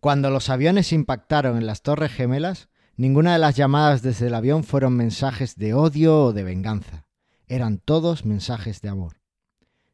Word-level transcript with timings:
Cuando 0.00 0.30
los 0.30 0.48
aviones 0.48 0.94
impactaron 0.94 1.58
en 1.58 1.66
las 1.66 1.82
Torres 1.82 2.10
Gemelas, 2.10 2.70
ninguna 2.96 3.34
de 3.34 3.38
las 3.38 3.54
llamadas 3.54 4.00
desde 4.00 4.28
el 4.28 4.34
avión 4.34 4.64
fueron 4.64 4.96
mensajes 4.96 5.56
de 5.56 5.74
odio 5.74 6.24
o 6.24 6.32
de 6.32 6.42
venganza. 6.42 7.06
Eran 7.46 7.78
todos 7.78 8.24
mensajes 8.24 8.80
de 8.80 8.88
amor. 8.88 9.20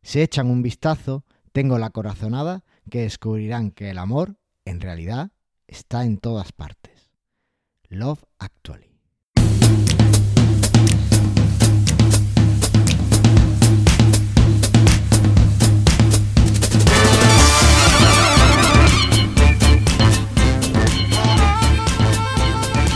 Si 0.02 0.20
echan 0.20 0.48
un 0.48 0.62
vistazo, 0.62 1.24
tengo 1.50 1.78
la 1.78 1.90
corazonada 1.90 2.62
que 2.88 3.00
descubrirán 3.00 3.72
que 3.72 3.90
el 3.90 3.98
amor, 3.98 4.36
en 4.64 4.80
realidad, 4.80 5.32
está 5.66 6.04
en 6.04 6.18
todas 6.18 6.52
partes. 6.52 7.10
Love 7.88 8.22
Actually. 8.38 8.95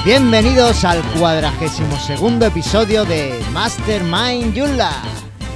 Bienvenidos 0.02 0.82
al 0.86 1.02
cuadragésimo 1.18 1.95
segundo 1.98 2.46
episodio 2.46 3.04
de 3.04 3.38
Mastermind 3.52 4.56
Joomla, 4.56 5.02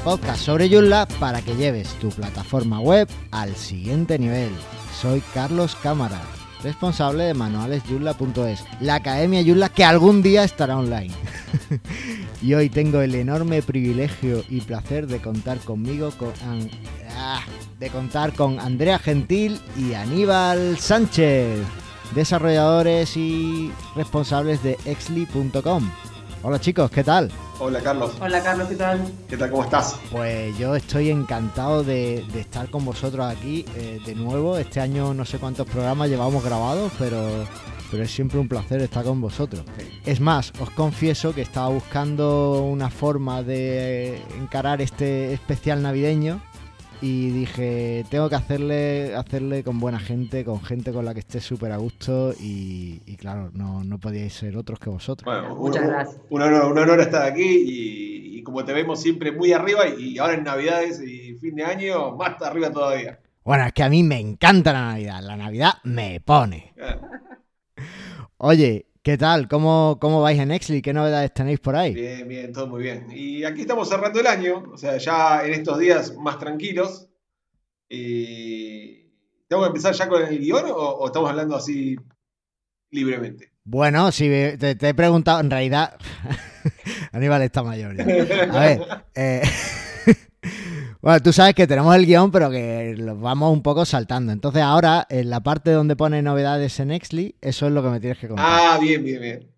podcast 0.04 0.42
sobre 0.42 0.68
Joomla 0.68 1.08
para 1.18 1.40
que 1.40 1.56
lleves 1.56 1.88
tu 1.94 2.10
plataforma 2.10 2.78
web 2.78 3.08
al 3.30 3.56
siguiente 3.56 4.18
nivel. 4.18 4.50
Soy 5.00 5.22
Carlos 5.32 5.74
Cámara, 5.76 6.20
responsable 6.62 7.24
de 7.24 7.32
manualesjoomla.es, 7.32 8.64
la 8.80 8.96
academia 8.96 9.42
Joomla 9.42 9.70
que 9.70 9.82
algún 9.82 10.22
día 10.22 10.44
estará 10.44 10.76
online. 10.76 11.14
y 12.42 12.52
hoy 12.52 12.68
tengo 12.68 13.00
el 13.00 13.14
enorme 13.14 13.62
privilegio 13.62 14.44
y 14.50 14.60
placer 14.60 15.06
de 15.06 15.22
contar 15.22 15.56
conmigo 15.60 16.10
con 16.18 16.32
ah, 17.16 17.40
de 17.80 17.88
contar 17.88 18.34
con 18.34 18.60
Andrea 18.60 18.98
Gentil 18.98 19.58
y 19.78 19.94
Aníbal 19.94 20.76
Sánchez 20.78 21.60
desarrolladores 22.14 23.16
y 23.16 23.72
responsables 23.94 24.62
de 24.62 24.78
exli.com. 24.84 25.90
Hola 26.42 26.60
chicos, 26.60 26.90
¿qué 26.90 27.02
tal? 27.02 27.30
Hola 27.58 27.80
Carlos. 27.80 28.12
Hola 28.20 28.42
Carlos, 28.42 28.68
¿qué 28.68 28.76
tal? 28.76 29.00
¿Qué 29.28 29.36
tal? 29.36 29.50
¿Cómo 29.50 29.64
estás? 29.64 29.96
Pues 30.12 30.58
yo 30.58 30.76
estoy 30.76 31.08
encantado 31.08 31.82
de, 31.82 32.18
estar 32.38 32.68
con 32.68 32.84
vosotros 32.84 33.24
aquí 33.24 33.64
eh, 33.76 33.98
de 34.04 34.14
nuevo. 34.14 34.58
Este 34.58 34.80
año 34.80 35.14
no 35.14 35.24
sé 35.24 35.38
cuántos 35.38 35.66
programas 35.66 36.10
llevamos 36.10 36.44
grabados, 36.44 36.92
pero, 36.98 37.46
pero 37.90 38.02
es 38.02 38.10
siempre 38.10 38.38
un 38.38 38.48
placer 38.48 38.82
estar 38.82 39.04
con 39.04 39.20
vosotros. 39.22 39.62
Es 40.04 40.20
más, 40.20 40.52
os 40.60 40.68
confieso 40.70 41.34
que 41.34 41.40
estaba 41.40 41.68
buscando 41.68 42.62
una 42.62 42.90
forma 42.90 43.42
de 43.42 44.20
encarar 44.38 44.82
este 44.82 45.32
especial 45.32 45.80
navideño 45.80 46.42
y 47.06 47.28
dije, 47.32 48.02
tengo 48.08 48.30
que 48.30 48.36
hacerle, 48.36 49.14
hacerle 49.14 49.62
con 49.62 49.78
buena 49.78 49.98
gente, 49.98 50.42
con 50.42 50.62
gente 50.62 50.90
con 50.90 51.04
la 51.04 51.12
que 51.12 51.20
esté 51.20 51.38
súper 51.38 51.70
a 51.70 51.76
gusto 51.76 52.32
y, 52.40 52.98
claro, 53.18 53.50
no, 53.52 53.84
no 53.84 53.98
podíais 53.98 54.32
ser 54.32 54.56
otros 54.56 54.78
que 54.78 54.88
vosotros. 54.88 55.26
Bueno, 55.26 55.54
Muchas 55.54 55.86
gracias. 55.86 56.18
Un 56.30 56.40
honor, 56.40 56.72
un 56.72 56.78
honor 56.78 57.00
estar 57.00 57.30
aquí 57.30 58.38
y, 58.38 58.42
como 58.42 58.64
te 58.64 58.72
vemos 58.72 59.02
siempre 59.02 59.32
muy 59.32 59.52
arriba 59.52 59.86
y 59.86 60.16
ahora 60.16 60.32
en 60.32 60.44
Navidades 60.44 61.02
y 61.02 61.34
fin 61.34 61.56
de 61.56 61.64
año, 61.64 62.16
más 62.16 62.40
arriba 62.40 62.70
todavía. 62.72 63.20
Bueno, 63.44 63.66
es 63.66 63.74
que 63.74 63.82
a 63.82 63.90
mí 63.90 64.02
me 64.02 64.18
encanta 64.18 64.72
la 64.72 64.92
Navidad, 64.92 65.20
la 65.22 65.36
Navidad 65.36 65.74
me 65.84 66.20
pone. 66.20 66.72
Oye, 68.38 68.86
¿Qué 69.04 69.18
tal? 69.18 69.48
¿Cómo, 69.48 69.98
¿Cómo 70.00 70.22
vais 70.22 70.40
en 70.40 70.50
Exli? 70.50 70.80
¿Qué 70.80 70.94
novedades 70.94 71.34
tenéis 71.34 71.60
por 71.60 71.76
ahí? 71.76 71.92
Bien, 71.92 72.26
bien, 72.26 72.52
todo 72.54 72.66
muy 72.68 72.82
bien. 72.82 73.06
Y 73.12 73.44
aquí 73.44 73.60
estamos 73.60 73.86
cerrando 73.86 74.18
el 74.18 74.26
año, 74.26 74.64
o 74.72 74.78
sea, 74.78 74.96
ya 74.96 75.44
en 75.44 75.52
estos 75.52 75.78
días 75.78 76.14
más 76.16 76.38
tranquilos. 76.38 77.06
Y... 77.86 79.12
¿Tengo 79.46 79.60
que 79.60 79.68
empezar 79.68 79.92
ya 79.92 80.08
con 80.08 80.22
el 80.22 80.38
guion 80.38 80.64
o, 80.68 81.04
estamos 81.04 81.28
hablando 81.28 81.54
así 81.54 81.96
libremente? 82.92 83.52
Bueno, 83.62 84.10
si 84.10 84.26
te, 84.58 84.70
he 84.80 84.94
preguntado, 84.94 85.40
en 85.40 85.50
realidad, 85.50 85.98
Aníbal 87.12 87.42
está 87.42 87.62
mayor 87.62 87.94
ya. 87.94 88.04
A 88.04 88.58
ver, 88.58 88.80
eh... 89.14 89.42
Bueno, 91.04 91.20
tú 91.20 91.34
sabes 91.34 91.54
que 91.54 91.66
tenemos 91.66 91.94
el 91.94 92.06
guion, 92.06 92.30
pero 92.30 92.50
que 92.50 92.94
lo 92.96 93.14
vamos 93.14 93.52
un 93.52 93.62
poco 93.62 93.84
saltando. 93.84 94.32
Entonces, 94.32 94.62
ahora, 94.62 95.06
en 95.10 95.28
la 95.28 95.42
parte 95.42 95.70
donde 95.70 95.96
pone 95.96 96.22
novedades 96.22 96.80
en 96.80 96.90
Exli, 96.90 97.36
eso 97.42 97.66
es 97.66 97.72
lo 97.72 97.82
que 97.82 97.90
me 97.90 98.00
tienes 98.00 98.18
que 98.18 98.28
contar. 98.28 98.46
Ah, 98.48 98.78
bien, 98.80 99.04
bien, 99.04 99.20
bien. 99.20 99.54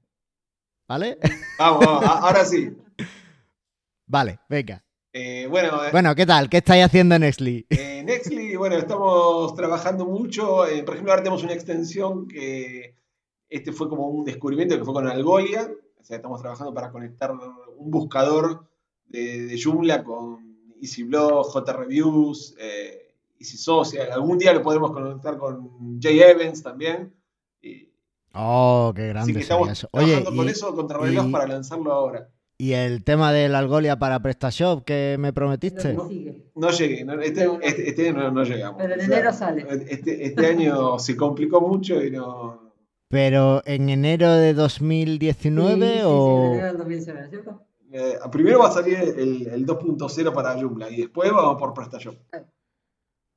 ¿Vale? 0.89 1.19
Vamos, 1.57 1.87
vamos 1.87 2.05
ahora 2.05 2.45
sí. 2.45 2.77
Vale, 4.09 4.41
venga. 4.49 4.83
Eh, 5.13 5.47
bueno, 5.49 5.85
eh, 5.85 5.91
bueno, 5.93 6.17
¿qué 6.17 6.27
tal? 6.27 6.51
¿Qué 6.51 6.57
estáis 6.57 6.85
haciendo 6.85 7.15
en 7.15 7.23
Exli? 7.23 7.65
En 7.71 8.09
Exli, 8.09 8.57
bueno, 8.57 8.75
estamos 8.75 9.55
trabajando 9.55 10.05
mucho. 10.05 10.67
Eh, 10.67 10.83
por 10.83 10.95
ejemplo, 10.95 11.13
ahora 11.13 11.23
tenemos 11.23 11.45
una 11.45 11.55
extensión 11.55 12.27
que 12.27 12.97
este 13.49 13.71
fue 13.71 13.89
como 13.89 14.09
un 14.09 14.25
descubrimiento 14.25 14.77
que 14.77 14.85
fue 14.85 14.95
con 14.95 15.07
Algolia. 15.07 15.71
O 16.01 16.03
sea, 16.03 16.17
estamos 16.17 16.41
trabajando 16.41 16.75
para 16.75 16.91
conectar 16.91 17.31
un 17.31 17.89
buscador 17.93 18.69
de, 19.05 19.47
de 19.47 19.63
Joomla 19.63 20.03
con 20.03 20.46
EasyBlog, 20.83 21.53
JReviews, 21.53 22.55
eh, 22.59 23.15
Easy 23.39 23.57
Social. 23.57 24.11
Algún 24.13 24.39
día 24.39 24.53
lo 24.53 24.63
podremos 24.63 24.93
conectar 24.93 25.37
con 25.39 26.01
Jay 26.01 26.21
Evans 26.21 26.63
también. 26.63 27.13
oh, 28.35 28.93
qué 28.95 29.09
grande. 29.09 29.21
Así 29.21 29.33
que 29.35 29.41
estamos 29.41 29.87
trabajando 29.91 30.37
con 30.37 30.49
eso 30.49 30.75
contra 30.75 30.99
reloj 30.99 31.31
para 31.31 31.47
lanzarlo 31.47 31.93
ahora. 31.93 32.29
¿Y 32.59 32.73
el 32.73 33.05
tema 33.05 33.33
del 33.33 33.55
Algolia 33.55 33.99
para 33.99 34.21
PrestaShop 34.21 34.85
que 34.85 35.17
me 35.19 35.33
prometiste? 35.35 35.93
No, 35.93 36.09
no 36.55 36.71
llegué, 36.71 37.07
este, 37.23 37.49
este, 37.63 37.89
este, 37.91 38.09
año 38.09 38.31
no, 38.31 38.45
llegamos. 38.45 38.81
Pero 38.81 38.95
en 38.95 39.01
enero 39.01 39.33
sale. 39.33 39.67
Este, 39.91 40.25
este 40.25 40.47
año 40.47 40.99
se 40.99 41.17
complicó 41.17 41.61
mucho 41.61 42.03
y 42.03 42.11
no... 42.11 42.73
¿Pero 43.09 43.63
en 43.67 43.91
enero 43.91 44.33
de 44.33 44.55
2019 44.55 46.05
o...? 46.05 46.41
Sí, 46.41 46.47
en 46.47 46.53
enero 46.53 46.67
del 46.67 46.79
2019, 46.79 47.29
¿cierto? 47.29 47.63
Eh, 47.99 48.19
primero 48.31 48.59
va 48.59 48.69
a 48.69 48.73
salir 48.73 48.99
el, 48.99 49.67
2.0 49.67 50.35
para 50.35 50.61
Joomla 50.61 50.91
y 50.91 50.99
después 50.99 51.33
vamos 51.33 51.57
por 51.59 51.73
PrestaShop. 51.73 52.15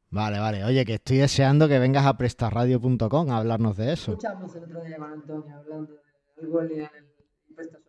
Vale, 0.09 0.37
vale. 0.37 0.65
Oye, 0.65 0.83
que 0.83 0.95
estoy 0.95 1.19
deseando 1.19 1.69
que 1.69 1.79
vengas 1.79 2.05
a 2.05 2.17
prestarradio.com 2.17 3.31
a 3.31 3.37
hablarnos 3.37 3.77
de 3.77 3.93
eso. 3.93 4.11
Escuchamos 4.11 4.53
el 4.55 4.63
otro 4.65 4.83
día 4.83 4.97
con 4.97 5.13
Antonio 5.13 5.55
hablando 5.55 5.93
de 5.93 5.99
algo 6.41 6.61
en 6.63 6.81
el 6.81 6.89
PrestaShop. 7.55 7.87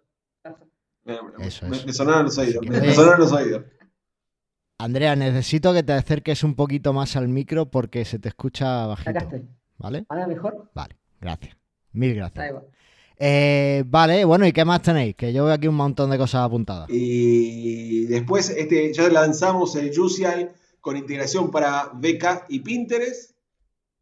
Eso, 1.40 1.66
es. 1.66 1.86
Me, 1.86 1.92
sonaron 1.92 2.26
los 2.26 2.38
oídos. 2.38 2.64
Me, 2.64 2.94
sonaron 2.94 3.18
los 3.18 3.32
oídos. 3.32 3.64
Andrea, 4.78 5.16
necesito 5.16 5.74
que 5.74 5.82
te 5.82 5.92
acerques 5.92 6.44
un 6.44 6.54
poquito 6.54 6.92
más 6.92 7.16
al 7.16 7.26
micro 7.26 7.68
porque 7.68 8.04
se 8.04 8.20
te 8.20 8.28
escucha 8.28 8.86
bajito. 8.86 9.42
¿Vale? 9.76 10.06
¿Ahora 10.08 10.28
mejor? 10.28 10.70
Vale, 10.72 10.96
gracias. 11.20 11.56
Mil 11.90 12.14
gracias. 12.14 12.54
Eh, 13.22 13.84
vale, 13.86 14.24
bueno, 14.24 14.46
¿y 14.46 14.52
qué 14.52 14.64
más 14.64 14.80
tenéis? 14.80 15.14
Que 15.14 15.30
yo 15.34 15.44
veo 15.44 15.52
aquí 15.52 15.68
un 15.68 15.74
montón 15.74 16.08
de 16.08 16.16
cosas 16.16 16.40
apuntadas. 16.40 16.88
Y 16.88 18.06
después 18.06 18.48
este, 18.48 18.94
ya 18.94 19.10
lanzamos 19.10 19.76
el 19.76 19.94
Juicial 19.94 20.54
con 20.80 20.96
integración 20.96 21.50
para 21.50 21.90
Beca 21.94 22.46
y 22.48 22.60
Pinterest. 22.60 23.36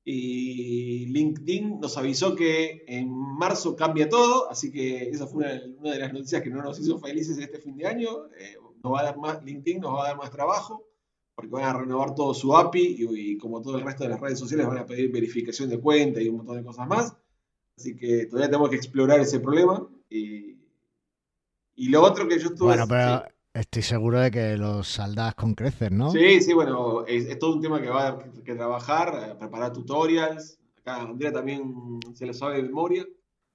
Y 0.05 1.07
LinkedIn 1.07 1.81
nos 1.81 1.99
avisó 1.99 2.37
que 2.37 2.85
en 2.87 3.11
marzo 3.11 3.75
cambia 3.75 4.09
todo, 4.09 4.49
así 4.51 4.71
que 4.71 5.11
esa 5.11 5.27
fue 5.27 5.45
una, 5.79 5.93
de 5.93 5.99
las 5.99 6.13
noticias 6.13 6.41
que 6.41 6.49
no 6.49 6.63
nos 6.63 6.79
hizo 6.79 6.99
felices 7.01 7.37
este 7.39 7.59
fin 7.59 7.77
de 7.77 7.89
año. 7.89 8.27
Eh, 8.39 8.57
nos 8.85 8.93
va 8.93 9.01
a 9.01 9.03
dar 9.03 9.19
más, 9.19 9.43
LinkedIn 9.45 9.81
nos 9.81 9.95
va 9.95 10.05
a 10.05 10.09
dar 10.09 10.17
más 10.17 10.31
trabajo 10.31 10.87
porque 11.35 11.51
van 11.51 11.65
a 11.65 11.73
renovar 11.73 12.15
todo 12.15 12.35
su 12.35 12.57
API 12.57 12.97
y, 13.01 13.33
y 13.33 13.37
como 13.37 13.61
todo 13.61 13.79
el 13.79 13.85
resto 13.85 14.05
de 14.05 14.11
las 14.11 14.21
redes 14.21 14.39
sociales 14.39 14.67
van 14.67 14.79
a 14.79 14.87
pedir 14.87 15.11
verificación 15.11 15.69
de 15.69 15.81
cuenta 15.81 16.23
y 16.23 16.29
un 16.29 16.37
montón 16.37 16.57
de 16.57 16.65
cosas 16.65 16.87
más. 16.87 17.17
Así 17.79 17.95
que 17.95 18.27
todavía 18.27 18.49
tenemos 18.49 18.71
que 18.71 18.77
explorar 18.77 19.21
ese 19.21 19.39
problema. 19.39 19.87
Y, 20.11 20.57
y 21.77 21.89
lo 21.91 22.03
otro 22.03 22.27
que 22.27 22.37
yo 22.37 22.49
estuve... 22.49 22.71
Bueno, 22.71 22.89
pero 22.89 23.23
estoy 23.55 23.83
seguro 23.83 24.19
de 24.19 24.33
que 24.33 24.57
los 24.57 24.89
saldas 24.89 25.37
con 25.37 25.55
creces, 25.55 25.93
¿no? 25.93 26.11
Sí, 26.11 26.41
sí, 26.41 26.53
bueno, 26.55 27.07
es, 27.07 27.39
todo 27.39 27.55
un 27.55 27.63
tema 27.63 27.81
que 27.81 27.89
va 27.89 28.03
a 28.03 28.09
haber 28.09 28.31
que, 28.43 28.57
trabajar, 28.57 29.15
eh, 29.15 29.35
preparar 29.39 29.73
tutorials. 29.73 30.59
Acá 30.81 31.03
Andrea 31.03 31.33
también 31.33 32.01
se 32.15 32.27
lo 32.27 32.35
sabe 32.35 32.57
de 32.57 32.65
memoria. 32.65 33.07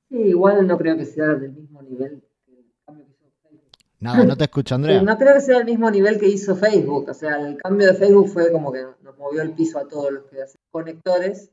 Sí, 0.08 0.16
igual 0.16 0.66
no 0.68 0.78
creo 0.78 0.96
que 0.96 1.06
sea 1.06 1.26
del 1.26 1.52
mismo 1.52 1.82
nivel 1.82 2.24
que 2.46 2.54
el 2.54 2.72
cambio 2.86 3.06
que 3.06 3.12
hizo 3.12 3.30
Facebook. 3.42 3.72
Nada, 4.00 4.24
no 4.24 4.38
te 4.38 4.46
escucho, 4.46 4.76
Andrea. 4.76 5.02
no 5.04 5.18
creo 5.18 5.34
que 5.34 5.42
sea 5.42 5.58
del 5.58 5.66
mismo 5.66 5.92
nivel 5.92 6.18
que 6.18 6.30
hizo 6.30 6.56
Facebook. 6.56 7.10
O 7.10 7.14
sea, 7.14 7.46
el 7.46 7.58
cambio 7.58 7.88
de 7.88 7.94
Facebook 7.96 8.30
fue 8.30 8.54
como 8.54 8.72
que 8.72 8.86
nos 9.02 9.18
movió 9.18 9.42
el 9.42 9.52
piso 9.52 9.80
a 9.80 9.88
todos 9.90 10.14
los 10.14 10.24
que 10.28 10.42
hacen 10.42 10.62
conectores. 10.72 11.52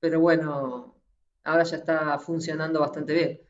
Pero 0.00 0.18
bueno, 0.18 0.99
ahora 1.44 1.64
ya 1.64 1.76
está 1.76 2.18
funcionando 2.18 2.80
bastante 2.80 3.14
bien. 3.14 3.40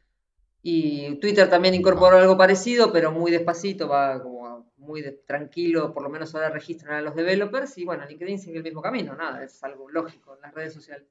Y 0.63 1.17
Twitter 1.17 1.49
también 1.49 1.75
incorporó 1.75 2.19
algo 2.19 2.37
parecido, 2.37 2.93
pero 2.93 3.13
muy 3.13 3.31
despacito, 3.31 3.89
va 3.89 4.23
como 4.23 4.71
muy 4.77 5.03
tranquilo, 5.27 5.93
por 5.93 6.03
lo 6.03 6.11
menos 6.11 6.35
ahora 6.35 6.51
registran 6.51 6.95
a 6.97 7.01
los 7.01 7.15
developers 7.15 7.79
y 7.79 7.85
bueno, 7.85 8.05
LinkedIn 8.07 8.39
sigue 8.39 8.59
el 8.59 8.65
mismo 8.65 8.83
camino, 8.83 9.15
nada, 9.15 9.43
es 9.45 9.63
algo 9.63 9.89
lógico 9.89 10.35
en 10.35 10.43
las 10.43 10.55
redes 10.55 10.75
sociales. 10.75 11.07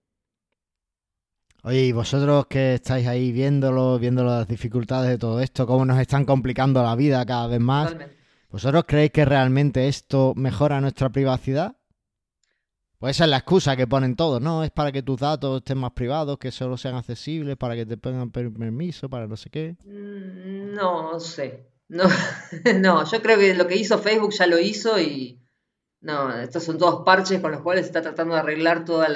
Oye, 1.64 1.86
y 1.86 1.92
vosotros 1.92 2.48
que 2.48 2.76
estáis 2.76 3.08
ahí 3.08 3.32
viéndolo, 3.32 4.00
viendo 4.00 4.24
las 4.24 4.48
dificultades 4.48 5.10
de 5.10 5.18
todo 5.18 5.42
esto, 5.42 5.68
cómo 5.68 5.86
nos 5.86 6.00
están 6.00 6.26
complicando 6.26 6.82
la 6.82 6.96
vida 6.96 7.26
cada 7.26 7.48
vez 7.48 7.60
más, 7.60 7.96
¿vosotros 8.50 8.86
creéis 8.88 9.12
que 9.12 9.26
realmente 9.26 9.88
esto 9.88 10.34
mejora 10.36 10.80
nuestra 10.80 11.10
privacidad? 11.10 11.76
Pues 13.00 13.16
esa 13.16 13.24
es 13.24 13.30
la 13.30 13.38
excusa 13.38 13.78
que 13.78 13.88
ponen 13.88 14.16
todos, 14.18 14.42
¿no? 14.42 14.64
Es 14.64 14.72
para 14.72 14.92
que 14.92 15.02
tus 15.02 15.20
datos 15.20 15.58
estén 15.60 15.78
más 15.78 15.92
privados, 15.94 16.38
que 16.38 16.52
solo 16.52 16.76
sean 16.76 16.96
accesibles, 16.96 17.56
para 17.56 17.76
que 17.76 17.86
te 17.86 17.96
pongan 17.98 18.30
per- 18.30 18.52
permiso, 18.52 19.10
para 19.10 19.26
no 19.26 19.38
sé 19.38 19.50
qué. 19.50 19.78
Mm, 19.86 20.74
No 20.76 21.20
sé. 21.20 21.66
No, 21.88 22.04
no, 22.82 23.10
yo 23.10 23.22
creo 23.22 23.40
que 23.40 23.56
lo 23.56 23.68
que 23.68 23.78
hizo 23.78 23.98
Facebook 24.00 24.32
ya 24.34 24.46
lo 24.48 24.60
hizo 24.60 25.00
y 25.00 25.40
no, 26.02 26.32
estos 26.40 26.64
son 26.64 26.78
todos 26.78 27.04
parches 27.06 27.42
con 27.42 27.52
los 27.52 27.62
cuales 27.62 27.86
está 27.86 28.02
tratando 28.02 28.34
de 28.36 28.42
arreglar 28.42 28.86
todos 28.86 29.08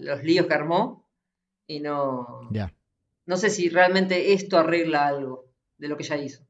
los 0.00 0.22
líos 0.22 0.46
que 0.46 0.54
armó 0.54 1.08
y 1.66 1.80
no, 1.80 2.48
Ya. 2.52 2.72
no 3.26 3.36
sé 3.36 3.50
si 3.50 3.68
realmente 3.68 4.32
esto 4.32 4.58
arregla 4.58 5.08
algo 5.08 5.46
de 5.78 5.88
lo 5.88 5.96
que 5.96 6.04
ya 6.04 6.16
hizo. 6.18 6.44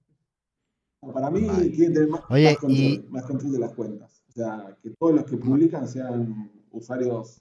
Para 1.15 1.31
mí 1.31 1.47
Vale. 1.47 1.71
quieren 1.71 1.95
tener 1.95 2.09
más, 2.11 2.23
Oye, 2.29 2.45
más 2.51 2.57
control, 2.59 2.79
y- 2.79 3.07
más 3.09 3.25
control 3.25 3.53
de 3.53 3.59
las 3.61 3.73
cuentas. 3.75 4.23
O 4.29 4.33
sea, 4.33 4.77
que 4.83 4.91
todos 4.99 5.15
los 5.15 5.25
que 5.25 5.37
publican 5.39 5.89
sean 5.89 6.51
usuarios 6.71 7.41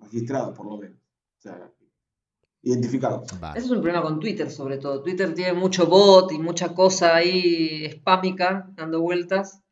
registrados, 0.00 0.56
por 0.56 0.66
lo 0.66 0.78
menos. 0.78 0.98
O 1.38 1.40
sea, 1.40 1.70
identificados. 2.62 3.38
Vale. 3.40 3.58
Ese 3.58 3.66
es 3.66 3.72
un 3.72 3.80
problema 3.82 4.02
con 4.02 4.20
Twitter, 4.20 4.50
sobre 4.50 4.78
todo. 4.78 5.02
Twitter 5.02 5.34
tiene 5.34 5.52
mucho 5.52 5.86
bot 5.86 6.32
y 6.32 6.38
mucha 6.38 6.74
cosa 6.74 7.14
ahí 7.14 7.90
spámica 7.92 8.68
dando 8.74 9.00
vueltas, 9.00 9.62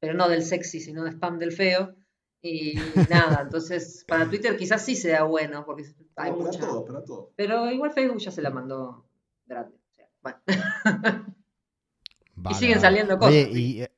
pero 0.00 0.14
no 0.14 0.28
del 0.28 0.42
sexy, 0.42 0.80
sino 0.80 1.04
de 1.04 1.10
spam 1.12 1.38
del 1.38 1.52
feo. 1.52 1.94
Y 2.42 2.74
nada, 3.10 3.40
entonces 3.42 4.04
para 4.06 4.28
Twitter 4.28 4.56
quizás 4.56 4.84
sí 4.84 4.94
sea 4.94 5.24
bueno, 5.24 5.64
porque 5.64 5.84
hay 6.16 6.30
No, 6.30 6.38
para 6.38 6.50
mucha. 6.50 6.60
todos, 6.60 6.84
para 6.86 7.04
todos. 7.04 7.28
Pero 7.36 7.70
igual 7.70 7.92
Facebook 7.92 8.18
ya 8.20 8.30
se 8.30 8.42
la 8.42 8.50
mandó 8.50 9.06
grande. 9.46 9.74
o 9.76 9.94
sea, 9.96 10.08
bueno. 10.22 10.38
Vale, 12.38 12.56
siguen 12.58 12.80
saliendo 12.80 13.16
cosas, 13.18 13.32
Oye, 13.32 13.50
y 13.50 13.82
eh, 13.82 13.90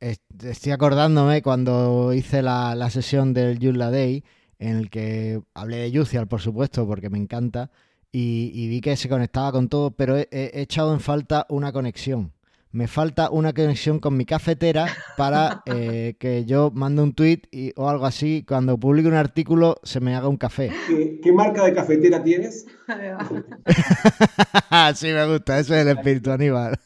estoy 0.00 0.72
acordándome 0.72 1.42
cuando 1.42 2.12
hice 2.12 2.42
la, 2.42 2.74
la 2.74 2.90
sesión 2.90 3.32
del 3.34 3.58
Joomla 3.58 3.90
Day, 3.90 4.24
en 4.58 4.76
el 4.76 4.90
que 4.90 5.40
hablé 5.54 5.78
de 5.78 5.90
Yucial, 5.90 6.28
por 6.28 6.40
supuesto, 6.40 6.86
porque 6.86 7.10
me 7.10 7.18
encanta, 7.18 7.70
y, 8.12 8.50
y 8.54 8.68
vi 8.68 8.80
que 8.80 8.96
se 8.96 9.08
conectaba 9.08 9.52
con 9.52 9.68
todo, 9.68 9.90
pero 9.90 10.16
he, 10.16 10.28
he- 10.30 10.50
he 10.54 10.60
echado 10.62 10.92
en 10.94 11.00
falta 11.00 11.46
una 11.50 11.72
conexión. 11.72 12.32
Me 12.72 12.88
falta 12.88 13.30
una 13.30 13.54
conexión 13.54 14.00
con 14.00 14.16
mi 14.18 14.26
cafetera 14.26 14.86
para 15.16 15.62
eh, 15.66 16.16
que 16.20 16.44
yo 16.44 16.70
mande 16.74 17.00
un 17.02 17.14
tweet 17.14 17.42
y, 17.50 17.72
o 17.76 17.88
algo 17.88 18.04
así, 18.04 18.44
cuando 18.46 18.76
publique 18.78 19.08
un 19.08 19.14
artículo 19.14 19.76
se 19.82 20.00
me 20.00 20.14
haga 20.14 20.28
un 20.28 20.36
café. 20.36 20.70
¿Qué, 20.86 21.20
qué 21.22 21.32
marca 21.32 21.64
de 21.64 21.72
cafetera 21.74 22.22
tienes? 22.22 22.66
sí, 24.94 25.06
me 25.08 25.26
gusta, 25.26 25.58
ese 25.58 25.80
es 25.80 25.86
el 25.86 25.96
espíritu 25.96 26.30
Aníbal. 26.32 26.78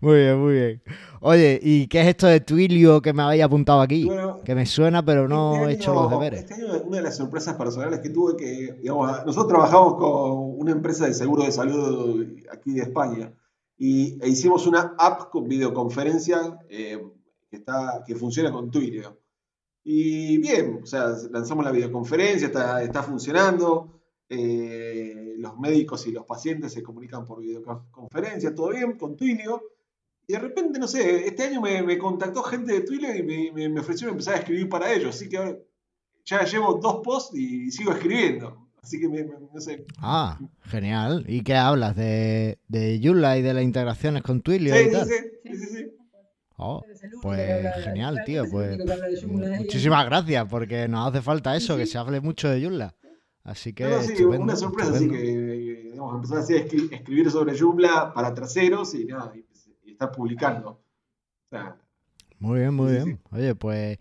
Muy 0.00 0.16
bien, 0.16 0.38
muy 0.40 0.52
bien. 0.54 0.82
Oye, 1.20 1.60
¿y 1.62 1.86
qué 1.86 2.00
es 2.00 2.06
esto 2.08 2.26
de 2.26 2.40
Twilio 2.40 3.02
que 3.02 3.12
me 3.12 3.22
habéis 3.22 3.42
apuntado 3.42 3.80
aquí? 3.80 4.04
Bueno, 4.06 4.40
Que 4.44 4.54
me 4.54 4.64
suena, 4.66 5.04
pero 5.04 5.28
no 5.28 5.54
Este 5.54 5.66
he 5.70 5.74
hecho 5.74 5.92
año- 5.92 6.02
los 6.02 6.10
deberes. 6.10 6.40
Este 6.40 6.54
año 6.54 6.82
una 6.84 6.96
de 6.98 7.02
las 7.02 7.16
sorpresas 7.16 7.56
personales 7.56 8.00
que 8.00 8.10
tuve 8.10 8.36
que, 8.36 8.72
digamos, 8.80 9.10
nosotros 9.26 9.48
trabajamos 9.48 9.94
con 9.94 10.58
una 10.58 10.70
empresa 10.72 11.06
de 11.06 11.14
seguro 11.14 11.44
de 11.44 11.52
salud 11.52 12.26
aquí 12.52 12.72
de 12.72 12.82
España 12.82 13.32
y 13.76 14.18
e 14.22 14.28
hicimos 14.28 14.66
una 14.66 14.94
app 14.98 15.30
con 15.30 15.46
videoconferencia 15.48 16.58
eh, 16.68 17.02
que, 17.50 17.56
está, 17.56 18.02
que 18.06 18.14
funciona 18.14 18.50
con 18.50 18.70
Twilio. 18.70 19.18
Y 19.84 20.36
bien, 20.38 20.80
o 20.82 20.86
sea, 20.86 21.06
lanzamos 21.30 21.64
la 21.64 21.70
videoconferencia, 21.72 22.46
está, 22.48 22.82
está 22.82 23.02
funcionando, 23.02 24.00
eh, 24.28 25.29
los 25.40 25.58
médicos 25.58 26.06
y 26.06 26.12
los 26.12 26.24
pacientes 26.26 26.72
se 26.72 26.82
comunican 26.82 27.24
por 27.24 27.40
videoconferencia, 27.40 28.54
todo 28.54 28.70
bien, 28.70 28.96
con 28.96 29.16
Twilio. 29.16 29.62
Y 30.26 30.32
de 30.34 30.38
repente, 30.38 30.78
no 30.78 30.86
sé, 30.86 31.26
este 31.26 31.42
año 31.44 31.60
me, 31.60 31.82
me 31.82 31.98
contactó 31.98 32.42
gente 32.44 32.72
de 32.72 32.80
Twilio 32.82 33.14
y 33.16 33.22
me, 33.22 33.50
me, 33.52 33.68
me 33.68 33.80
ofrecieron 33.80 34.12
empezar 34.14 34.34
a 34.34 34.38
escribir 34.38 34.68
para 34.68 34.92
ellos. 34.92 35.16
Así 35.16 35.28
que 35.28 35.36
ahora 35.38 35.56
ya 36.24 36.44
llevo 36.44 36.74
dos 36.74 37.00
posts 37.02 37.34
y 37.36 37.70
sigo 37.72 37.92
escribiendo. 37.92 38.68
Así 38.82 39.00
que, 39.00 39.08
me, 39.08 39.24
me- 39.24 39.34
no 39.52 39.60
sé. 39.60 39.84
Ah, 39.98 40.38
genial. 40.62 41.24
¿Y 41.28 41.42
qué 41.42 41.54
hablas? 41.56 41.96
¿De, 41.96 42.58
de 42.68 43.00
Joomla 43.02 43.36
y 43.38 43.42
de 43.42 43.54
las 43.54 43.64
integraciones 43.64 44.22
con 44.22 44.40
Twilio 44.40 44.74
Sí, 44.74 44.82
y 44.82 44.84
sí, 44.86 44.92
tal? 44.92 45.06
sí, 45.08 45.14
sí, 45.44 45.56
sí, 45.56 45.66
sí. 45.76 45.86
Oh, 46.62 46.82
pues 47.22 47.74
genial, 47.84 48.22
tío. 48.24 48.44
Pues 48.50 48.78
muchísimas 49.56 50.04
gracias, 50.06 50.46
porque 50.48 50.86
nos 50.88 51.08
hace 51.08 51.22
falta 51.22 51.56
eso, 51.56 51.76
que 51.76 51.86
se 51.86 51.96
hable 51.98 52.20
mucho 52.20 52.48
de 52.50 52.62
Joomla. 52.62 52.94
Así 53.44 53.72
que 53.72 53.84
No, 53.84 54.02
sí, 54.02 54.22
una 54.24 54.56
sorpresa, 54.56 54.90
así 54.92 55.04
estupendo. 55.04 55.14
que 55.14 55.82
digamos, 55.90 56.14
empezar 56.14 56.38
así 56.38 56.54
a 56.54 56.66
escri- 56.66 56.92
escribir 56.92 57.30
sobre 57.30 57.58
Joomla 57.58 58.12
para 58.14 58.34
terceros 58.34 58.94
y 58.94 59.04
nada, 59.06 59.32
y, 59.34 59.44
y 59.88 59.92
estar 59.92 60.12
publicando. 60.12 60.70
O 60.70 60.80
sea, 61.50 61.76
Muy 62.38 62.60
bien, 62.60 62.74
muy 62.74 62.92
Sí, 62.92 62.98
sí, 62.98 63.04
bien. 63.04 63.20
Oye, 63.32 63.54
pues 63.54 63.98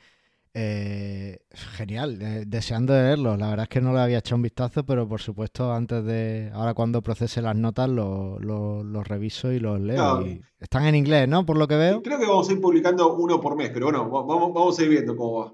eh, 0.54 1.40
genial, 1.78 2.22
eh, 2.22 2.44
deseando 2.48 2.94
de 2.94 3.04
leerlo. 3.04 3.38
La 3.38 3.50
verdad 3.50 3.64
es 3.64 3.70
que 3.70 3.82
no 3.82 3.94
le 3.94 4.00
había 4.02 4.20
echado 4.20 4.38
un 4.38 4.42
vistazo, 4.44 4.86
pero 4.86 5.08
por 5.08 5.22
supuesto 5.22 5.72
antes 5.74 6.04
de, 6.06 6.52
ahora 6.54 6.74
cuando 6.74 7.02
procese 7.02 7.42
las 7.42 7.56
notas 7.56 7.90
los 7.90 8.42
lo, 8.44 8.84
los 8.84 9.08
reviso 9.08 9.52
y 9.52 9.60
los 9.60 9.80
leo. 9.80 9.96
Claro. 9.96 10.28
y- 10.28 10.42
están 10.60 10.86
en 10.86 10.96
inglés, 10.96 11.28
¿no? 11.30 11.46
Por 11.46 11.58
lo 11.58 11.68
que 11.68 11.76
veo. 11.78 12.02
creo 12.04 12.20
que 12.20 12.26
vamos 12.28 12.50
a 12.50 12.54
ir 12.54 12.62
publicando 12.62 13.16
uno 13.16 13.40
por 13.40 13.56
mes, 13.56 13.70
pero 13.74 13.88
bueno, 13.88 14.10
va- 14.12 14.24
vamos, 14.24 14.54
vamos 14.54 14.78
a 14.80 14.84
ir 14.84 14.90
viendo 14.90 15.16
cómo 15.16 15.40
va. 15.40 15.54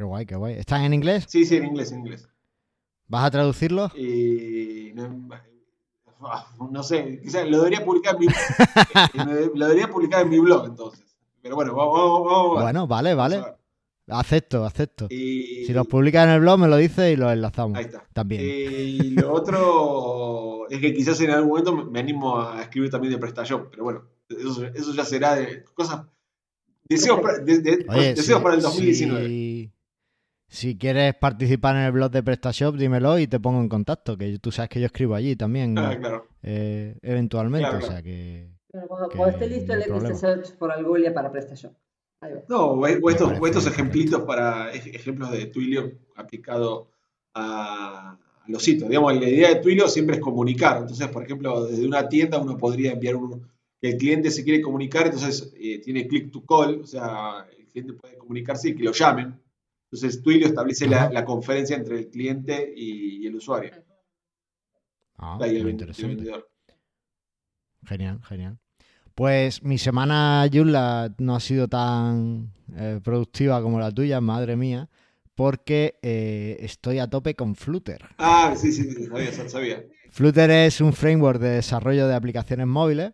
Qué 0.00 0.04
guay, 0.04 0.24
qué 0.24 0.34
guay. 0.34 0.54
¿Están 0.54 0.80
en 0.84 0.94
inglés? 0.94 1.26
Sí, 1.28 1.44
sí, 1.44 1.56
en 1.56 1.66
inglés, 1.66 1.92
en 1.92 1.98
inglés. 1.98 2.26
¿Vas 3.06 3.24
a 3.24 3.30
traducirlos? 3.30 3.94
Y 3.94 4.92
no, 4.94 5.28
no 6.70 6.82
sé, 6.82 7.20
quizás 7.22 7.46
lo 7.46 7.58
debería 7.58 7.84
publicar 7.84 8.14
en 8.14 8.20
mi, 8.20 8.26
eh, 9.32 9.50
lo 9.54 9.66
debería 9.68 9.90
publicar 9.90 10.22
en 10.22 10.30
mi 10.30 10.38
blog 10.38 10.64
entonces. 10.68 11.04
Pero 11.42 11.54
bueno, 11.54 11.74
vamos, 11.74 11.98
vamos, 11.98 12.24
vamos. 12.24 12.62
Bueno, 12.62 12.86
vale, 12.86 13.12
vale. 13.14 13.42
Acepto, 14.08 14.64
acepto. 14.64 15.06
Si 15.10 15.70
los 15.74 15.86
publicas 15.86 16.24
en 16.24 16.30
el 16.30 16.40
blog, 16.40 16.58
me 16.60 16.68
lo 16.68 16.78
dices 16.78 17.12
y 17.12 17.16
los 17.16 17.30
enlazamos. 17.30 17.76
ahí 17.76 17.84
está. 17.84 18.02
También. 18.14 18.40
Y 18.42 19.10
lo 19.10 19.34
otro 19.34 20.66
es 20.70 20.80
que 20.80 20.94
quizás 20.94 21.20
en 21.20 21.30
algún 21.32 21.50
momento 21.50 21.76
me- 21.76 22.00
animo 22.00 22.40
a 22.40 22.62
escribir 22.62 22.88
también 22.90 23.12
de 23.12 23.18
PrestaShop, 23.18 23.68
pero 23.70 23.84
bueno, 23.84 24.02
eso, 24.30 24.64
eso 24.64 24.94
ya 24.94 25.04
será 25.04 25.34
de 25.34 25.62
cosas. 25.74 26.06
Deseos, 26.88 27.20
para, 27.20 27.38
de- 27.40 27.58
de- 27.60 27.86
Oye, 27.86 28.14
deseos 28.14 28.38
si- 28.38 28.42
para 28.42 28.54
el 28.54 28.62
2019. 28.62 29.26
Si, 29.28 29.70
si 30.50 30.76
quieres 30.76 31.14
participar 31.14 31.76
en 31.76 31.82
el 31.82 31.92
blog 31.92 32.10
de 32.10 32.22
PrestaShop, 32.22 32.74
dímelo 32.76 33.18
y 33.18 33.26
te 33.28 33.38
pongo 33.38 33.60
en 33.60 33.68
contacto, 33.68 34.18
que 34.18 34.38
tú 34.40 34.50
sabes 34.50 34.68
que 34.68 34.80
yo 34.80 34.86
escribo 34.86 35.14
allí 35.14 35.36
también, 35.36 35.78
Ah, 35.78 35.96
claro. 35.98 36.26
eh, 36.42 36.98
eventualmente, 37.02 37.68
Claro, 37.68 37.86
o 37.86 37.88
sea 37.88 38.02
que... 38.02 38.50
Cuando, 38.88 39.08
Que 39.08 39.16
cuando 39.16 39.34
esté 39.36 39.48
listo. 39.48 39.72
Excel 39.74 40.16
Search 40.16 40.56
por 40.56 40.70
Algolia 40.72 41.14
para 41.14 41.30
PrestaShop. 41.30 41.72
Ahí 42.22 42.32
va. 42.34 42.40
No, 42.48 42.66
o, 42.72 42.86
estos, 42.86 43.32
o 43.40 43.46
estos 43.46 43.66
ejemplitos 43.66 44.22
para 44.22 44.72
ej- 44.74 44.94
ejemplos 44.94 45.30
de 45.30 45.46
Twilio 45.46 45.92
aplicado 46.16 46.90
a, 47.34 48.18
los 48.46 48.62
sitios. 48.62 48.88
Digamos, 48.88 49.14
la 49.14 49.28
idea 49.28 49.48
de 49.50 49.56
Twilio 49.56 49.88
siempre 49.88 50.16
es 50.16 50.20
comunicar. 50.22 50.78
Entonces, 50.78 51.06
por 51.08 51.22
ejemplo, 51.22 51.64
desde 51.66 51.86
una 51.86 52.08
tienda 52.08 52.38
uno 52.38 52.56
podría 52.56 52.92
enviar 52.92 53.16
un 53.16 53.48
que 53.80 53.90
el 53.92 53.96
cliente 53.96 54.30
se 54.30 54.44
quiere 54.44 54.60
comunicar, 54.60 55.06
entonces 55.06 55.54
eh, 55.58 55.80
tiene 55.80 56.06
click 56.06 56.30
to 56.30 56.44
call, 56.44 56.82
o 56.82 56.86
sea, 56.86 57.46
el 57.58 57.66
cliente 57.66 57.94
puede 57.94 58.18
comunicarse 58.18 58.68
y 58.68 58.74
que 58.74 58.82
lo 58.84 58.92
llamen. 58.92 59.34
Entonces, 59.92 60.22
Twilio 60.22 60.46
establece 60.46 60.86
la, 60.86 61.10
la 61.10 61.24
conferencia 61.24 61.76
entre 61.76 61.98
el 61.98 62.08
cliente 62.10 62.72
y, 62.76 63.24
y 63.24 63.26
el 63.26 63.34
usuario. 63.34 63.72
Ah, 65.18 65.36
muy 65.38 65.48
el 65.48 65.68
interesante. 65.68 66.30
Genial, 67.84 68.20
genial. 68.22 68.58
Pues 69.14 69.62
mi 69.62 69.78
semana, 69.78 70.48
Joomla, 70.50 71.14
no 71.18 71.34
ha 71.34 71.40
sido 71.40 71.66
tan 71.66 72.52
eh, 72.76 73.00
productiva 73.02 73.60
como 73.60 73.80
la 73.80 73.90
tuya, 73.90 74.20
madre 74.20 74.56
mía, 74.56 74.88
porque 75.34 75.98
eh, 76.02 76.56
estoy 76.60 77.00
a 77.00 77.10
tope 77.10 77.34
con 77.34 77.56
Flutter. 77.56 78.02
Ah, 78.18 78.54
sí, 78.56 78.72
sí, 78.72 78.84
sí, 78.84 79.06
sabía, 79.06 79.48
sabía. 79.48 79.84
Flutter 80.10 80.50
es 80.50 80.80
un 80.80 80.92
framework 80.92 81.40
de 81.40 81.50
desarrollo 81.50 82.06
de 82.06 82.14
aplicaciones 82.14 82.66
móviles 82.66 83.12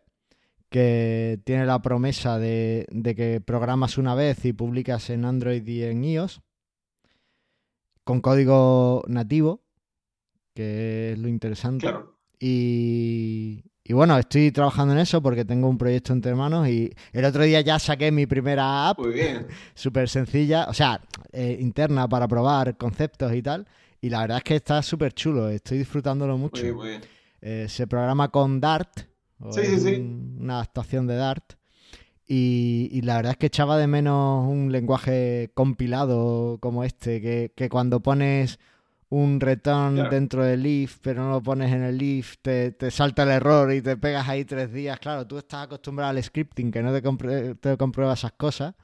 que 0.68 1.40
tiene 1.44 1.64
la 1.64 1.80
promesa 1.80 2.38
de, 2.38 2.86
de 2.90 3.14
que 3.14 3.40
programas 3.40 3.96
una 3.98 4.14
vez 4.14 4.44
y 4.44 4.52
publicas 4.52 5.08
en 5.10 5.24
Android 5.24 5.66
y 5.66 5.84
en 5.84 6.04
iOS 6.04 6.42
con 8.06 8.20
código 8.20 9.02
nativo, 9.08 9.64
que 10.54 11.12
es 11.12 11.18
lo 11.18 11.26
interesante. 11.28 11.82
Claro. 11.82 12.16
Y, 12.38 13.64
y 13.82 13.92
bueno, 13.92 14.16
estoy 14.16 14.52
trabajando 14.52 14.94
en 14.94 15.00
eso 15.00 15.20
porque 15.20 15.44
tengo 15.44 15.68
un 15.68 15.76
proyecto 15.76 16.12
entre 16.12 16.34
manos 16.36 16.68
y 16.68 16.92
el 17.12 17.24
otro 17.24 17.42
día 17.42 17.60
ya 17.62 17.80
saqué 17.80 18.12
mi 18.12 18.26
primera 18.26 18.88
app 18.90 19.00
Muy 19.00 19.12
bien. 19.12 19.48
súper 19.74 20.08
sencilla, 20.08 20.66
o 20.68 20.72
sea, 20.74 21.00
eh, 21.32 21.56
interna 21.60 22.08
para 22.08 22.28
probar 22.28 22.76
conceptos 22.76 23.34
y 23.34 23.42
tal. 23.42 23.66
Y 24.00 24.08
la 24.08 24.20
verdad 24.20 24.38
es 24.38 24.44
que 24.44 24.54
está 24.56 24.80
súper 24.82 25.12
chulo, 25.12 25.48
estoy 25.48 25.78
disfrutándolo 25.78 26.34
Muy 26.34 26.42
mucho. 26.42 26.62
bien, 26.62 26.74
muy 26.76 26.88
bien. 26.90 27.00
Eh, 27.40 27.66
se 27.68 27.88
programa 27.88 28.28
con 28.30 28.60
Dart, 28.60 29.00
o 29.40 29.52
Sí, 29.52 29.64
sí, 29.66 29.80
sí. 29.80 29.94
un- 30.00 30.38
una 30.42 30.54
adaptación 30.54 31.08
de 31.08 31.16
Dart. 31.16 31.54
Y, 32.28 32.88
y 32.92 33.02
la 33.02 33.16
verdad 33.16 33.32
es 33.32 33.38
que 33.38 33.46
echaba 33.46 33.78
de 33.78 33.86
menos 33.86 34.48
un 34.48 34.72
lenguaje 34.72 35.50
compilado 35.54 36.58
como 36.60 36.82
este, 36.82 37.20
que, 37.20 37.52
que 37.54 37.68
cuando 37.68 38.00
pones 38.00 38.58
un 39.08 39.38
return 39.40 39.94
Claro. 39.94 40.10
dentro 40.10 40.42
del 40.44 40.66
if, 40.66 40.98
pero 41.00 41.22
no 41.22 41.30
lo 41.30 41.40
pones 41.42 41.72
en 41.72 41.82
el 41.84 42.02
if, 42.02 42.34
te, 42.42 42.72
te 42.72 42.90
salta 42.90 43.22
el 43.22 43.28
error 43.30 43.72
y 43.72 43.80
te 43.80 43.96
pegas 43.96 44.28
ahí 44.28 44.44
tres 44.44 44.72
días. 44.72 44.98
Claro, 44.98 45.24
tú 45.26 45.38
estás 45.38 45.66
acostumbrado 45.66 46.10
al 46.10 46.22
scripting, 46.22 46.72
que 46.72 46.82
no 46.82 46.92
te, 46.92 47.02
compre- 47.02 47.56
te 47.60 47.76
comprueba 47.76 48.14
esas 48.14 48.32
cosas. 48.32 48.74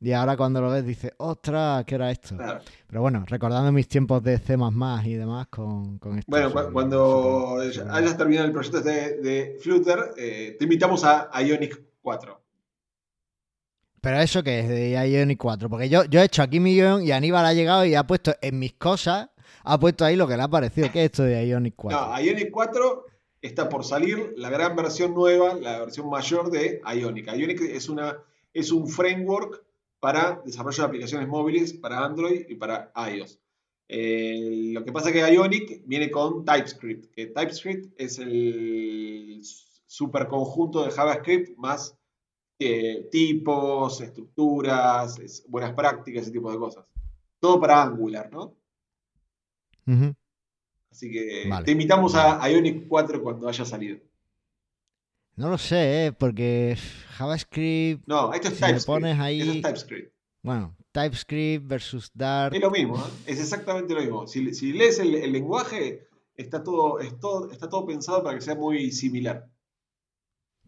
Y 0.00 0.12
ahora 0.12 0.36
cuando 0.36 0.60
lo 0.62 0.70
ves 0.70 0.84
dices, 0.86 1.12
ostras, 1.18 1.84
¿qué 1.84 1.94
era 1.96 2.10
esto? 2.10 2.36
Claro. 2.36 2.60
Pero 2.86 3.00
bueno, 3.02 3.24
recordando 3.26 3.72
mis 3.72 3.88
tiempos 3.88 4.22
de 4.22 4.38
C 4.38 4.54
y 5.04 5.14
demás 5.14 5.46
con, 5.48 5.98
con 5.98 6.18
esto. 6.18 6.30
Bueno, 6.30 6.50
cuando 6.72 7.58
hayas 7.90 8.16
terminado 8.16 8.46
el 8.46 8.52
proyecto 8.52 8.80
de, 8.80 9.20
de 9.20 9.58
Flutter, 9.60 10.12
eh, 10.16 10.56
te 10.58 10.64
invitamos 10.64 11.04
a 11.04 11.30
Ionic 11.42 11.78
4. 12.00 12.45
Pero 14.06 14.20
eso 14.20 14.44
que 14.44 14.60
es 14.60 14.68
de 14.68 14.92
Ionic 14.92 15.36
4, 15.36 15.68
porque 15.68 15.88
yo, 15.88 16.04
yo 16.04 16.20
he 16.20 16.26
hecho 16.26 16.40
aquí 16.40 16.60
mi 16.60 16.76
guion 16.76 17.02
y 17.02 17.10
Aníbal 17.10 17.44
ha 17.44 17.52
llegado 17.52 17.84
y 17.84 17.96
ha 17.96 18.06
puesto 18.06 18.36
en 18.40 18.56
mis 18.56 18.74
cosas, 18.74 19.30
ha 19.64 19.80
puesto 19.80 20.04
ahí 20.04 20.14
lo 20.14 20.28
que 20.28 20.36
le 20.36 20.44
ha 20.44 20.48
parecido. 20.48 20.92
¿Qué 20.92 21.00
es 21.00 21.04
esto 21.06 21.24
de 21.24 21.44
Ionic 21.48 21.74
4? 21.74 22.00
No, 22.00 22.20
Ionic 22.20 22.52
4 22.52 23.04
está 23.42 23.68
por 23.68 23.84
salir 23.84 24.32
la 24.36 24.48
gran 24.48 24.76
versión 24.76 25.12
nueva, 25.12 25.54
la 25.54 25.80
versión 25.80 26.08
mayor 26.08 26.52
de 26.52 26.80
Ionic. 26.86 27.34
Ionic 27.34 27.62
es, 27.62 27.88
una, 27.88 28.16
es 28.54 28.70
un 28.70 28.86
framework 28.86 29.64
para 29.98 30.40
desarrollo 30.44 30.84
de 30.84 30.86
aplicaciones 30.86 31.26
móviles 31.26 31.72
para 31.72 32.04
Android 32.04 32.46
y 32.48 32.54
para 32.54 32.92
iOS. 33.12 33.40
Eh, 33.88 34.70
lo 34.72 34.84
que 34.84 34.92
pasa 34.92 35.08
es 35.08 35.14
que 35.16 35.34
Ionic 35.34 35.82
viene 35.84 36.12
con 36.12 36.44
TypeScript, 36.44 37.12
que 37.12 37.26
TypeScript 37.26 37.92
es 38.00 38.20
el 38.20 39.40
superconjunto 39.88 40.84
de 40.84 40.92
JavaScript 40.92 41.58
más 41.58 41.98
eh, 42.58 43.08
tipos, 43.10 44.00
estructuras, 44.00 45.18
es- 45.18 45.44
buenas 45.48 45.72
prácticas, 45.74 46.22
ese 46.22 46.32
tipo 46.32 46.50
de 46.50 46.58
cosas. 46.58 46.84
Todo 47.38 47.60
para 47.60 47.82
Angular, 47.82 48.30
¿no? 48.32 48.54
Así 50.90 51.10
que 51.10 51.46
Vale. 51.48 51.64
te 51.64 51.72
invitamos 51.72 52.14
a 52.14 52.48
Ionic 52.50 52.88
4 52.88 53.22
cuando 53.22 53.48
haya 53.48 53.64
salido. 53.64 53.98
No 55.36 55.50
lo 55.50 55.58
sé, 55.58 56.06
¿eh? 56.06 56.12
porque 56.12 56.76
JavaScript, 57.18 58.04
No, 58.06 58.32
esto 58.32 58.48
es 58.48 58.54
Si 58.54 58.60
TypeScript. 58.60 58.86
pones 58.86 59.18
ahí- 59.20 59.42
Eso 59.42 59.52
es 59.52 59.62
TypeScript. 59.62 60.14
bueno, 60.42 60.74
TypeScript 60.92 61.66
versus 61.68 62.10
Dart. 62.14 62.54
Es 62.54 62.60
lo 62.62 62.70
mismo, 62.70 62.96
¿eh? 62.96 63.10
es 63.26 63.38
exactamente 63.40 63.92
lo 63.92 64.00
mismo. 64.00 64.26
Si, 64.26 64.54
si 64.54 64.72
lees 64.72 64.98
el, 64.98 65.14
el 65.14 65.30
lenguaje, 65.32 66.08
está 66.34 66.62
todo, 66.62 67.00
es 67.00 67.18
todo- 67.20 67.50
está 67.50 67.68
todo 67.68 67.84
pensado 67.86 68.22
para 68.22 68.36
que 68.36 68.40
sea 68.44 68.54
muy 68.54 68.90
similar. 68.92 69.46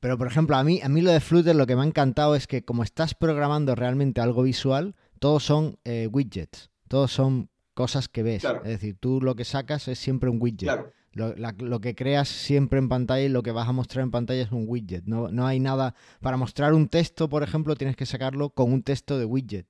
Pero 0.01 0.17
por 0.19 0.27
ejemplo, 0.27 0.57
a 0.57 0.65
mí, 0.65 0.81
a 0.83 0.89
mí 0.89 1.01
lo 1.01 1.11
de 1.11 1.21
Flutter 1.21 1.55
lo 1.57 1.67
que 1.67 1.75
me 1.77 1.83
ha 1.83 1.87
encantado 1.87 2.35
es 2.35 2.47
que 2.47 2.65
como 2.65 2.83
estás 2.83 3.15
programando 3.15 3.75
realmente 3.75 4.21
algo 4.21 4.43
visual, 4.43 4.95
todos 5.19 5.45
son 5.45 5.79
eh, 5.85 6.09
widgets, 6.11 6.71
todos 6.89 7.11
son 7.13 7.51
cosas 7.75 8.09
que 8.09 8.23
ves. 8.23 8.43
Claro. 8.43 8.61
Es 8.65 8.71
decir, 8.71 8.97
tú 8.99 9.21
lo 9.21 9.35
que 9.35 9.45
sacas 9.45 9.89
es 9.89 9.99
siempre 9.99 10.31
un 10.31 10.39
widget. 10.41 10.69
Claro, 10.69 10.93
Lo, 11.13 11.35
la- 11.37 11.55
lo 11.59 11.81
que 11.81 11.95
creas 11.95 12.29
siempre 12.29 12.79
en 12.79 12.89
pantalla 12.89 13.25
y 13.25 13.29
lo 13.29 13.43
que 13.43 13.51
vas 13.53 13.69
a 13.69 13.73
mostrar 13.73 14.03
en 14.05 14.11
pantalla 14.11 14.43
es 14.43 14.53
un 14.53 14.65
widget. 14.69 15.05
No, 15.07 15.29
no 15.29 15.47
hay 15.47 15.59
nada. 15.61 15.95
Para 16.21 16.37
mostrar 16.37 16.75
un 16.75 16.89
texto, 16.89 17.29
por 17.29 17.43
ejemplo, 17.43 17.75
tienes 17.77 17.97
que 17.97 18.07
sacarlo 18.07 18.51
con 18.51 18.73
un 18.73 18.83
texto 18.83 19.19
de 19.19 19.25
widget. 19.25 19.67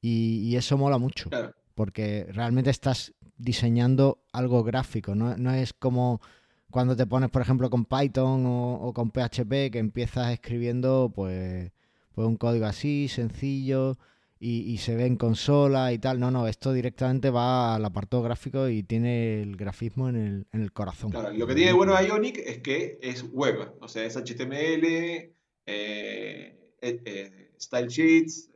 Y, 0.00 0.38
y 0.48 0.56
eso 0.56 0.76
mola 0.78 0.98
mucho. 0.98 1.28
claro. 1.30 1.54
Porque 1.74 2.26
realmente 2.30 2.70
estás 2.70 3.14
diseñando 3.38 4.22
algo 4.32 4.62
gráfico. 4.62 5.14
No, 5.14 5.36
no 5.36 5.52
es 5.52 5.72
como 5.72 6.20
cuando 6.70 6.96
te 6.96 7.06
pones, 7.06 7.30
por 7.30 7.42
ejemplo, 7.42 7.70
con 7.70 7.84
Python 7.84 8.44
o, 8.46 8.92
con 8.94 9.10
PHP, 9.10 9.70
que 9.70 9.78
empiezas 9.78 10.32
escribiendo 10.32 11.12
pues, 11.14 11.70
pues 12.14 12.26
un 12.26 12.36
código 12.36 12.66
así, 12.66 13.08
sencillo, 13.08 13.98
y, 14.42 14.78
se 14.78 14.96
ve 14.96 15.04
en 15.04 15.16
consola 15.16 15.92
y 15.92 15.98
tal. 15.98 16.18
No, 16.18 16.30
no, 16.30 16.48
esto 16.48 16.72
directamente 16.72 17.28
va 17.28 17.74
al 17.74 17.84
apartado 17.84 18.22
gráfico 18.22 18.68
y 18.68 18.82
tiene 18.82 19.42
el 19.42 19.56
grafismo 19.56 20.08
en 20.08 20.16
el, 20.16 20.46
en 20.52 20.62
el 20.62 20.72
corazón. 20.72 21.10
Claro, 21.10 21.30
Lo 21.32 21.46
que 21.46 21.54
tiene 21.54 21.72
bueno 21.74 22.00
Ionic 22.00 22.38
es 22.38 22.58
que 22.58 22.98
es 23.02 23.22
web, 23.30 23.74
o 23.80 23.88
sea, 23.88 24.04
es 24.04 24.16
HTML, 24.16 24.86
eh, 25.66 26.60
eh, 26.80 27.02
eh, 27.04 27.50
style 27.60 27.88
sheets 27.88 28.50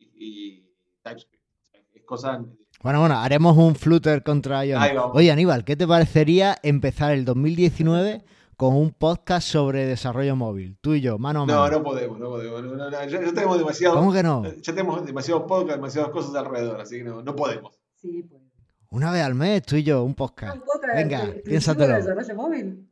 eh, 0.00 0.10
y, 0.14 0.64
TypeScript. 1.02 1.44
Es 1.92 2.02
cosa. 2.04 2.44
Bueno, 2.82 2.98
bueno, 3.00 3.16
haremos 3.18 3.56
un 3.56 3.76
Flutter 3.76 4.22
contra 4.24 4.64
vamos. 4.64 5.12
Oye, 5.14 5.30
Aníbal, 5.30 5.64
¿qué 5.64 5.76
te 5.76 5.86
parecería 5.86 6.56
empezar 6.64 7.12
el 7.12 7.24
2019 7.24 8.24
con 8.56 8.74
un 8.74 8.90
podcast 8.90 9.46
sobre 9.46 9.86
desarrollo 9.86 10.34
móvil? 10.34 10.76
Tú 10.80 10.94
y 10.94 11.00
yo, 11.00 11.16
mano 11.16 11.42
a 11.42 11.46
mano. 11.46 11.60
No, 11.60 11.70
no 11.70 11.82
podemos, 11.84 12.18
no 12.18 12.28
podemos. 12.30 12.62
no, 12.64 12.74
no, 12.74 12.90
no, 12.90 12.90
ya, 12.90 13.06
ya 13.06 13.32
tenemos 13.32 13.58
demasiado. 13.58 13.94
¿Cómo 13.94 14.12
que 14.12 14.22
no? 14.24 14.44
Ya 14.44 14.72
tenemos 14.74 15.06
demasiados 15.06 15.44
podcasts, 15.44 15.76
demasiadas 15.76 16.10
cosas 16.10 16.34
alrededor, 16.34 16.80
así 16.80 16.98
que 16.98 17.04
no, 17.04 17.22
no 17.22 17.36
podemos. 17.36 17.72
Sí, 18.00 18.24
pues. 18.28 18.42
Una 18.90 19.12
vez 19.12 19.22
al 19.22 19.34
mes, 19.36 19.62
tú 19.62 19.76
y 19.76 19.84
yo, 19.84 20.02
un 20.02 20.14
podcast. 20.14 20.56
Un 20.56 20.62
podcast 20.64 20.94
Venga, 20.96 21.22
piénsatelo. 21.44 21.94
de 21.94 22.00
desarrollo 22.02 22.34
móvil. 22.34 22.88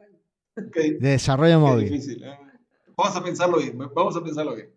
Qué, 0.72 0.80
De 0.92 1.08
desarrollo 1.10 1.54
qué 1.54 1.58
móvil. 1.58 1.90
difícil. 1.90 2.22
¿eh? 2.24 2.38
Vamos 2.96 3.16
a 3.16 3.22
pensarlo 3.24 3.58
bien, 3.58 3.76
vamos 3.76 4.16
a 4.16 4.22
pensarlo 4.22 4.54
bien. 4.54 4.70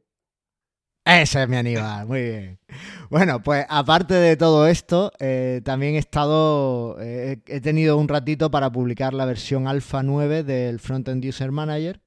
Ese 1.05 1.43
es 1.43 1.49
mi 1.49 1.57
Aníbal, 1.57 2.07
muy 2.07 2.21
bien. 2.21 2.59
Bueno, 3.13 3.43
pues 3.43 3.63
aparte 3.69 4.15
de 4.15 4.35
todo 4.35 4.65
esto, 4.65 5.11
eh, 5.19 5.61
también 5.63 5.93
he 5.93 5.99
estado, 5.99 6.97
eh, 6.99 7.43
he 7.45 7.61
tenido 7.61 7.95
un 7.97 8.07
ratito 8.07 8.49
para 8.49 8.71
publicar 8.71 9.13
la 9.13 9.25
versión 9.25 9.67
alfa 9.67 10.01
9 10.01 10.41
del 10.41 10.79
Frontend 10.79 11.23
User 11.23 11.51
Manager, 11.51 12.01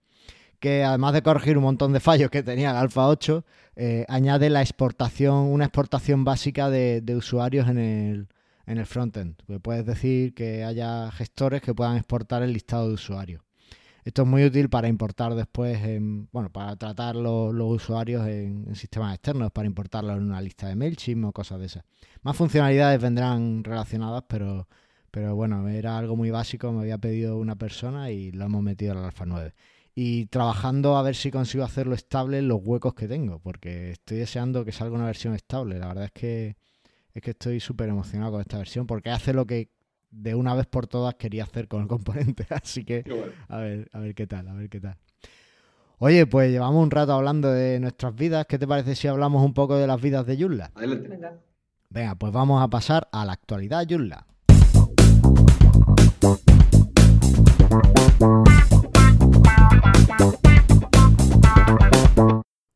que 0.59 0.83
además 0.83 1.13
de 1.13 1.23
corregir 1.23 1.59
un 1.59 1.63
montón 1.63 1.93
de 1.93 2.01
fallos 2.01 2.29
que 2.29 2.43
tenía 2.43 2.73
el 2.73 2.77
alfa 2.77 3.07
8, 3.07 3.45
eh, 3.77 4.05
añade 4.09 4.51
la 4.51 4.63
exportación, 4.63 5.37
una 5.37 5.67
exportación 5.67 6.25
básica 6.25 6.71
de, 6.71 7.01
de 7.03 7.15
usuarios 7.15 7.69
en 7.69 7.79
el, 7.79 8.29
en 8.67 8.79
el 8.79 8.87
frontend. 8.87 9.37
Pues 9.47 9.61
puedes 9.63 9.87
decir 9.87 10.35
que 10.35 10.65
haya 10.65 11.13
gestores 11.13 11.63
que 11.63 11.73
puedan 11.73 11.97
exportar 11.97 12.43
el 12.43 12.53
listado 12.53 12.89
de 12.89 12.95
usuarios. 12.95 13.46
Esto 14.07 14.23
es 14.23 14.29
muy 14.29 14.45
útil 14.45 14.69
para 14.71 14.87
importar 14.87 15.35
después, 15.35 15.83
en, 15.83 16.29
bueno, 16.31 16.49
para 16.53 16.77
tratar 16.77 17.17
los, 17.17 17.53
usuarios 17.53 18.25
en, 18.29 18.73
sistemas 18.77 19.13
externos, 19.13 19.51
para 19.51 19.67
importarlos 19.67 20.17
en 20.17 20.23
una 20.23 20.41
lista 20.41 20.69
de 20.69 20.77
MailChimp 20.77 21.25
o 21.25 21.33
cosas 21.33 21.59
de 21.59 21.67
esas. 21.67 21.85
Más 22.23 22.37
funcionalidades 22.37 23.03
vendrán 23.03 23.65
relacionadas, 23.65 24.23
pero, 24.29 24.69
pero 25.11 25.35
bueno, 25.35 25.69
era 25.69 25.99
algo 25.99 26.15
muy 26.15 26.31
básico, 26.31 26.71
me 26.71 26.83
había 26.83 26.99
pedido 26.99 27.37
una 27.37 27.57
persona 27.57 28.13
y 28.13 28.31
lo 28.31 28.45
hemos 28.45 28.63
metido 28.63 28.93
el 28.93 28.99
Alfa 28.99 29.27
9. 29.27 29.53
Y 29.97 30.27
trabajando 30.27 30.97
a 30.97 31.03
ver 31.03 31.17
si 31.17 31.33
consigo 31.33 31.65
hacerlo 31.65 31.97
estable 31.97 32.39
en 32.39 32.47
los 32.47 32.61
huecos 32.63 32.95
que 32.95 33.09
tengo, 33.09 33.41
porque 33.41 33.91
estoy 33.91 34.19
deseando 34.19 34.65
que 34.65 34.71
salga 34.71 34.95
una 34.95 35.07
versión 35.07 35.35
estable. 35.35 35.81
La 35.81 35.89
verdad 35.89 36.05
es 36.05 36.13
que, 36.13 36.57
es 37.13 37.23
que 37.23 37.33
estoy 37.33 37.59
súper 37.59 37.89
emocionado 37.89 38.31
con 38.31 38.41
esta 38.41 38.59
versión, 38.59 38.87
porque 38.87 39.11
hace 39.11 39.33
lo 39.33 39.47
que 39.47 39.71
de 40.11 40.35
una 40.35 40.55
vez 40.55 40.67
por 40.67 40.87
todas 40.87 41.15
quería 41.15 41.45
hacer 41.45 41.69
con 41.69 41.83
el 41.83 41.89
componente. 41.89 42.47
Así 42.51 42.85
que 42.85 43.03
bueno. 43.07 43.33
a 43.49 43.59
ver, 43.59 43.89
a 43.93 43.99
ver 43.99 44.15
qué 44.15 44.27
tal, 44.27 44.49
a 44.49 44.55
ver 44.55 44.69
qué 44.69 44.81
tal. 44.81 44.97
Oye, 45.99 46.27
pues 46.27 46.51
llevamos 46.51 46.83
un 46.83 46.91
rato 46.91 47.13
hablando 47.13 47.51
de 47.51 47.81
nuestras 47.81 48.15
vidas. 48.15 48.45
¿Qué 48.47 48.59
te 48.59 48.67
parece 48.67 48.95
si 48.95 49.09
hablamos 49.09 49.43
un 49.43 49.55
poco 49.55 49.77
de 49.77 49.87
las 49.87 50.01
vidas 50.01 50.27
de 50.27 50.37
Yulla? 50.37 50.71
Adelante. 50.75 51.09
Venga. 51.09 51.41
Venga, 51.89 52.15
pues 52.17 52.33
vamos 52.33 52.63
a 52.63 52.69
pasar 52.69 53.09
a 53.13 53.25
la 53.25 53.33
actualidad, 53.33 53.87
Yulla. 53.87 54.27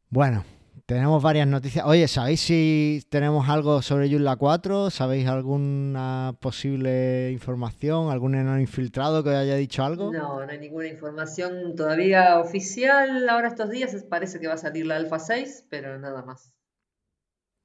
Bueno, 0.08 0.44
tenemos 0.90 1.22
varias 1.22 1.46
noticias. 1.46 1.86
Oye, 1.86 2.08
¿sabéis 2.08 2.40
si 2.40 3.00
tenemos 3.10 3.48
algo 3.48 3.80
sobre 3.80 4.08
Yulla 4.08 4.34
4? 4.34 4.90
¿Sabéis 4.90 5.28
alguna 5.28 6.34
posible 6.40 7.30
información? 7.30 8.10
¿Algún 8.10 8.34
enano 8.34 8.58
infiltrado 8.60 9.22
que 9.22 9.28
os 9.30 9.36
haya 9.36 9.54
dicho 9.54 9.84
algo? 9.84 10.12
No, 10.12 10.44
no 10.44 10.50
hay 10.50 10.58
ninguna 10.58 10.88
información 10.88 11.76
todavía 11.76 12.40
oficial. 12.40 13.28
Ahora 13.28 13.46
estos 13.46 13.70
días 13.70 14.04
parece 14.10 14.40
que 14.40 14.48
va 14.48 14.54
a 14.54 14.56
salir 14.56 14.84
la 14.84 14.96
Alpha 14.96 15.20
6, 15.20 15.66
pero 15.70 15.96
nada 15.96 16.24
más. 16.24 16.52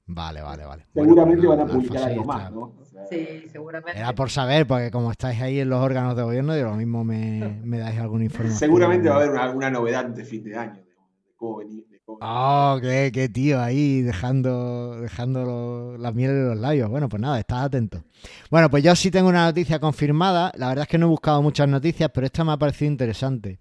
Vale, 0.06 0.40
vale, 0.40 0.64
vale. 0.64 0.86
Seguramente 0.94 1.46
Bueno, 1.48 1.64
van 1.64 1.68
a 1.68 1.72
publicar 1.72 2.04
algo 2.04 2.14
6 2.14 2.26
más, 2.28 2.52
¿no? 2.52 2.60
O 2.80 2.84
sea, 2.84 3.06
Sí, 3.08 3.48
seguramente. 3.50 3.98
Era 3.98 4.14
por 4.14 4.30
saber, 4.30 4.68
porque 4.68 4.92
como 4.92 5.10
estáis 5.10 5.42
ahí 5.42 5.58
en 5.58 5.68
los 5.68 5.82
órganos 5.82 6.16
de 6.16 6.22
gobierno, 6.22 6.54
digo, 6.54 6.68
lo 6.68 6.76
mismo 6.76 7.02
me, 7.02 7.58
me 7.64 7.78
dais 7.78 7.98
alguna 7.98 8.22
información. 8.30 8.56
Seguramente 8.56 9.08
va 9.08 9.16
a 9.16 9.18
haber 9.18 9.30
una- 9.30 9.42
alguna 9.42 9.70
novedad 9.70 10.04
de 10.04 10.24
fin 10.24 10.44
de 10.44 10.56
año, 10.56 10.74
de 10.84 11.34
cómo 11.34 11.56
venir. 11.56 11.95
De 12.06 12.14
Oh, 12.20 12.78
qué, 12.80 13.10
qué 13.12 13.28
tío 13.28 13.60
ahí 13.60 14.00
dejando, 14.02 15.00
dejando 15.00 15.44
lo- 15.44 15.98
la 15.98 16.12
miel 16.12 16.30
en 16.30 16.48
los 16.48 16.58
labios. 16.58 16.88
Bueno, 16.88 17.08
pues 17.08 17.20
nada, 17.20 17.38
estás 17.38 17.64
atento. 17.64 18.02
Bueno, 18.50 18.70
pues 18.70 18.82
yo 18.84 18.94
sí 18.94 19.10
tengo 19.10 19.28
una 19.28 19.44
noticia 19.46 19.78
confirmada. 19.80 20.52
La 20.56 20.68
verdad 20.68 20.82
es 20.82 20.88
que 20.88 20.98
no 20.98 21.06
he 21.06 21.08
buscado 21.10 21.42
muchas 21.42 21.68
noticias, 21.68 22.10
pero 22.14 22.26
esta 22.26 22.44
me 22.44 22.52
ha 22.52 22.56
parecido 22.58 22.90
interesante. 22.90 23.58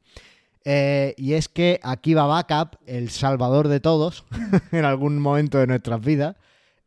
Eh, 0.63 1.13
y 1.17 1.33
es 1.33 1.47
que 1.47 1.79
Akiva 1.83 2.25
Backup, 2.25 2.77
el 2.87 3.09
salvador 3.09 3.67
de 3.67 3.79
todos, 3.79 4.25
en 4.71 4.85
algún 4.85 5.19
momento 5.19 5.57
de 5.59 5.67
nuestras 5.67 6.01
vidas, 6.01 6.35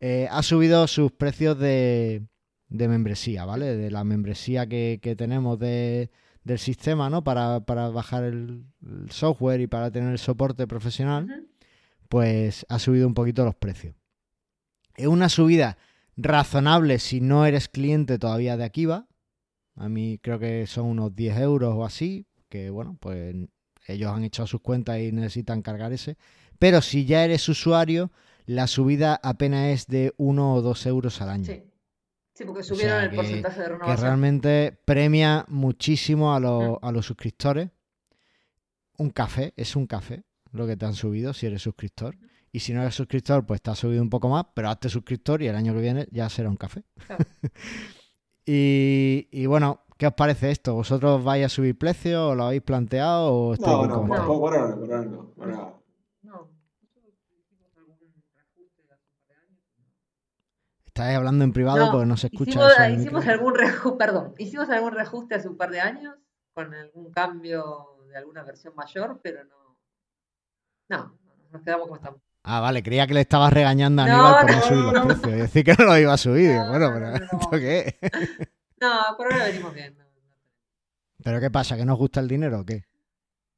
eh, 0.01 0.29
ha 0.31 0.43
subido 0.43 0.87
sus 0.87 1.13
precios 1.13 1.59
de, 1.59 2.23
de 2.69 2.89
membresía, 2.89 3.45
¿vale? 3.45 3.77
De 3.77 3.91
la 3.91 4.05
membresía 4.05 4.67
que, 4.69 4.99
que 5.03 5.15
tenemos 5.17 5.59
de, 5.59 6.11
del 6.45 6.59
sistema, 6.59 7.09
¿no? 7.11 7.23
Para, 7.23 7.61
para 7.61 7.89
bajar 7.89 8.25
el, 8.25 8.65
el 8.85 9.11
software 9.11 9.61
y 9.61 9.67
para 9.69 9.91
tener 9.91 10.11
el 10.11 10.19
soporte 10.19 10.67
profesional 10.67 11.25
Ujú. 11.25 11.48
Pues 12.09 12.67
ha 12.69 12.79
subido 12.79 13.07
un 13.07 13.15
poquito 13.15 13.45
los 13.45 13.55
precios. 13.55 13.95
Es 14.97 15.07
una 15.07 15.29
subida 15.29 15.79
razonable 16.17 16.99
si 16.99 17.21
no 17.21 17.47
eres 17.47 17.69
cliente 17.69 18.19
todavía 18.19 18.57
de 18.57 18.65
Akiva. 18.65 19.07
A 19.77 19.89
mí 19.89 20.19
creo 20.21 20.39
que 20.39 20.67
son 20.67 20.87
unos 20.87 21.15
10 21.15 21.39
euros 21.39 21.75
o 21.77 21.85
así, 21.85 22.27
que 22.49 22.71
bueno, 22.71 22.97
pues 23.01 23.35
ellos 23.87 24.11
han 24.11 24.25
echado 24.25 24.47
sus 24.47 24.61
cuentas 24.61 24.99
y 24.99 25.13
necesitan 25.13 25.63
cargar 25.63 25.93
ese. 25.93 26.17
Pero 26.59 26.83
si 26.83 27.05
ya 27.05 27.25
eres 27.25 27.49
usuario, 27.49 28.11
la 28.47 28.67
subida 28.67 29.21
apenas 29.23 29.69
es 29.69 29.87
de 29.87 30.13
1 30.17 30.55
o 30.55 30.63
2 30.63 30.87
euros 30.87 31.21
al 31.23 31.29
año. 31.31 31.45
Sí. 31.45 31.63
Sí, 32.35 32.45
porque 32.45 32.61
O 32.61 32.65
subieron 32.65 32.91
sea, 32.91 33.05
el 33.05 33.11
que- 33.11 33.17
porcentaje 33.17 33.59
de 33.59 33.65
Que 33.67 33.73
renovación. 33.73 34.01
realmente 34.01 34.79
premia 34.85 35.45
muchísimo 35.49 36.35
a 36.35 36.41
los, 36.41 36.81
Mm. 36.81 36.85
a 36.85 36.93
los 36.93 37.07
suscriptores. 37.07 37.71
Un 38.97 39.11
café, 39.11 39.53
es 39.57 39.77
un 39.77 39.87
café 39.87 40.25
lo 40.53 40.67
que 40.67 40.77
te 40.77 40.87
han 40.87 40.95
subido 40.95 41.33
si 41.33 41.47
eres 41.47 41.63
suscriptor. 41.63 42.17
Y 42.51 42.61
si 42.61 42.73
no 42.73 42.81
eres 42.81 42.95
suscriptor, 42.95 43.45
pues 43.45 43.61
te 43.61 43.71
ha 43.71 43.75
subido 43.75 44.03
un 44.03 44.11
poco 44.11 44.29
más, 44.29 44.47
pero 44.55 44.71
hazte 44.71 44.89
suscriptor 44.89 45.43
y 45.43 45.49
el 45.49 45.57
año 45.57 45.75
que 45.75 45.81
viene 45.81 46.09
ya 46.11 46.29
será 46.29 46.49
un 46.49 46.57
café. 46.57 46.85
Claro. 47.07 47.25
y, 48.47 49.29
y 49.31 49.47
bueno, 49.47 49.83
¿qué 49.99 50.07
os 50.07 50.15
parece 50.15 50.51
esto? 50.51 50.75
¿Vosotros 50.75 51.23
vais 51.23 51.45
a 51.45 51.49
subir 51.49 51.77
precios 51.77 52.21
o 52.21 52.35
lo 52.35 52.45
habéis 52.45 52.63
planteado 52.63 53.33
o 53.33 53.53
estáis 53.55 53.77
No, 53.77 53.87
no, 53.87 54.07
por, 54.07 54.17
ahora 54.17 54.69
no, 54.69 54.81
por 54.81 54.93
ahora 54.93 55.05
no. 55.05 55.31
por 55.35 55.51
ahora. 55.51 55.75
No, 56.23 56.51
nosotros 56.81 57.15
hicimos 57.37 57.69
algún 57.77 57.99
reajuste 57.99 58.41
hace 58.41 58.63
un 58.63 58.87
par 58.87 58.99
de 59.29 59.35
años. 59.35 59.63
Estáis 60.87 61.17
hablando 61.17 61.45
en 61.45 61.53
privado 61.53 61.87
No, 61.87 61.93
porque 61.93 62.07
no 62.07 62.17
se 62.17 62.27
escucha 62.29 62.51
Hicimos, 62.51 62.73
eso 62.73 63.01
hicimos 63.01 63.27
algún 63.27 63.55
reajuste, 63.55 63.99
perdón, 63.99 64.35
hicimos 64.39 64.71
algún 64.71 64.93
reajuste 64.93 65.35
hace 65.35 65.49
un 65.49 65.57
par 65.57 65.71
de 65.71 65.81
años 65.81 66.15
con 66.55 66.73
algún 66.73 67.11
cambio 67.13 67.99
de 68.09 68.17
alguna 68.17 68.43
versión 68.43 68.75
mayor, 68.75 69.21
pero 69.23 69.45
no. 69.45 69.68
No, 70.89 71.19
nos 71.53 71.63
quedamos 71.63 71.87
como 71.87 71.97
estamos. 71.97 72.21
Ah, 72.45 72.61
vale, 72.61 72.83
creía 72.83 73.07
que 73.07 73.15
le 73.15 73.21
estabas 73.21 73.53
regañando 73.53 74.03
a 74.03 74.07
No, 74.07 74.13
Aníbal 74.39 74.47
por 74.47 74.51
no, 74.51 74.57
no, 74.57 74.63
subir 74.67 74.83
los 74.85 74.93
no. 74.95 75.07
precios. 75.09 75.29
Y 75.35 75.41
decir 75.41 75.65
que 75.65 75.75
no 75.79 75.85
lo 75.85 75.99
iba 75.99 76.13
a 76.13 76.17
subir. 76.17 76.55
No, 76.55 76.69
bueno, 76.71 76.89
no, 76.89 76.95
pero 76.95 77.07
no, 77.11 77.19
no. 77.19 77.41
¿esto 77.41 77.51
qué 77.51 77.79
es? 78.01 78.11
No, 78.81 79.17
por 79.17 79.33
ahora 79.33 79.47
venimos 79.47 79.75
bien. 79.75 79.97
no, 79.99 80.05
no. 80.05 80.11
¿Pero 81.25 81.41
qué 81.41 81.51
pasa? 81.51 81.77
¿Que 81.77 81.85
nos 81.85 81.99
gusta 81.99 82.21
el 82.21 82.29
dinero 82.29 82.61
o 82.61 82.65
qué? 82.65 82.85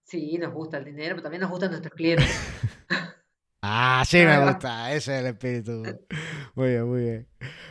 Sí, 0.03 0.39
nos 0.39 0.53
gusta 0.53 0.79
el 0.79 0.87
dinero, 0.87 1.11
pero 1.15 1.23
también 1.23 1.43
nos 1.43 1.51
gustan 1.51 1.71
nuestros 1.71 1.95
clientes. 1.95 2.27
Ah, 3.63 4.03
sí 4.07 4.17
me 4.25 4.43
gusta, 4.43 4.91
ese 4.95 5.15
es 5.17 5.21
el 5.21 5.27
espíritu. 5.27 5.83
Muy 6.55 6.69
bien, 6.71 6.89
muy 6.89 7.01
bien. 7.03 7.29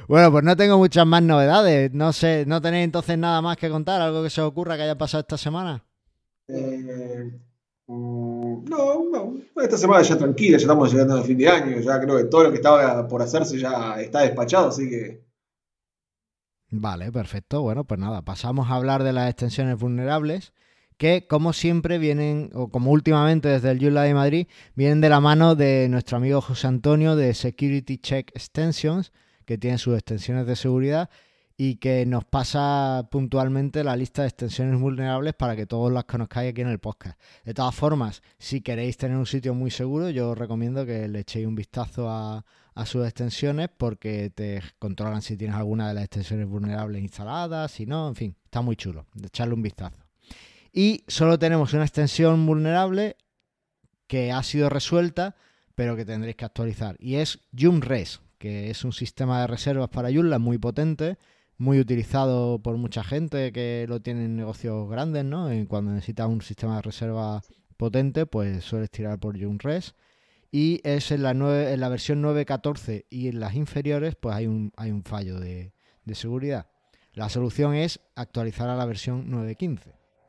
Bueno, 0.07 0.31
pues 0.31 0.43
no 0.43 0.55
tengo 0.55 0.77
muchas 0.77 1.03
más 1.07 1.23
novedades. 1.23 1.91
No 1.93 2.13
sé, 2.13 2.43
¿no 2.45 2.61
tenéis 2.61 2.85
entonces 2.85 3.17
nada 3.17 3.41
más 3.41 3.57
que 3.57 3.71
contar? 3.71 3.99
¿Algo 3.99 4.21
que 4.21 4.29
se 4.29 4.39
os 4.39 4.47
ocurra 4.49 4.77
que 4.77 4.83
haya 4.83 4.95
pasado 4.99 5.21
esta 5.21 5.35
semana? 5.39 5.83
Eh, 6.47 7.31
mm, 7.89 8.65
no, 8.69 9.09
no. 9.09 9.61
Esta 9.61 9.77
semana 9.77 10.01
ya 10.01 10.17
tranquila, 10.17 10.57
ya 10.57 10.63
estamos 10.63 10.91
llegando 10.91 11.15
al 11.15 11.23
fin 11.23 11.37
de 11.37 11.49
año. 11.49 11.79
Ya 11.81 11.99
creo 11.99 12.17
que 12.17 12.25
todo 12.25 12.43
lo 12.43 12.51
que 12.51 12.57
estaba 12.57 13.07
por 13.07 13.21
hacerse 13.21 13.59
ya 13.59 13.99
está 13.99 14.21
despachado, 14.21 14.69
así 14.69 14.89
que. 14.89 15.23
Vale, 16.71 17.11
perfecto. 17.11 17.61
Bueno, 17.61 17.83
pues 17.85 17.99
nada, 17.99 18.21
pasamos 18.23 18.69
a 18.69 18.75
hablar 18.75 19.03
de 19.03 19.13
las 19.13 19.29
extensiones 19.29 19.77
vulnerables, 19.79 20.53
que 20.97 21.25
como 21.27 21.51
siempre 21.53 21.97
vienen, 21.97 22.51
o 22.53 22.69
como 22.69 22.91
últimamente 22.91 23.49
desde 23.49 23.71
el 23.71 23.79
Yula 23.79 24.03
de 24.03 24.13
Madrid, 24.13 24.47
vienen 24.75 25.01
de 25.01 25.09
la 25.09 25.19
mano 25.19 25.55
de 25.55 25.87
nuestro 25.89 26.17
amigo 26.17 26.41
José 26.41 26.67
Antonio 26.67 27.15
de 27.15 27.33
Security 27.33 27.97
Check 27.97 28.29
Extensions, 28.35 29.11
que 29.45 29.57
tiene 29.57 29.79
sus 29.79 29.95
extensiones 29.95 30.45
de 30.45 30.55
seguridad 30.55 31.09
y 31.61 31.75
que 31.75 32.05
nos 32.05 32.23
pasa 32.23 33.09
puntualmente 33.11 33.83
la 33.83 33.97
lista 33.97 34.21
de 34.21 34.29
extensiones 34.29 34.79
vulnerables 34.79 35.33
para 35.33 35.57
que 35.57 35.65
todos 35.65 35.91
las 35.91 36.05
conozcáis 36.05 36.51
aquí 36.51 36.61
en 36.61 36.69
el 36.69 36.79
podcast. 36.79 37.19
De 37.43 37.53
todas 37.53 37.75
formas, 37.75 38.21
si 38.37 38.61
queréis 38.61 38.95
tener 38.95 39.17
un 39.17 39.25
sitio 39.25 39.53
muy 39.53 39.69
seguro, 39.69 40.09
yo 40.09 40.29
os 40.29 40.37
recomiendo 40.37 40.85
que 40.85 41.09
le 41.09 41.19
echéis 41.19 41.45
un 41.45 41.55
vistazo 41.55 42.09
a, 42.09 42.45
a 42.73 42.85
sus 42.85 43.05
extensiones 43.05 43.67
porque 43.75 44.29
te 44.29 44.61
controlan 44.79 45.21
si 45.21 45.35
tienes 45.35 45.57
alguna 45.57 45.89
de 45.89 45.95
las 45.95 46.05
extensiones 46.05 46.47
vulnerables 46.47 47.01
instaladas, 47.01 47.71
si 47.71 47.85
no, 47.85 48.07
en 48.07 48.15
fin, 48.15 48.35
está 48.45 48.61
muy 48.61 48.77
chulo, 48.77 49.07
echarle 49.21 49.53
un 49.53 49.61
vistazo. 49.61 49.97
Y 50.71 51.03
solo 51.09 51.37
tenemos 51.37 51.73
una 51.73 51.83
extensión 51.83 52.45
vulnerable 52.45 53.17
que 54.07 54.31
ha 54.31 54.41
sido 54.43 54.69
resuelta, 54.69 55.35
pero 55.75 55.97
que 55.97 56.05
tendréis 56.05 56.37
que 56.37 56.45
actualizar, 56.45 56.95
y 56.99 57.15
es 57.15 57.41
YumRes, 57.51 58.21
que 58.37 58.69
es 58.69 58.85
un 58.85 58.93
sistema 58.93 59.41
de 59.41 59.47
reservas 59.47 59.89
para 59.89 60.09
Joomla 60.09 60.39
muy 60.39 60.57
potente, 60.57 61.17
muy 61.59 61.79
utilizado 61.79 62.57
por 62.59 62.75
mucha 62.77 63.03
gente 63.03 63.51
que 63.51 63.85
lo 63.87 63.99
tiene 64.01 64.25
en 64.25 64.35
negocios 64.35 64.89
grandes, 64.89 65.23
¿no? 65.25 65.53
Y 65.53 65.65
cuando 65.67 65.91
necesitas 65.91 66.27
un 66.27 66.41
sistema 66.41 66.77
de 66.77 66.81
reserva 66.81 67.41
potente, 67.77 68.25
pues 68.25 68.63
sueles 68.63 68.89
tirar 68.89 69.19
por 69.19 69.37
YumRes 69.37 69.93
y 70.51 70.81
es 70.83 71.11
en 71.11 71.21
la, 71.21 71.33
nueve- 71.35 71.71
en 71.73 71.79
la 71.79 71.89
versión 71.89 72.23
9.14 72.23 73.05
y 73.09 73.27
en 73.27 73.39
las 73.39 73.53
inferiores 73.55 74.15
pues 74.15 74.33
hay 74.35 74.47
un, 74.47 74.71
hay 74.77 74.89
un 74.91 75.03
fallo 75.03 75.39
de, 75.39 75.71
de 76.05 76.15
seguridad. 76.15 76.65
La 77.13 77.29
solución 77.29 77.75
es 77.75 77.99
actualizar 78.15 78.69
a 78.69 78.75
la 78.75 78.85
versión 78.85 79.29
9.15, 79.31 79.79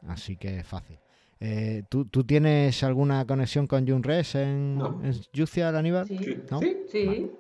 así 0.09 0.37
que 0.37 0.59
es 0.59 0.67
fácil. 0.67 0.99
Eh, 1.39 1.85
¿tú, 1.89 2.05
tú 2.05 2.25
tienes 2.25 2.83
alguna 2.83 3.25
conexión 3.27 3.67
con 3.67 3.87
Junres 3.89 4.35
en, 4.35 4.77
No. 4.77 5.01
en 5.03 5.75
Aníbal? 5.77 6.07
Sí. 6.07 6.39
¿No? 6.51 6.59
¿Sí? 6.61 6.77
sí. 6.91 7.31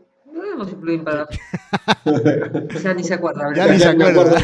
No 0.57 1.05
para. 1.05 1.29
Ya 2.83 2.95
ni 2.95 3.05
se 3.05 3.15
acuerda. 3.15 3.55
Ya 3.55 3.67
ni 3.67 3.79
se 3.79 3.89
acuerda. 3.89 4.41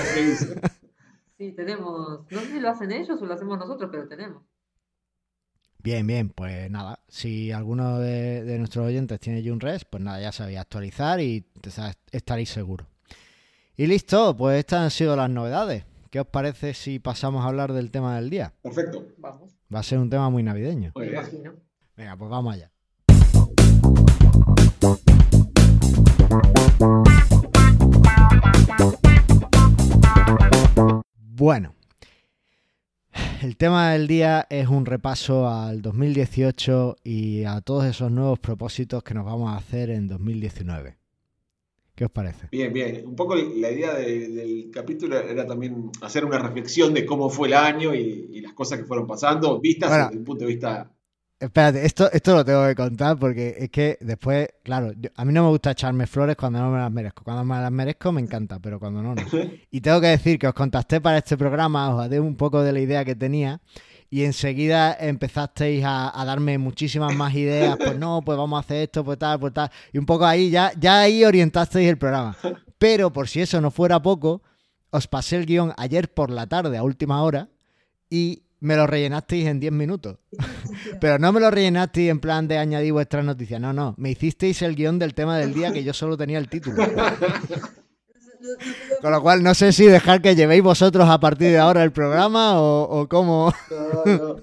Sí, 1.39 1.53
tenemos. 1.53 2.21
No 2.31 2.41
sé 2.41 2.47
si 2.47 2.61
lo 2.61 2.71
hacen 2.71 2.93
ellos 2.93 3.21
o 3.21 3.27
lo 3.27 3.35
hacemos 3.35 3.59
nosotros, 3.59 3.91
pero 3.93 4.09
tenemos. 4.09 4.43
Bien, 5.83 6.07
bien, 6.07 6.31
pues 6.31 6.69
nada, 6.69 6.99
si 7.07 7.53
alguno 7.53 8.01
de, 8.01 8.43
de 8.43 8.59
nuestros 8.59 8.87
oyentes 8.87 9.21
tiene 9.21 9.49
Junres, 9.49 9.85
pues 9.85 10.03
nada, 10.03 10.21
ya 10.21 10.33
sabéis, 10.33 10.59
actualizar 10.59 11.21
y 11.21 11.47
estaréis 12.11 12.51
seguros. 12.51 12.89
Y 13.77 13.87
listo, 13.87 14.37
pues 14.37 14.59
estas 14.59 14.81
han 14.81 14.91
sido 14.91 15.15
las 15.15 15.31
novedades. 15.31 15.85
¿Qué 16.11 16.21
os 16.21 16.27
parece 16.27 16.75
si 16.75 16.99
pasamos 16.99 17.45
a 17.45 17.49
hablar 17.49 17.73
del 17.73 17.91
tema 17.91 18.17
del 18.17 18.31
día? 18.31 18.55
Perfecto. 18.63 19.07
Vamos, 19.19 19.53
Va 19.73 19.81
a 19.81 19.83
ser 19.83 19.99
un 19.99 20.09
tema 20.09 20.31
muy 20.31 20.43
navideño. 20.43 20.93
Muy. 20.95 21.13
Venga, 21.97 22.17
pues 22.17 22.31
vamos 22.31 22.55
allá. 22.55 22.73
Bueno, 31.19 31.75
el 33.43 33.57
tema 33.57 33.93
del 33.93 34.07
día 34.07 34.47
es 34.51 34.69
un 34.69 34.87
repaso 34.87 35.49
al 35.49 35.83
2018 35.83 36.97
y 37.05 37.45
a 37.45 37.61
todos 37.61 37.85
esos 37.85 38.11
nuevos 38.11 38.39
propósitos 38.39 39.03
que 39.03 39.15
nos 39.15 39.25
vamos 39.25 39.53
a 39.53 39.57
hacer 39.57 39.91
en 39.91 40.09
2019. 40.09 40.97
¿Qué 41.95 42.05
os 42.05 42.11
parece? 42.11 42.49
Bien, 42.53 42.73
bien. 42.73 43.07
Un 43.07 43.17
poco 43.17 43.35
la 43.37 43.71
idea 43.71 43.95
de- 43.95 44.29
del 44.29 44.71
capítulo 44.71 45.19
era 45.19 45.47
también 45.47 45.91
hacer 46.03 46.25
una 46.27 46.39
reflexión 46.39 46.93
de 46.93 47.07
cómo 47.07 47.31
fue 47.31 47.49
el 47.49 47.55
año 47.55 47.95
y, 47.95 48.29
y 48.33 48.41
las 48.43 48.53
cosas 48.53 48.79
que 48.79 48.85
fueron 48.85 49.07
pasando, 49.07 49.59
vistas 49.61 49.89
Bueno. 49.89 50.05
desde 50.07 50.19
un 50.19 50.25
punto 50.25 50.45
de 50.45 50.51
vista. 50.51 50.93
Espérate, 51.39 51.85
esto, 51.85 52.11
esto 52.13 52.35
lo 52.35 52.45
tengo 52.47 52.67
que 52.67 52.75
contar 52.75 53.19
porque 53.19 53.57
es 53.59 53.69
que 53.71 53.99
después, 54.01 54.49
claro, 54.63 54.93
yo- 54.99 55.11
a 55.17 55.25
mí 55.27 55.35
no 55.35 55.43
me 55.45 55.51
gusta 55.51 55.73
echarme 55.73 56.07
flores 56.07 56.35
cuando 56.35 56.61
no 56.61 56.71
me 56.71 56.79
las 56.79 56.91
merezco. 56.91 57.25
Cuando 57.25 57.45
me 57.45 57.61
las 57.61 57.71
merezco 57.71 58.11
me 58.11 58.23
encanta, 58.23 58.59
pero 58.59 58.79
cuando 58.81 59.03
no, 59.03 59.15
no. 59.15 59.23
Y 59.71 59.81
tengo 59.83 60.01
que 60.01 60.07
decir 60.07 60.39
que 60.39 60.49
os 60.49 60.55
contacté 60.55 60.99
para 61.01 61.19
este 61.19 61.37
programa, 61.37 61.95
os 61.95 62.03
hablé 62.03 62.21
un 62.21 62.37
poco 62.37 62.63
de 62.63 62.73
la 62.73 62.81
idea 62.81 63.05
que 63.05 63.15
tenía 63.15 63.61
y 64.09 64.23
enseguida 64.25 64.97
empezasteis 64.99 65.85
a, 65.85 66.19
a 66.19 66.25
darme 66.25 66.57
muchísimas 66.57 67.15
más 67.15 67.35
ideas, 67.35 67.77
pues 67.77 67.99
no, 67.99 68.23
pues 68.25 68.39
vamos 68.39 68.57
a 68.57 68.61
hacer 68.61 68.85
esto, 68.85 69.05
pues 69.05 69.19
tal, 69.19 69.39
pues 69.39 69.53
tal. 69.53 69.71
Y 69.93 69.99
un 69.99 70.07
poco 70.07 70.25
ahí, 70.25 70.49
ya, 70.49 70.73
ya 70.79 71.01
ahí 71.01 71.23
orientasteis 71.23 71.87
el 71.91 71.99
programa. 71.99 72.35
Pero 72.79 73.13
por 73.13 73.29
si 73.29 73.43
eso 73.43 73.61
no 73.61 73.71
fuera 73.71 74.01
poco, 74.01 74.43
os 74.91 75.07
pasé 75.07 75.37
el 75.37 75.45
guion 75.45 75.75
ayer 75.77 76.15
por 76.15 76.31
la 76.31 76.47
tarde 76.47 76.79
a 76.79 76.83
última 76.83 77.23
hora 77.23 77.51
y 78.09 78.43
me 78.61 78.75
lo 78.77 78.87
rellenasteis 78.87 79.47
en 79.49 79.61
10 79.61 79.73
minutos. 79.75 80.17
Pero 81.01 81.19
no 81.19 81.33
me 81.33 81.41
lo 81.41 81.51
rellenasteis 81.51 82.11
en 82.11 82.21
plan 82.21 82.49
de 82.49 82.59
añadir 82.59 82.93
vuestras 82.93 83.25
noticias, 83.25 83.61
no, 83.61 83.73
no. 83.73 83.95
Me 83.99 84.11
hicisteis 84.11 84.63
el 84.63 84.75
guion 84.75 84.99
del 84.99 85.15
tema 85.15 85.39
del 85.39 85.55
día 85.55 85.73
que 85.73 85.85
yo 85.85 85.93
solo 85.93 86.17
tenía 86.17 86.39
el 86.39 86.49
título. 86.49 86.77
Con 89.01 89.11
lo 89.11 89.23
cual, 89.23 89.43
no 89.43 89.55
sé 89.55 89.73
si 89.73 89.87
dejar 89.87 90.23
que 90.23 90.37
llevéis 90.37 90.63
vosotros 90.63 91.09
a 91.09 91.19
partir 91.19 91.51
de 91.51 91.59
ahora 91.59 91.83
el 91.83 91.93
programa 91.93 92.61
o, 92.61 92.83
o 92.83 93.09
cómo, 93.09 93.53
No, 93.71 94.05
no. 94.05 94.37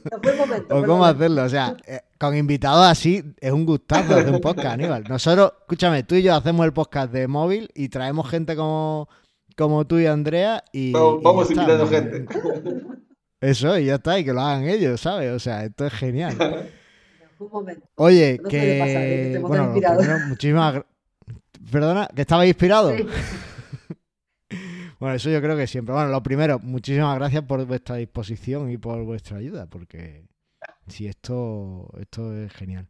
No, 0.69 0.77
o 0.77 0.83
cómo 0.85 1.05
hacerlo. 1.05 1.43
O 1.43 1.49
sea, 1.49 1.75
eh, 1.87 2.01
con 2.19 2.35
invitados 2.35 2.85
así 2.85 3.23
es 3.39 3.51
un 3.51 3.65
gustazo 3.65 4.15
hacer 4.15 4.33
un 4.33 4.41
podcast, 4.41 4.73
Aníbal. 4.73 5.03
Nosotros, 5.07 5.53
escúchame, 5.61 6.03
tú 6.03 6.15
y 6.15 6.23
yo 6.23 6.35
hacemos 6.35 6.65
el 6.65 6.73
podcast 6.73 7.11
de 7.11 7.27
móvil 7.27 7.69
y 7.75 7.89
traemos 7.89 8.29
gente 8.29 8.55
como, 8.55 9.07
como 9.55 9.85
tú 9.85 9.99
y 9.99 10.05
Andrea 10.05 10.63
y... 10.71 10.91
Vamos, 10.91 11.19
y 11.19 11.23
vamos 11.23 11.49
está. 11.49 11.61
invitando 11.61 11.87
gente. 11.87 12.25
Eso, 13.43 13.77
y 13.77 13.85
ya 13.85 13.95
está, 13.95 14.17
y 14.17 14.23
que 14.23 14.31
lo 14.31 14.39
hagan 14.39 14.69
ellos, 14.69 15.01
¿sabes? 15.01 15.31
O 15.31 15.39
sea, 15.39 15.65
esto 15.65 15.85
es 15.85 15.93
genial. 15.93 16.35
Fue 17.37 17.47
un 17.47 17.51
momento. 17.51 17.87
Oye, 17.95 18.39
No 18.41 18.49
suele 18.49 18.79
pasar, 18.79 19.03
¿eh? 19.03 19.23
que 19.25 19.31
que... 19.33 19.39
Bueno, 19.39 19.73
primero, 19.73 20.19
muchísimas... 20.27 20.81
Perdona, 21.69 22.07
¿que 22.15 22.21
estabais 22.21 22.49
inspirados? 22.49 22.95
Sí. 22.97 23.05
Bueno, 24.99 25.17
eso 25.17 25.29
yo 25.29 25.41
creo 25.41 25.57
que 25.57 25.67
siempre. 25.67 25.93
Bueno, 25.93 26.07
lo 26.11 26.23
primero, 26.23 26.59
muchísimas 26.59 27.17
gracias 27.17 27.43
por 27.43 27.65
vuestra 27.65 27.97
disposición 27.97 28.71
y 28.71 28.77
por 28.77 29.03
vuestra 29.03 29.35
ayuda, 29.35 29.65
porque 29.65 30.23
si 30.87 31.07
esto, 31.07 31.89
esto 31.99 32.33
es 32.33 32.53
genial. 32.53 32.87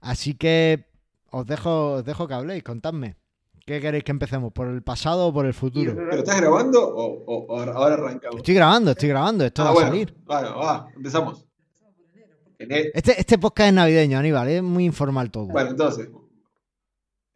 Así 0.00 0.34
que 0.34 0.86
os 1.30 1.46
dejo, 1.46 1.92
os 1.92 2.04
dejo 2.04 2.26
que 2.26 2.34
habléis, 2.34 2.64
contadme. 2.64 3.14
¿Qué 3.66 3.80
queréis 3.80 4.04
que 4.04 4.10
empecemos? 4.12 4.52
¿Por 4.52 4.68
el 4.68 4.82
pasado 4.82 5.28
o 5.28 5.32
por 5.32 5.46
el 5.46 5.54
futuro? 5.54 5.94
¿Pero 5.94 6.16
estás 6.18 6.38
grabando 6.40 6.86
o, 6.86 7.24
o- 7.24 7.46
o 7.46 7.58
ahora 7.60 7.94
arrancamos? 7.94 8.36
Estoy 8.36 8.54
grabando, 8.54 8.90
estoy 8.90 9.08
grabando, 9.08 9.44
esto 9.44 9.62
Ah, 9.62 9.72
va 9.72 9.82
a 9.82 9.86
salir. 9.86 10.14
Bueno, 10.26 10.58
va, 10.58 10.88
empezamos. 10.94 11.46
Este, 12.58 13.18
este 13.20 13.38
podcast 13.38 13.68
es 13.68 13.74
navideño, 13.74 14.18
Aníbal, 14.18 14.48
es 14.48 14.62
muy 14.62 14.84
informal 14.84 15.30
todo. 15.30 15.46
Bueno, 15.46 15.70
entonces, 15.70 16.08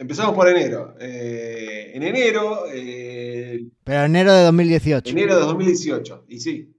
Empezamos 0.01 0.33
por 0.37 0.49
enero. 0.49 0.95
Eh, 1.01 1.91
en 1.93 2.05
enero. 2.05 2.67
eh, 2.73 3.67
Pero 3.83 4.05
enero 4.05 4.33
de 4.33 4.45
2018. 4.45 5.11
enero 5.11 5.35
de 5.35 5.41
2018. 5.45 6.25
Y 6.29 6.38
sí. 6.38 6.73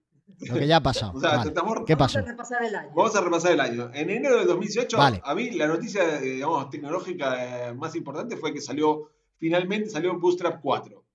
Lo 0.47 0.53
que 0.55 0.65
ya 0.65 0.77
ha 0.77 0.81
pasado. 0.83 1.11
O 1.17 1.19
sea, 1.19 1.31
Vale. 1.35 1.49
estamos- 1.49 1.79
¿Qué 1.85 1.97
pasó? 1.97 2.19
Vamos 2.19 2.29
a 2.29 2.31
repasar 2.31 2.63
el 2.63 2.75
año. 2.75 2.89
Vamos 2.95 3.15
a 3.17 3.21
repasar 3.21 3.51
el 3.51 3.59
año. 3.59 3.91
En 3.93 4.09
enero 4.09 4.37
de 4.39 4.45
2018, 4.45 4.97
Vale. 4.97 5.19
a 5.21 5.35
mí 5.35 5.49
la 5.51 5.67
noticia 5.67 6.19
eh, 6.19 6.35
digamos, 6.35 6.69
tecnológica 6.69 7.73
más 7.75 7.93
importante 7.97 8.37
fue 8.37 8.53
que 8.53 8.61
salió, 8.61 9.09
finalmente 9.39 9.89
salió 9.89 10.19
Bootstrap 10.19 10.61
4. 10.61 10.97
O 10.97 11.05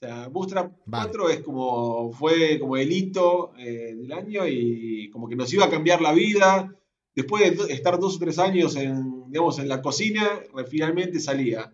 sea, 0.00 0.28
Bootstrap 0.28 0.72
Vale. 0.86 1.08
4 1.08 1.30
es 1.30 1.40
como, 1.40 2.12
fue 2.12 2.58
como 2.60 2.76
el 2.76 2.92
hito 2.92 3.52
eh, 3.58 3.94
del 3.96 4.12
año 4.12 4.46
y 4.46 5.10
como 5.10 5.28
que 5.28 5.34
nos 5.34 5.52
iba 5.52 5.64
a 5.64 5.70
cambiar 5.70 6.00
la 6.00 6.12
vida. 6.12 6.72
Después 7.14 7.66
de 7.66 7.72
estar 7.72 7.98
dos 7.98 8.16
o 8.16 8.18
tres 8.20 8.38
años 8.38 8.76
en, 8.76 9.28
digamos, 9.28 9.58
en 9.58 9.68
la 9.68 9.82
cocina, 9.82 10.40
finalmente 10.68 11.18
salía. 11.18 11.72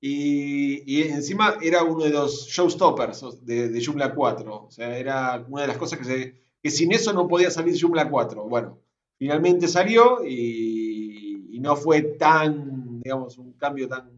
Y, 0.00 0.82
y 0.86 1.02
encima 1.02 1.56
era 1.62 1.82
uno 1.82 2.04
de 2.04 2.10
los 2.10 2.46
showstoppers 2.46 3.44
de, 3.44 3.70
de 3.70 3.84
Joomla 3.84 4.14
4. 4.14 4.66
O 4.66 4.70
sea, 4.70 4.96
era 4.96 5.44
una 5.48 5.62
de 5.62 5.68
las 5.68 5.78
cosas 5.78 5.98
que, 5.98 6.04
se, 6.04 6.42
que 6.62 6.70
sin 6.70 6.92
eso 6.92 7.12
no 7.12 7.26
podía 7.26 7.50
salir 7.50 7.76
Joomla 7.80 8.08
4. 8.08 8.44
Bueno, 8.44 8.78
finalmente 9.18 9.66
salió 9.66 10.24
y, 10.24 11.56
y 11.56 11.58
no 11.58 11.74
fue 11.74 12.02
tan, 12.02 13.00
digamos, 13.00 13.36
un 13.38 13.54
cambio 13.54 13.88
tan, 13.88 14.13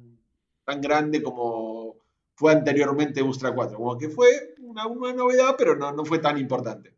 tan 0.67 0.81
grande 0.83 1.23
como 1.23 1.97
fue 2.35 2.53
anteriormente 2.53 3.23
Bootstrap 3.23 3.55
4. 3.55 3.77
Como 3.79 3.97
que 3.97 4.11
fue 4.11 4.55
una, 4.61 4.87
una 4.87 5.15
novedad, 5.15 5.55
pero 5.57 5.77
no, 5.77 5.93
no 5.93 6.05
fue 6.05 6.19
tan 6.19 6.37
importante. 6.37 6.93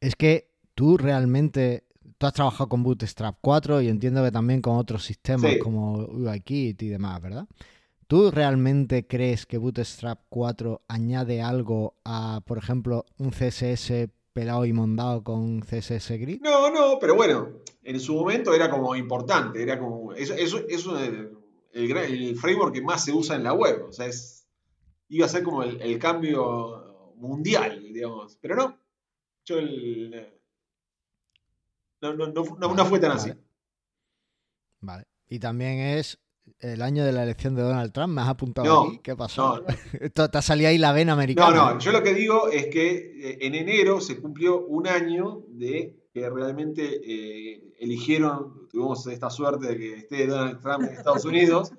Es 0.00 0.14
que 0.14 0.50
tú 0.74 0.96
realmente. 0.96 1.84
Tú 2.18 2.26
has 2.26 2.34
trabajado 2.34 2.68
con 2.68 2.84
Bootstrap 2.84 3.36
4 3.40 3.82
y 3.82 3.88
entiendo 3.88 4.22
que 4.22 4.30
también 4.30 4.60
con 4.62 4.76
otros 4.76 5.04
sistemas 5.04 5.54
Sí. 5.54 5.58
como 5.58 5.94
UIKit 6.06 6.80
y 6.80 6.88
demás, 6.88 7.20
¿verdad? 7.20 7.48
¿Tú 8.06 8.30
realmente 8.30 9.08
crees 9.08 9.44
que 9.44 9.58
Bootstrap 9.58 10.20
4 10.28 10.82
añade 10.86 11.42
algo 11.42 11.96
a, 12.04 12.40
por 12.46 12.58
ejemplo, 12.58 13.06
un 13.18 13.30
CSS 13.30 14.08
pelado 14.32 14.64
y 14.66 14.72
mondado 14.72 15.24
con 15.24 15.62
CSS 15.62 16.10
Grid? 16.18 16.40
No, 16.42 16.70
no, 16.70 16.98
pero 17.00 17.16
bueno, 17.16 17.48
en 17.82 17.98
su 17.98 18.14
momento 18.14 18.54
era 18.54 18.70
como 18.70 18.94
importante, 18.94 19.60
era 19.60 19.80
como, 19.80 20.12
eso, 20.12 20.34
eso, 20.34 20.60
eso 20.68 20.96
es 21.00 21.10
el, 21.72 22.36
framework 22.36 22.74
que 22.74 22.82
más 22.82 23.04
se 23.04 23.12
usa 23.12 23.36
en 23.36 23.44
la 23.44 23.52
web, 23.54 23.86
o 23.88 23.92
sea, 23.92 24.06
es, 24.06 24.46
iba 25.08 25.26
a 25.26 25.28
ser 25.28 25.42
como 25.42 25.62
el, 25.62 25.80
el 25.80 25.98
cambio 25.98 27.12
mundial, 27.16 27.82
digamos, 27.92 28.36
pero 28.40 28.56
no, 28.56 28.78
yo 29.44 29.58
el, 29.58 30.32
no, 32.00 32.14
no, 32.14 32.26
no, 32.28 32.44
no- 32.58 32.74
no 32.74 32.84
fue 32.86 32.98
tan 32.98 33.12
así. 33.12 33.32
Vale. 34.80 35.04
Y 35.28 35.38
también 35.38 35.78
es 35.78 36.18
el 36.58 36.82
año 36.82 37.04
de 37.04 37.12
la 37.12 37.22
elección 37.22 37.54
de 37.54 37.62
Donald 37.62 37.92
Trump. 37.92 38.12
¿Me 38.14 38.20
has 38.22 38.28
apuntado 38.28 38.66
No, 38.66 38.82
aquí? 38.88 38.98
¿Qué 38.98 39.14
pasó? 39.16 39.62
No, 40.16 40.28
te 40.30 40.38
ha 40.38 40.42
salido 40.42 40.68
ahí 40.68 40.78
la 40.78 40.92
vena 40.92 41.12
no, 41.12 41.20
americana. 41.20 41.56
no, 41.74 41.78
yo 41.78 41.92
lo 41.92 42.02
que 42.02 42.12
digo 42.14 42.48
es 42.48 42.66
que 42.66 43.30
eh, 43.30 43.38
en 43.42 43.54
enero 43.54 44.00
se 44.00 44.20
cumplió 44.20 44.66
un 44.66 44.88
año 44.88 45.44
de 45.48 46.01
que 46.12 46.28
realmente 46.28 47.00
eh, 47.04 47.74
eligieron, 47.78 48.68
tuvimos 48.68 49.06
esta 49.06 49.30
suerte 49.30 49.66
de 49.68 49.76
que 49.78 49.94
esté 49.94 50.26
Donald 50.26 50.60
Trump 50.60 50.82
en 50.84 50.94
Estados 50.96 51.24
Unidos, 51.24 51.72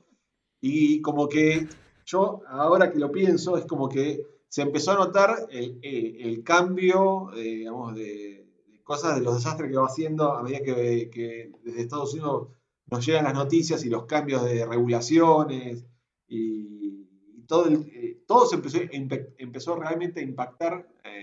y 0.62 1.02
como 1.02 1.28
que 1.30 1.67
yo 2.06 2.41
ahora 2.48 2.91
que 2.91 3.00
lo 3.00 3.12
pienso, 3.12 3.58
es 3.58 3.65
como 3.65 3.88
que 3.89 4.24
se 4.50 4.62
empezó 4.62 4.91
a 4.91 4.96
notar 4.96 5.48
el, 5.52 5.80
el- 5.82 6.22
el 6.22 6.43
cambio, 6.43 7.32
eh, 7.36 7.41
digamos, 7.43 7.96
de 7.96 8.46
cosas, 8.84 9.15
de 9.17 9.22
los 9.24 9.36
desastres 9.36 9.72
que 9.72 9.78
va 9.78 9.86
haciendo 9.88 10.34
a 10.34 10.43
medida 10.43 10.60
que, 10.62 11.10
que 11.12 11.52
desde 11.63 11.82
Estados 11.82 12.13
Unidos 12.13 12.50
nos 12.88 13.06
llegan 13.06 13.24
las 13.24 13.34
noticias 13.34 13.84
y 13.86 13.89
los 13.89 14.06
cambios 14.06 14.43
de 14.43 14.65
regulaciones 14.65 15.86
y, 16.28 17.08
y 17.36 17.46
todo, 17.48 17.65
el- 17.67 17.88
eh, 17.93 18.24
todo 18.28 18.46
se 18.46 18.56
empezó, 18.56 18.78
empe- 18.80 19.34
empezó 19.38 19.76
realmente 19.76 20.19
a 20.19 20.24
impactar 20.24 20.88
eh, 21.06 21.23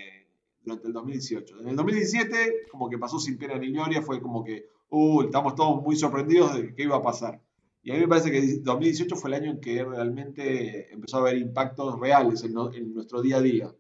durante 0.63 0.87
el 0.87 0.93
2018. 0.93 1.61
En 1.61 1.69
el 1.69 1.77
2017, 1.77 2.67
como 2.71 2.89
que 2.91 2.99
pasó 2.99 3.19
sin 3.19 3.39
pena 3.39 3.57
ni 3.59 3.73
gloria, 3.73 4.03
fue 4.03 4.21
como 4.21 4.45
que, 4.45 4.67
uh, 4.91 5.23
estamos 5.23 5.55
todos 5.55 5.83
muy 5.83 5.97
sorprendidos 5.97 6.55
de 6.55 6.75
qué 6.75 6.83
iba 6.85 6.97
a 6.97 7.03
pasar. 7.03 7.41
Y 7.83 7.91
a 7.91 7.95
mí 7.95 8.01
me 8.01 8.09
parece 8.09 8.31
que 8.31 8.59
2018 8.61 9.17
fue 9.17 9.31
el 9.31 9.35
año 9.43 9.51
en 9.53 9.61
que 9.61 9.83
realmente 9.85 10.93
empezó 10.93 11.17
a 11.17 11.21
haber 11.21 11.39
impactos 11.39 11.99
reales 11.99 12.45
en, 12.45 12.53
no- 12.53 12.73
en 12.73 12.93
nuestro 12.93 13.23
día 13.23 13.39
a 13.39 13.41
día. 13.43 13.75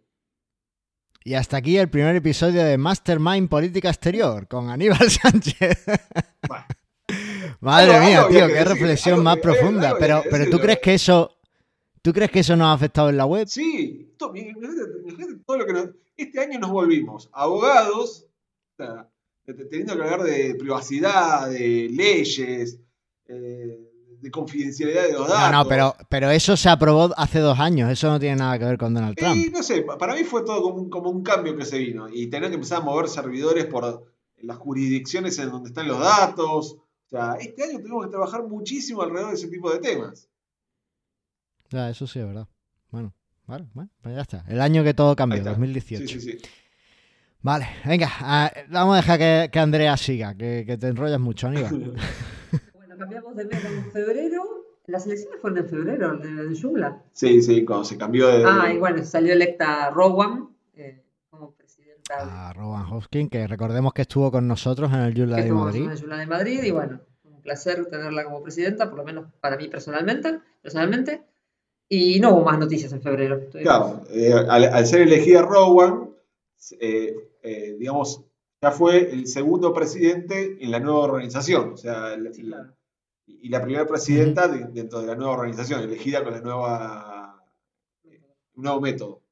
Y 1.23 1.35
hasta 1.35 1.59
aquí 1.59 1.77
el 1.77 1.91
primer 1.91 2.17
episodio 2.17 2.65
de 2.65 2.79
Mastermind 2.79 3.49
Política 3.51 3.91
Exterior 3.91 4.49
con 4.49 4.71
Aníbal 4.71 4.99
Sánchez. 5.11 5.85
Bueno, 6.49 6.65
Madre 7.61 7.93
Algo- 7.95 8.07
mía, 8.07 8.19
algo 8.21 8.31
tío, 8.31 8.47
qué 8.47 8.53
decir, 8.55 8.69
reflexión 8.69 9.23
más 9.23 9.37
que- 9.37 9.43
profunda. 9.43 9.89
algo 9.89 9.99
Pero, 10.01 10.23
pero 10.31 10.51
tú 10.51 10.59
crees 10.59 10.79
que 10.79 10.95
eso, 10.95 11.37
¿tú 12.01 12.13
crees 12.15 12.31
que 12.31 12.39
eso 12.41 12.57
nos 12.57 12.69
ha 12.69 12.73
afectado 12.73 13.11
en 13.11 13.19
la 13.19 13.27
web? 13.27 13.47
sí, 13.49 14.15
to- 14.17 14.33
imagínate- 14.35 15.01
imagínate 15.03 15.43
todo 15.45 15.59
lo 15.59 15.67
que 15.67 15.73
nos- 15.75 15.91
Este 16.23 16.41
año 16.41 16.59
nos 16.59 16.71
volvimos 16.71 17.29
abogados, 17.33 18.27
o 18.79 18.83
sea, 18.83 19.11
te- 19.45 19.55
teniendo 19.55 19.97
que 19.97 20.03
hablar 20.03 20.23
de 20.23 20.55
privacidad, 20.57 21.51
de 21.51 21.89
leyes, 21.91 22.79
eh, 23.27 23.87
de 24.21 24.31
confidencialidad 24.31 25.05
de 25.07 25.13
los 25.13 25.27
No, 25.29 25.35
datos. 25.35 25.53
no, 25.53 25.67
pero, 25.69 25.95
pero 26.11 26.31
eso 26.31 26.55
se 26.57 26.69
aprobó 26.69 27.11
hace 27.17 27.39
dos 27.39 27.59
años. 27.59 27.91
Eso 27.91 28.09
no 28.11 28.21
tiene 28.21 28.37
nada 28.37 28.59
que 28.59 28.67
ver 28.67 28.77
con 28.79 28.93
Donald 28.93 29.17
Trump. 29.17 29.35
Y 29.37 29.49
no 29.51 29.63
sé, 29.63 29.81
pa- 29.83 29.97
para 29.97 30.15
mí 30.15 30.25
fue 30.25 30.45
todo 30.45 30.63
como 30.63 30.77
un, 30.77 30.91
como 30.91 31.09
un 31.11 31.23
cambio 31.23 31.57
que 31.57 31.65
se 31.65 31.79
vino. 31.79 32.07
Y 32.09 32.27
tener 32.29 32.51
que 32.51 32.57
empezar 32.57 32.83
a 32.83 32.85
mover 32.85 33.09
servidores 33.09 33.65
por 33.65 34.07
las 34.37 34.59
jurisdicciones 34.59 35.39
en 35.39 35.51
donde 35.51 35.71
están 35.71 35.89
los 35.89 35.99
datos. 36.01 36.73
O 36.75 37.09
sea, 37.09 37.35
este 37.41 37.65
año 37.65 37.79
tuvimos 37.81 38.05
que 38.05 38.11
trabajar 38.11 38.43
muchísimo 38.47 39.01
alrededor 39.03 39.31
de 39.31 39.37
ese 39.37 39.49
tipo 39.49 39.71
de 39.73 39.79
temas. 39.79 40.29
Ya, 41.71 41.89
eso 41.89 42.07
sí 42.07 42.19
es 42.19 42.27
verdad. 42.27 42.47
Bueno, 42.91 43.15
vale, 43.51 43.67
bueno, 43.75 43.91
pues 44.01 44.15
ya 44.15 44.23
está. 44.23 44.45
El 44.49 44.61
año 44.61 44.83
que 44.85 44.95
todo 44.95 45.15
cambió, 45.17 45.39
está. 45.39 45.51
2018. 45.51 46.07
Sí, 46.07 46.21
sí, 46.21 46.33
sí. 46.33 46.39
Vale, 47.43 47.67
venga, 47.87 48.09
ah, 48.21 48.53
vamos 48.69 48.95
a 48.95 48.97
dejar 48.99 49.19
que, 49.19 49.51
que 49.51 49.59
Andrea 49.59 49.97
siga, 49.97 50.35
que, 50.35 50.65
que 50.67 50.77
te 50.77 50.89
enrollas 50.89 51.21
mucho, 51.21 51.49
Aníbal. 51.49 51.95
Bueno, 52.75 52.97
cambiamos 52.99 53.37
de 53.37 53.45
mes 53.47 53.65
en 53.65 53.91
febrero. 53.93 54.43
Las 54.87 55.07
elecciones 55.07 55.41
fueron 55.41 55.59
en 55.59 55.69
febrero, 55.69 56.17
de, 56.19 56.49
de 56.49 56.61
Joomla. 56.61 57.03
Sí, 57.13 57.41
sí, 57.43 57.65
cuando 57.65 57.85
se 57.85 57.97
cambió 57.97 58.27
de. 58.29 58.45
Ah, 58.47 58.73
y 58.73 58.79
bueno, 58.79 59.05
salió 59.05 59.33
electa 59.33 59.89
Rowan 59.91 60.49
eh, 60.75 61.03
como 61.31 61.53
presidenta 61.53 62.49
A 62.49 62.53
Rowan 62.53 62.87
Hoskin, 62.93 63.29
que 63.29 63.47
recordemos 63.47 63.93
que 63.93 64.03
estuvo 64.03 64.31
con 64.33 64.49
nosotros 64.49 64.93
en 64.93 65.01
el 65.01 65.15
que 65.15 65.27
de 65.27 65.41
estuvo 65.41 65.65
Madrid. 65.65 65.91
en 65.91 65.97
Joomla 65.97 66.17
de 66.17 66.27
Madrid. 66.27 66.63
Y 66.65 66.71
bueno, 66.73 67.01
un 67.25 67.41
placer 67.41 67.87
tenerla 67.87 68.25
como 68.25 68.43
presidenta, 68.43 68.89
por 68.91 68.99
lo 68.99 69.05
menos 69.05 69.27
para 69.41 69.57
mí 69.57 69.69
personalmente. 69.69 70.41
personalmente. 70.61 71.23
Y 71.93 72.21
no 72.21 72.31
hubo 72.35 72.45
más 72.45 72.57
noticias 72.59 72.93
en 72.93 73.03
febrero. 73.03 73.49
Claro, 73.51 74.05
eh, 74.11 74.33
al, 74.33 74.65
al 74.65 74.87
ser 74.87 75.01
elegida 75.03 75.43
Rowan, 75.43 76.11
eh, 76.81 77.17
eh, 77.43 77.77
digamos, 77.79 78.25
ya 78.63 78.71
fue 78.71 79.11
el 79.11 79.27
segundo 79.27 79.75
presidente 79.75 80.57
en 80.61 80.71
la 80.71 80.79
nueva 80.79 81.01
organización. 81.01 81.73
O 81.73 81.77
sea, 81.77 82.15
el- 82.15 82.33
Sí, 82.33 82.43
claro. 82.43 82.73
y 83.27 83.49
la 83.49 83.61
primera 83.63 83.87
presidenta 83.87 84.47
de- 84.47 84.67
dentro 84.67 85.01
de 85.01 85.07
la 85.09 85.17
nueva 85.17 85.33
organización, 85.33 85.81
elegida 85.83 86.23
con 86.23 86.33
la 86.35 86.41
nueva, 86.41 87.45
un 88.55 88.63
nuevo 88.63 88.81
método. 88.81 89.23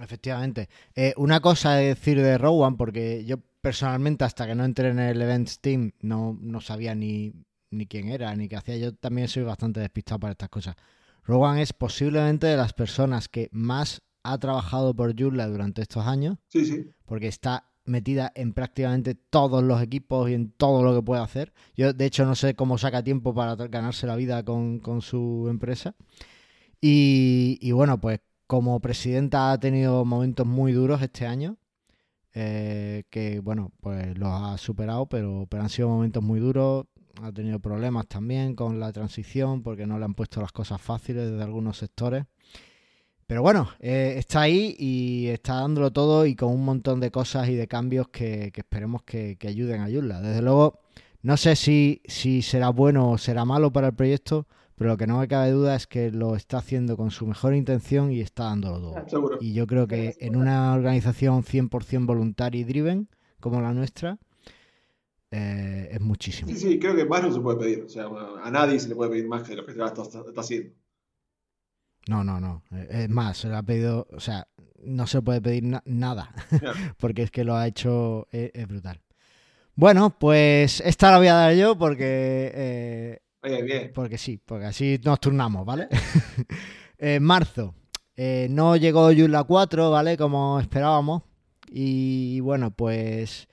Efectivamente. 0.00 0.68
Eh, 0.94 1.12
una 1.16 1.40
cosa 1.40 1.74
de 1.74 1.86
decir 1.88 2.20
de 2.20 2.38
Rowan, 2.38 2.76
porque 2.76 3.24
yo 3.24 3.36
personalmente 3.60 4.24
hasta 4.24 4.46
que 4.46 4.54
no 4.54 4.64
entré 4.64 4.88
en 4.88 4.98
el 4.98 5.20
Events 5.20 5.60
Team 5.60 5.92
no, 6.00 6.36
no 6.40 6.60
sabía 6.60 6.94
ni, 6.94 7.32
ni 7.70 7.86
quién 7.86 8.08
era, 8.08 8.34
ni 8.34 8.48
qué 8.48 8.56
hacía. 8.56 8.76
Yo 8.76 8.94
también 8.94 9.28
soy 9.28 9.42
bastante 9.44 9.80
despistado 9.80 10.20
para 10.20 10.32
estas 10.32 10.48
cosas. 10.48 10.76
Rowan 11.24 11.58
es 11.58 11.72
posiblemente 11.72 12.46
de 12.46 12.56
las 12.56 12.72
personas 12.72 13.28
que 13.28 13.48
más 13.52 14.02
ha 14.22 14.38
trabajado 14.38 14.94
por 14.94 15.14
Joomla 15.18 15.46
durante 15.48 15.82
estos 15.82 16.06
años, 16.06 16.36
Sí, 16.48 16.64
sí. 16.66 16.90
porque 17.06 17.28
está 17.28 17.66
metida 17.84 18.30
en 18.34 18.52
prácticamente 18.52 19.14
todos 19.14 19.62
los 19.64 19.80
equipos 19.82 20.28
y 20.30 20.34
en 20.34 20.50
todo 20.52 20.82
lo 20.82 20.94
que 20.94 21.02
puede 21.02 21.22
hacer. 21.22 21.52
Yo, 21.76 21.92
de 21.92 22.04
hecho, 22.06 22.24
no 22.26 22.34
sé 22.34 22.54
cómo 22.54 22.78
saca 22.78 23.02
tiempo 23.02 23.34
para 23.34 23.56
ganarse 23.56 24.06
la 24.06 24.16
vida 24.16 24.44
con, 24.44 24.78
con 24.80 25.00
su 25.02 25.46
empresa. 25.50 25.94
Y, 26.80 27.58
y 27.60 27.72
bueno, 27.72 28.00
pues 28.00 28.20
como 28.46 28.80
presidenta 28.80 29.52
ha 29.52 29.60
tenido 29.60 30.04
momentos 30.04 30.46
muy 30.46 30.72
duros 30.72 31.00
este 31.02 31.26
año, 31.26 31.56
eh, 32.34 33.04
que 33.10 33.40
bueno, 33.40 33.72
pues 33.80 34.16
los 34.18 34.28
ha 34.30 34.58
superado, 34.58 35.06
pero, 35.06 35.46
pero 35.48 35.62
han 35.62 35.68
sido 35.68 35.88
momentos 35.88 36.22
muy 36.22 36.40
duros. 36.40 36.86
Ha 37.22 37.32
tenido 37.32 37.58
problemas 37.58 38.06
también 38.06 38.54
con 38.54 38.80
la 38.80 38.92
transición 38.92 39.62
porque 39.62 39.86
no 39.86 39.98
le 39.98 40.04
han 40.04 40.14
puesto 40.14 40.40
las 40.40 40.52
cosas 40.52 40.80
fáciles 40.80 41.30
desde 41.30 41.42
algunos 41.42 41.78
sectores. 41.78 42.24
Pero 43.26 43.42
bueno, 43.42 43.68
eh, 43.78 44.14
está 44.16 44.40
ahí 44.42 44.74
y 44.78 45.28
está 45.28 45.54
dándolo 45.54 45.92
todo 45.92 46.26
y 46.26 46.34
con 46.34 46.52
un 46.52 46.64
montón 46.64 46.98
de 46.98 47.12
cosas 47.12 47.48
y 47.48 47.54
de 47.54 47.68
cambios 47.68 48.08
que, 48.08 48.50
que 48.52 48.62
esperemos 48.62 49.02
que, 49.04 49.36
que 49.36 49.46
ayuden 49.46 49.82
a 49.82 49.88
Joomla. 49.88 50.20
Desde 50.20 50.42
luego, 50.42 50.80
no 51.22 51.36
sé 51.36 51.54
si, 51.54 52.02
si 52.06 52.42
será 52.42 52.70
bueno 52.70 53.12
o 53.12 53.18
será 53.18 53.44
malo 53.44 53.72
para 53.72 53.88
el 53.88 53.94
proyecto, 53.94 54.48
pero 54.74 54.90
lo 54.90 54.96
que 54.96 55.06
no 55.06 55.18
me 55.18 55.28
cabe 55.28 55.50
duda 55.50 55.76
es 55.76 55.86
que 55.86 56.10
lo 56.10 56.34
está 56.34 56.58
haciendo 56.58 56.96
con 56.96 57.10
su 57.10 57.26
mejor 57.26 57.54
intención 57.54 58.10
y 58.10 58.20
está 58.20 58.44
dándolo 58.44 58.80
todo. 58.80 59.08
Seguro. 59.08 59.38
Y 59.40 59.52
yo 59.52 59.66
creo 59.66 59.86
que 59.86 60.16
en 60.20 60.36
una 60.36 60.72
organización 60.72 61.44
100% 61.44 62.06
voluntaria 62.06 62.60
y 62.62 62.64
driven 62.64 63.10
como 63.40 63.60
la 63.60 63.74
nuestra, 63.74 64.18
eh, 65.30 65.88
es 65.92 66.00
muchísimo. 66.00 66.48
Sí, 66.50 66.56
sí, 66.56 66.78
creo 66.78 66.94
que 66.96 67.04
más 67.04 67.22
no 67.22 67.32
se 67.32 67.40
puede 67.40 67.58
pedir. 67.58 67.82
O 67.84 67.88
sea, 67.88 68.06
a 68.42 68.50
nadie 68.50 68.78
se 68.80 68.88
le 68.88 68.94
puede 68.96 69.10
pedir 69.10 69.28
más 69.28 69.42
que 69.48 69.54
lo 69.56 69.64
que 69.64 69.72
está, 69.72 69.86
está- 69.86 70.02
está 70.26 70.40
haciendo. 70.40 70.74
No, 72.08 72.24
no, 72.24 72.40
no. 72.40 72.62
Eh, 72.72 73.04
Es 73.04 73.08
más, 73.10 73.36
se 73.38 73.48
le 73.48 73.56
ha 73.56 73.62
pedido, 73.62 74.08
o 74.10 74.20
sea, 74.20 74.48
no 74.82 75.06
se 75.06 75.20
puede 75.22 75.40
pedir 75.40 75.64
na- 75.64 75.82
nada, 75.84 76.32
Claro. 76.58 76.76
porque 76.98 77.22
es 77.22 77.30
que 77.30 77.44
lo 77.44 77.54
ha 77.56 77.66
hecho, 77.66 78.26
eh, 78.32 78.50
es, 78.54 78.66
brutal. 78.66 79.00
Bueno, 79.74 80.10
pues 80.18 80.80
esta 80.80 81.10
la 81.12 81.18
voy 81.18 81.28
a 81.28 81.34
dar 81.34 81.54
yo 81.54 81.76
porque, 81.78 82.50
eh, 82.54 83.20
Bien, 83.42 83.64
bien. 83.64 83.92
porque 83.94 84.18
sí, 84.18 84.38
porque 84.38 84.66
así 84.66 84.98
nos 85.04 85.20
turnamos, 85.20 85.64
¿vale? 85.64 85.88
En 86.98 87.22
marzo 87.22 87.74
eh, 88.16 88.46
no 88.50 88.76
llegó 88.76 89.04
Joomla 89.14 89.44
4, 89.44 89.90
¿vale? 89.90 90.16
Como 90.18 90.60
esperábamos. 90.60 91.22
Y 91.70 92.40
bueno, 92.40 92.70
pues 92.72 93.48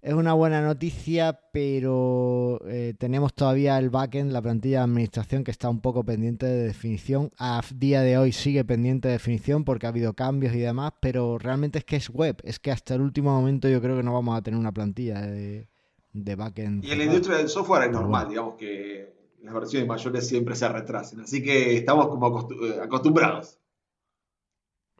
es 0.00 0.14
una 0.14 0.32
buena 0.32 0.62
noticia, 0.62 1.40
pero 1.52 2.60
eh, 2.66 2.94
tenemos 2.98 3.34
todavía 3.34 3.78
el 3.78 3.90
backend, 3.90 4.30
la 4.30 4.40
plantilla 4.40 4.78
de 4.78 4.84
administración, 4.84 5.42
que 5.42 5.50
está 5.50 5.68
un 5.68 5.80
poco 5.80 6.04
pendiente 6.04 6.46
de 6.46 6.66
definición. 6.66 7.30
A 7.36 7.60
día 7.74 8.02
de 8.02 8.16
hoy 8.16 8.30
sigue 8.32 8.64
pendiente 8.64 9.08
de 9.08 9.14
definición 9.14 9.64
porque 9.64 9.86
ha 9.86 9.88
habido 9.88 10.14
cambios 10.14 10.54
y 10.54 10.60
demás, 10.60 10.92
pero 11.00 11.38
realmente 11.38 11.80
es 11.80 11.84
que 11.84 11.96
es 11.96 12.10
web. 12.10 12.36
Es 12.44 12.60
que 12.60 12.70
hasta 12.70 12.94
el 12.94 13.00
último 13.00 13.32
momento 13.32 13.68
yo 13.68 13.80
creo 13.82 13.96
que 13.96 14.04
no 14.04 14.12
vamos 14.12 14.38
a 14.38 14.42
tener 14.42 14.58
una 14.58 14.72
plantilla 14.72 15.20
de, 15.20 15.68
de 16.12 16.36
backend. 16.36 16.84
Y 16.84 16.92
en 16.92 16.98
la 16.98 17.04
industria 17.04 17.38
del 17.38 17.48
software 17.48 17.84
es 17.84 17.90
normal, 17.90 18.26
bueno. 18.26 18.30
digamos 18.30 18.54
que 18.54 19.18
las 19.42 19.54
versiones 19.54 19.88
mayores 19.88 20.28
siempre 20.28 20.54
se 20.54 20.68
retrasen. 20.68 21.20
Así 21.20 21.42
que 21.42 21.76
estamos 21.76 22.06
como 22.06 22.48
eh, 22.50 22.80
acostumbrados. 22.82 23.58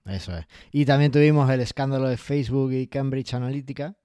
Eso 0.04 0.36
es. 0.36 0.46
Y 0.72 0.86
también 0.86 1.12
tuvimos 1.12 1.48
el 1.50 1.60
escándalo 1.60 2.08
de 2.08 2.16
Facebook 2.16 2.72
y 2.72 2.86
Cambridge 2.86 3.34
Analytica, 3.34 3.96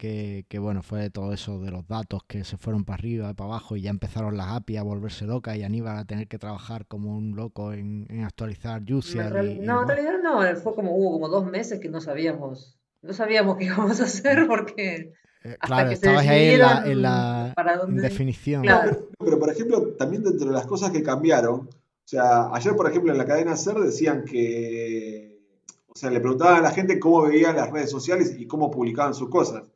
que, 0.00 0.46
que, 0.48 0.58
bueno, 0.58 0.82
fue 0.82 1.10
todo 1.10 1.34
eso 1.34 1.60
de 1.60 1.70
los 1.70 1.86
datos 1.86 2.22
que 2.26 2.42
se 2.44 2.56
fueron 2.56 2.86
para 2.86 2.94
arriba 2.94 3.30
y 3.30 3.34
para 3.34 3.50
abajo 3.50 3.76
y 3.76 3.82
ya 3.82 3.90
empezaron 3.90 4.38
las 4.38 4.48
API 4.48 4.78
a 4.78 4.82
volverse 4.82 5.26
locas 5.26 5.56
y 5.58 5.62
Aníbal 5.62 5.98
a 5.98 6.06
tener 6.06 6.26
que 6.26 6.38
trabajar 6.38 6.86
como 6.86 7.14
un 7.14 7.36
loco 7.36 7.74
en, 7.74 8.06
en 8.08 8.24
actualizar 8.24 8.80
En 8.80 8.86
Juicial 8.94 9.30
real- 9.30 9.48
y, 9.48 9.52
y 9.52 9.58
no, 9.60 9.82
en 9.82 9.88
realidad 9.88 10.14
no, 10.22 10.40
fue 10.56 10.74
como, 10.74 10.96
hubo 10.96 11.12
como 11.12 11.28
dos 11.28 11.44
meses 11.44 11.80
que 11.80 11.90
no 11.90 12.00
sabíamos, 12.00 12.78
no 13.02 13.12
sabíamos 13.12 13.58
qué 13.58 13.64
íbamos 13.66 14.00
a 14.00 14.04
hacer 14.04 14.46
porque 14.48 15.12
Eh, 15.44 15.56
hasta 15.60 15.66
claro, 15.66 15.90
que 15.90 15.96
se 15.96 16.06
estabas 16.06 16.26
ahí 16.26 16.48
en 16.54 16.58
la, 16.60 16.68
decidieron 16.68 16.92
en 16.92 17.02
la 17.02 17.52
para 17.54 17.76
dónde- 17.76 18.02
definición. 18.02 18.62
Claro. 18.62 19.08
Pero, 19.18 19.38
por 19.38 19.50
ejemplo, 19.50 19.88
también 19.98 20.22
dentro 20.24 20.46
de 20.46 20.52
las 20.54 20.66
cosas 20.66 20.90
que 20.92 21.02
cambiaron, 21.02 21.60
o 21.68 22.06
sea, 22.06 22.48
ayer, 22.54 22.74
por 22.74 22.88
ejemplo, 22.88 23.12
en 23.12 23.18
la 23.18 23.26
cadena 23.26 23.54
SER 23.54 23.78
decían 23.80 24.24
que, 24.24 25.38
o 25.88 25.94
sea, 25.94 26.10
le 26.10 26.20
preguntaban 26.20 26.56
a 26.56 26.60
la 26.62 26.70
gente 26.70 26.98
cómo 26.98 27.22
veían 27.22 27.54
las 27.56 27.70
redes 27.70 27.90
sociales 27.90 28.34
y 28.38 28.46
cómo 28.46 28.70
publicaban 28.70 29.12
sus 29.14 29.28
cosas. 29.28 29.69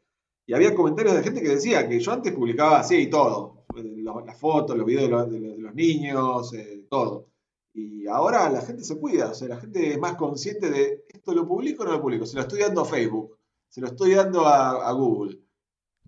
Y 0.46 0.52
había 0.52 0.74
comentarios 0.74 1.14
de 1.14 1.22
gente 1.22 1.42
que 1.42 1.48
decía 1.48 1.88
que 1.88 2.00
yo 2.00 2.12
antes 2.12 2.32
publicaba 2.32 2.80
así 2.80 2.96
y 2.96 3.10
todo, 3.10 3.64
eh, 3.76 4.02
las 4.26 4.38
fotos, 4.38 4.76
los 4.76 4.86
videos 4.86 5.30
de 5.30 5.58
los, 5.58 5.74
niños, 5.74 6.52
eh, 6.54 6.86
todo. 6.88 7.30
Y 7.72 8.06
ahora 8.06 8.48
la 8.50 8.60
gente 8.60 8.84
se 8.84 8.98
cuida, 8.98 9.30
o 9.30 9.34
sea, 9.34 9.48
la 9.48 9.60
gente 9.60 9.92
es 9.92 9.98
más 9.98 10.16
consciente 10.16 10.70
de 10.70 11.04
esto 11.08 11.34
lo 11.34 11.48
publico 11.48 11.82
o 11.82 11.86
no 11.86 11.92
lo 11.92 12.00
publico, 12.00 12.26
se 12.26 12.36
lo 12.36 12.42
estoy 12.42 12.60
dando 12.60 12.82
a 12.82 12.84
Facebook, 12.84 13.38
se 13.68 13.80
lo 13.80 13.88
estoy 13.88 14.14
dando 14.14 14.46
a, 14.46 14.88
a 14.88 14.92
Google. 14.92 15.40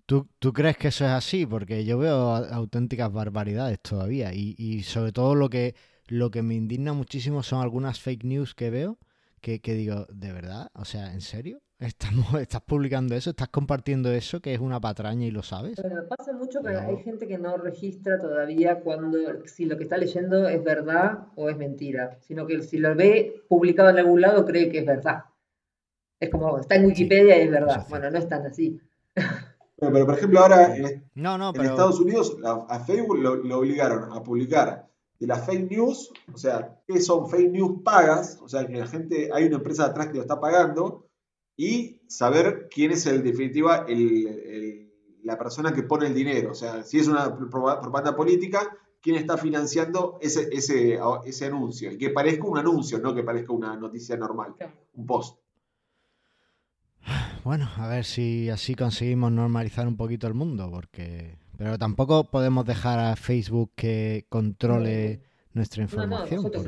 ¿Tú, 0.05 0.25
tú 0.39 0.53
crees 0.53 0.77
que 0.77 0.87
eso 0.87 1.03
es 1.03 1.11
así? 1.11 1.45
Porque 1.45 1.83
yo 1.83 1.97
veo 1.97 2.33
auténticas 2.33 3.11
barbaridades 3.11 3.81
todavía. 3.81 4.33
Y, 4.33 4.55
y 4.57 4.83
sobre 4.83 5.11
todo 5.11 5.35
lo 5.35 5.49
que, 5.49 5.75
lo 6.07 6.31
que 6.31 6.43
me 6.43 6.55
indigna 6.55 6.93
muchísimo 6.93 7.43
son 7.43 7.61
algunas 7.61 7.99
fake 7.99 8.23
news 8.23 8.55
que 8.55 8.69
veo 8.69 8.97
que, 9.41 9.59
que 9.59 9.73
digo, 9.73 10.05
¿de 10.09 10.31
verdad? 10.31 10.69
O 10.73 10.85
sea, 10.85 11.13
¿en 11.13 11.21
serio? 11.21 11.61
¿Estamos, 11.79 12.25
¿Estás 12.41 12.61
publicando 12.61 13.13
eso? 13.15 13.29
¿Estás 13.29 13.49
compartiendo 13.49 14.11
eso 14.11 14.41
que 14.41 14.53
es 14.53 14.59
una 14.59 14.79
patraña 14.79 15.25
y 15.25 15.31
lo 15.31 15.43
sabes? 15.43 15.79
Pero 15.81 16.07
pasa 16.07 16.33
mucho 16.33 16.61
que 16.63 16.71
No. 16.71 16.79
hay 16.79 16.97
gente 17.03 17.27
que 17.27 17.37
no 17.37 17.55
registra 17.57 18.17
todavía 18.19 18.79
cuando 18.81 19.17
si 19.45 19.65
lo 19.65 19.77
que 19.77 19.83
está 19.83 19.97
leyendo 19.97 20.47
es 20.47 20.63
verdad 20.63 21.27
o 21.35 21.49
es 21.49 21.57
mentira, 21.57 22.17
sino 22.21 22.47
que 22.47 22.61
si 22.63 22.79
lo 22.79 22.95
ve 22.95 23.43
publicado 23.47 23.89
en 23.89 23.99
algún 23.99 24.21
lado 24.21 24.45
cree 24.45 24.69
que 24.71 24.79
es 24.79 24.85
verdad. 24.85 25.25
Es 26.19 26.31
como, 26.31 26.57
está 26.59 26.75
en 26.75 26.85
Wikipedia 26.85 27.37
y 27.37 27.41
es 27.45 27.51
verdad. 27.51 27.81
es 27.83 27.89
Bueno, 27.89 28.09
no 28.09 28.17
es 28.17 28.27
tan 28.27 28.45
así. 28.47 28.81
Bueno, 29.79 29.93
pero 29.93 30.05
por 30.07 30.15
ejemplo 30.17 30.39
ahora 30.39 30.75
en, 30.75 31.03
No, 31.13 31.37
no, 31.37 31.49
En 31.49 31.53
pero... 31.53 31.69
Estados 31.69 31.99
Unidos 31.99 32.37
la- 32.39 32.65
a 32.67 32.79
Facebook 32.79 33.19
lo, 33.19 33.35
lo 33.35 33.59
obligaron 33.59 34.11
a 34.11 34.23
publicar 34.23 34.87
de 35.19 35.27
las 35.27 35.45
fake 35.45 35.69
news, 35.71 36.11
o 36.33 36.37
sea, 36.37 36.79
qué 36.87 36.99
son 37.01 37.29
fake 37.29 37.51
news 37.51 37.81
pagas, 37.83 38.39
o 38.41 38.47
sea, 38.49 38.65
que 38.65 38.73
la 38.77 38.87
gente, 38.87 39.29
hay 39.33 39.45
una 39.45 39.57
empresa 39.57 39.85
atrás 39.85 40.07
que 40.07 40.15
lo 40.15 40.21
está 40.21 40.39
pagando, 40.39 41.06
y 41.57 41.99
saber 42.07 42.69
quién 42.71 42.91
es 42.91 43.05
el, 43.07 43.17
en 43.17 43.23
definitiva, 43.23 43.85
el- 43.87 44.27
el- 44.27 44.93
la 45.23 45.37
persona 45.37 45.73
que 45.73 45.83
pone 45.83 46.07
el 46.07 46.13
dinero, 46.13 46.51
o 46.51 46.55
sea, 46.55 46.83
si 46.83 46.99
es 46.99 47.07
una 47.07 47.35
pro- 47.35 47.49
propaganda 47.49 48.15
política, 48.15 48.77
quién 49.01 49.15
está 49.17 49.37
financiando 49.37 50.17
ese, 50.21 50.47
ese, 50.51 50.99
ese 51.25 51.45
anuncio, 51.45 51.91
y 51.91 51.97
que 51.97 52.11
parezca 52.11 52.45
un 52.45 52.57
anuncio, 52.57 52.99
no 52.99 53.13
que 53.13 53.23
parezca 53.23 53.51
una 53.51 53.75
noticia 53.75 54.15
normal, 54.15 54.55
un 54.93 55.05
post. 55.05 55.39
Bueno, 57.43 57.69
a 57.77 57.87
ver 57.87 58.05
si 58.05 58.49
así 58.49 58.75
conseguimos 58.75 59.31
normalizar 59.31 59.87
un 59.87 59.97
poquito 59.97 60.27
el 60.27 60.33
mundo, 60.33 60.69
porque... 60.71 61.37
Pero 61.57 61.79
tampoco 61.79 62.29
podemos 62.29 62.65
dejar 62.65 62.99
a 62.99 63.15
Facebook 63.15 63.71
que 63.75 64.27
controle 64.29 65.21
nuestra 65.57 65.83
No, 65.83 65.87
no, 65.89 66.03
información, 66.03 66.43
porque 66.43 66.61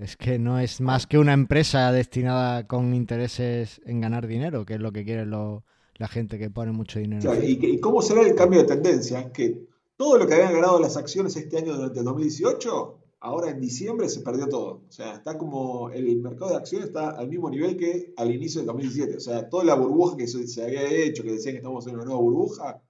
es 0.00 0.16
que 0.16 0.38
no 0.38 0.58
es 0.58 0.80
más 0.80 1.06
que 1.06 1.18
una 1.18 1.32
empresa 1.34 1.92
destinada 1.92 2.66
con 2.66 2.94
intereses 2.94 3.80
en 3.84 4.00
ganar 4.00 4.26
dinero, 4.26 4.64
que 4.64 4.74
es 4.74 4.80
lo 4.80 4.92
que 4.92 5.04
quiere 5.04 5.26
lo- 5.26 5.64
la 5.96 6.08
gente 6.08 6.38
que 6.38 6.48
pone 6.50 6.72
mucho 6.72 6.98
dinero 6.98 7.20
y, 7.44 7.66
y 7.74 7.78
cómo 7.80 8.00
será 8.00 8.22
el 8.22 8.34
cambio 8.34 8.60
de 8.60 8.66
tendencia, 8.66 9.30
que 9.32 9.66
todo 9.96 10.16
lo 10.16 10.26
que 10.26 10.32
habían 10.34 10.54
ganado 10.54 10.80
las 10.80 10.96
acciones 10.96 11.36
este 11.36 11.58
año 11.58 11.74
durante 11.76 11.98
el 11.98 12.04
2018, 12.06 12.98
ahora 13.20 13.50
en 13.50 13.60
diciembre 13.60 14.08
se 14.08 14.20
perdió 14.22 14.48
todo. 14.48 14.82
O 14.88 14.90
sea, 14.90 15.16
está 15.16 15.36
como 15.36 15.90
el 15.90 16.16
mercado 16.22 16.52
de 16.52 16.56
acciones 16.56 16.86
está 16.88 17.10
al 17.10 17.28
mismo 17.28 17.50
nivel 17.50 17.76
que 17.76 18.14
al 18.16 18.34
inicio 18.34 18.60
del 18.62 18.66
2017. 18.68 19.16
O 19.18 19.20
sea, 19.20 19.46
toda 19.50 19.64
la 19.64 19.74
burbuja 19.74 20.16
que 20.16 20.26
se, 20.26 20.46
se 20.46 20.62
había 20.64 20.88
hecho, 20.90 21.22
que 21.22 21.32
decían 21.32 21.52
que 21.52 21.58
estamos 21.58 21.86
en 21.86 21.96
una 21.96 22.04
nueva 22.06 22.20
burbuja, 22.20 22.82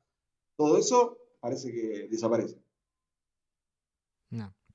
todo 0.56 0.78
eso 0.78 1.18
parece 1.40 1.72
que 1.72 2.06
desaparece. 2.08 2.56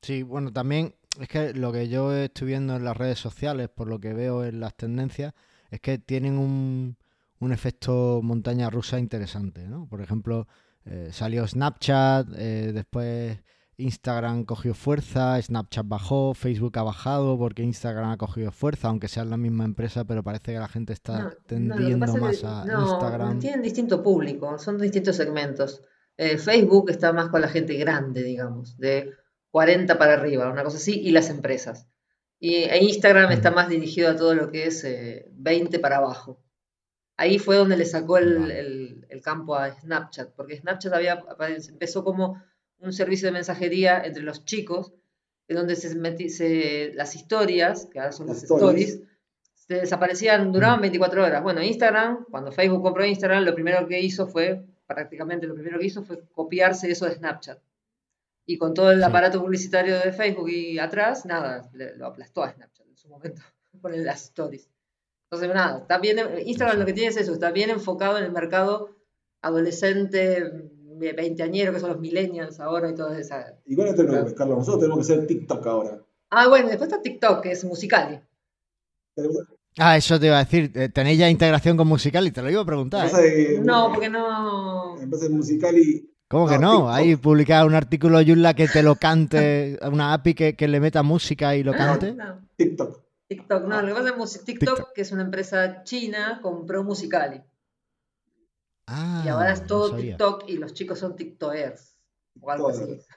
Sí, 0.05 0.21
bueno, 0.21 0.53
también 0.53 0.93
es 1.19 1.27
que 1.27 1.55
lo 1.55 1.71
que 1.71 1.87
yo 1.89 2.13
estoy 2.13 2.45
viendo 2.49 2.75
en 2.75 2.83
las 2.85 2.95
redes 2.95 3.17
sociales, 3.17 3.69
por 3.69 3.87
lo 3.87 3.99
que 3.99 4.13
veo 4.13 4.45
en 4.45 4.59
las 4.59 4.77
tendencias, 4.77 5.33
es 5.71 5.79
que 5.79 5.97
tienen 5.97 6.37
un, 6.37 6.95
un 7.39 7.51
efecto 7.51 8.19
montaña 8.21 8.69
rusa 8.69 8.99
interesante, 8.99 9.67
¿no? 9.67 9.87
Por 9.89 10.01
ejemplo, 10.01 10.47
eh, 10.85 11.09
salió 11.11 11.47
Snapchat, 11.47 12.27
eh, 12.37 12.71
después 12.71 13.39
Instagram 13.77 14.45
cogió 14.45 14.75
fuerza, 14.75 15.41
Snapchat 15.41 15.87
bajó, 15.87 16.35
Facebook 16.35 16.77
ha 16.77 16.83
bajado 16.83 17.35
porque 17.39 17.63
Instagram 17.63 18.11
ha 18.11 18.17
cogido 18.17 18.51
fuerza, 18.51 18.89
aunque 18.89 19.07
sean 19.07 19.31
la 19.31 19.37
misma 19.37 19.65
empresa, 19.65 20.05
pero 20.05 20.21
parece 20.21 20.53
que 20.53 20.59
la 20.59 20.67
gente 20.67 20.93
está 20.93 21.17
No, 21.17 21.23
no, 21.29 21.35
tendiendo 21.47 22.05
es 22.05 22.21
más 22.21 22.39
que 22.41 22.45
a 22.45 22.65
no, 22.65 22.91
Instagram. 22.91 23.39
tienen 23.39 23.63
distinto 23.63 24.03
público, 24.03 24.59
son 24.59 24.77
distintos 24.77 25.15
segmentos. 25.15 25.81
Eh, 26.15 26.37
Facebook 26.37 26.91
está 26.91 27.11
más 27.11 27.29
con 27.29 27.41
la 27.41 27.47
gente 27.47 27.73
grande, 27.75 28.21
digamos, 28.21 28.77
de 28.77 29.11
40 29.55 29.97
para 29.97 30.15
arriba, 30.15 30.51
una 30.51 30.65
cosa 30.65 30.75
así, 30.75 30.99
y 30.99 31.11
las 31.11 31.29
empresas. 31.29 31.87
Y 32.41 32.55
e 32.55 32.83
Instagram 32.83 33.31
está 33.31 33.49
Ujú. 33.51 33.55
más 33.55 33.69
dirigido 33.69 34.09
a 34.09 34.15
todo 34.17 34.35
lo 34.35 34.51
que 34.51 34.65
es 34.67 34.83
eh, 34.83 35.29
20 35.31 35.79
para 35.79 35.95
abajo. 35.95 36.41
Ahí 37.15 37.39
fue 37.39 37.55
donde 37.55 37.77
le 37.77 37.85
sacó 37.85 38.17
el, 38.17 38.37
Vale. 38.39 38.59
el- 38.59 39.05
el 39.07 39.21
campo 39.21 39.55
a 39.55 39.71
Snapchat, 39.71 40.33
porque 40.35 40.57
Snapchat 40.57 40.91
había, 40.93 41.23
empezó 41.69 42.03
como 42.03 42.43
un 42.79 42.91
servicio 42.91 43.27
de 43.29 43.31
mensajería 43.31 44.03
entre 44.03 44.23
los 44.23 44.43
chicos, 44.43 44.91
en 45.47 45.55
donde 45.55 45.77
se, 45.77 45.87
se- 46.29 46.91
las 46.93 47.15
historias, 47.15 47.85
que 47.85 47.99
ahora 47.99 48.11
son 48.11 48.27
Las 48.27 48.41
las 48.41 48.51
stories. 48.51 48.89
stories, 48.89 49.09
se 49.55 49.73
desaparecían, 49.75 50.51
duraban 50.51 50.81
24 50.81 51.23
horas. 51.23 51.41
Bueno, 51.41 51.63
Instagram, 51.63 52.25
cuando 52.29 52.51
Facebook 52.51 52.81
compró 52.83 53.05
Instagram, 53.05 53.45
lo 53.45 53.55
primero 53.55 53.87
que 53.87 54.01
hizo 54.01 54.27
fue, 54.27 54.65
prácticamente 54.85 55.47
lo 55.47 55.53
primero 55.55 55.79
que 55.79 55.85
hizo 55.85 56.03
fue 56.03 56.19
copiarse 56.33 56.91
eso 56.91 57.05
de 57.05 57.15
Snapchat. 57.15 57.57
Y 58.45 58.57
con 58.57 58.73
todo 58.73 58.91
el 58.91 58.99
Sí. 58.99 59.03
aparato 59.03 59.41
publicitario 59.41 59.97
de 59.99 60.11
Facebook 60.13 60.49
y 60.49 60.77
atrás, 60.79 61.25
nada, 61.25 61.69
le- 61.73 61.95
lo 61.95 62.05
aplastó 62.07 62.43
a 62.43 62.51
Snapchat 62.53 62.87
en 62.87 62.97
su 62.97 63.09
momento, 63.09 63.41
con 63.81 64.05
las 64.05 64.23
stories. 64.25 64.69
Entonces, 65.31 65.53
nada, 65.55 65.79
está 65.79 65.97
bien, 65.97 66.19
Instagram 66.45 66.79
lo 66.79 66.85
que 66.85 66.93
tiene 66.93 67.09
es 67.09 67.17
eso, 67.17 67.33
está 67.33 67.51
bien 67.51 67.69
enfocado 67.71 68.17
en 68.19 68.25
el 68.25 68.31
mercado 68.31 68.89
adolescente, 69.41 70.51
de 70.97 71.11
veinteañero, 71.13 71.73
que 71.73 71.79
son 71.79 71.89
los 71.89 71.99
millennials 71.99 72.59
ahora 72.59 72.89
y 72.89 72.95
todas 72.95 73.17
esas. 73.19 73.53
Igual 73.65 73.89
no 73.89 73.95
te 73.95 74.03
preocupes, 74.05 74.33
Carlos, 74.33 74.57
nosotros 74.59 74.81
tenemos 74.81 75.05
que 75.05 75.13
hacer 75.13 75.27
TikTok 75.27 75.67
ahora. 75.67 75.99
Ah, 76.29 76.47
bueno, 76.47 76.69
después 76.69 76.89
está 76.89 77.01
TikTok, 77.01 77.41
que 77.41 77.51
es 77.51 77.63
musical. 77.65 78.25
Tenemos- 79.13 79.43
Ah, 79.77 79.97
eso 79.97 80.17
te 80.19 80.27
iba 80.27 80.37
a 80.39 80.43
decir, 80.45 80.71
¿tenéis 80.93 81.19
ya 81.19 81.29
integración 81.29 81.75
con 81.75 81.87
Musical? 81.87 82.25
Y 82.25 82.31
te 82.31 82.41
lo 82.41 82.49
iba 82.49 82.61
a 82.61 82.65
preguntar. 82.65 83.07
¿eh? 83.07 83.11
que- 83.57 83.59
No, 83.61 83.89
porque 83.91 84.09
no. 84.09 84.97
En 85.01 85.09
vez 85.09 85.19
de 85.19 85.29
musical 85.29 85.77
y. 85.77 86.09
¿Cómo 86.27 86.47
que 86.47 86.57
No, 86.57 86.79
no? 86.79 86.89
Ahí 86.89 87.15
publicar 87.15 87.65
un 87.65 87.75
artículo 87.75 88.19
Joomla 88.25 88.53
que 88.53 88.67
te 88.67 88.81
lo 88.81 88.95
cante, 88.95 89.77
una 89.91 90.13
API 90.13 90.33
que, 90.33 90.55
que 90.55 90.67
le 90.67 90.79
meta 90.79 91.03
música 91.03 91.55
y 91.55 91.63
lo 91.63 91.73
cante. 91.73 92.13
No, 92.13 92.47
TikTok. 92.55 93.03
TikTok, 93.27 93.63
no, 93.65 93.81
lo 93.81 93.87
que 93.87 93.93
pasa 93.93 94.09
es 94.09 94.37
que 94.39 94.45
TikTok, 94.45 94.75
TikTok. 94.75 94.93
que 94.93 95.01
es 95.01 95.11
una 95.11 95.23
empresa 95.23 95.83
china, 95.83 96.39
compró 96.41 96.83
Musicali. 96.83 97.41
Ah, 98.87 99.23
y 99.25 99.29
ahora 99.29 99.53
es 99.53 99.61
no 99.61 99.67
todo. 99.67 99.95
TikTok 99.95 100.43
y 100.47 100.57
los 100.57 100.73
chicos 100.73 100.99
son 100.99 101.15
TikTokers. 101.15 101.95
O 102.41 102.51
algo 102.51 102.69
así. 102.69 102.81
TikTokers. 102.81 103.07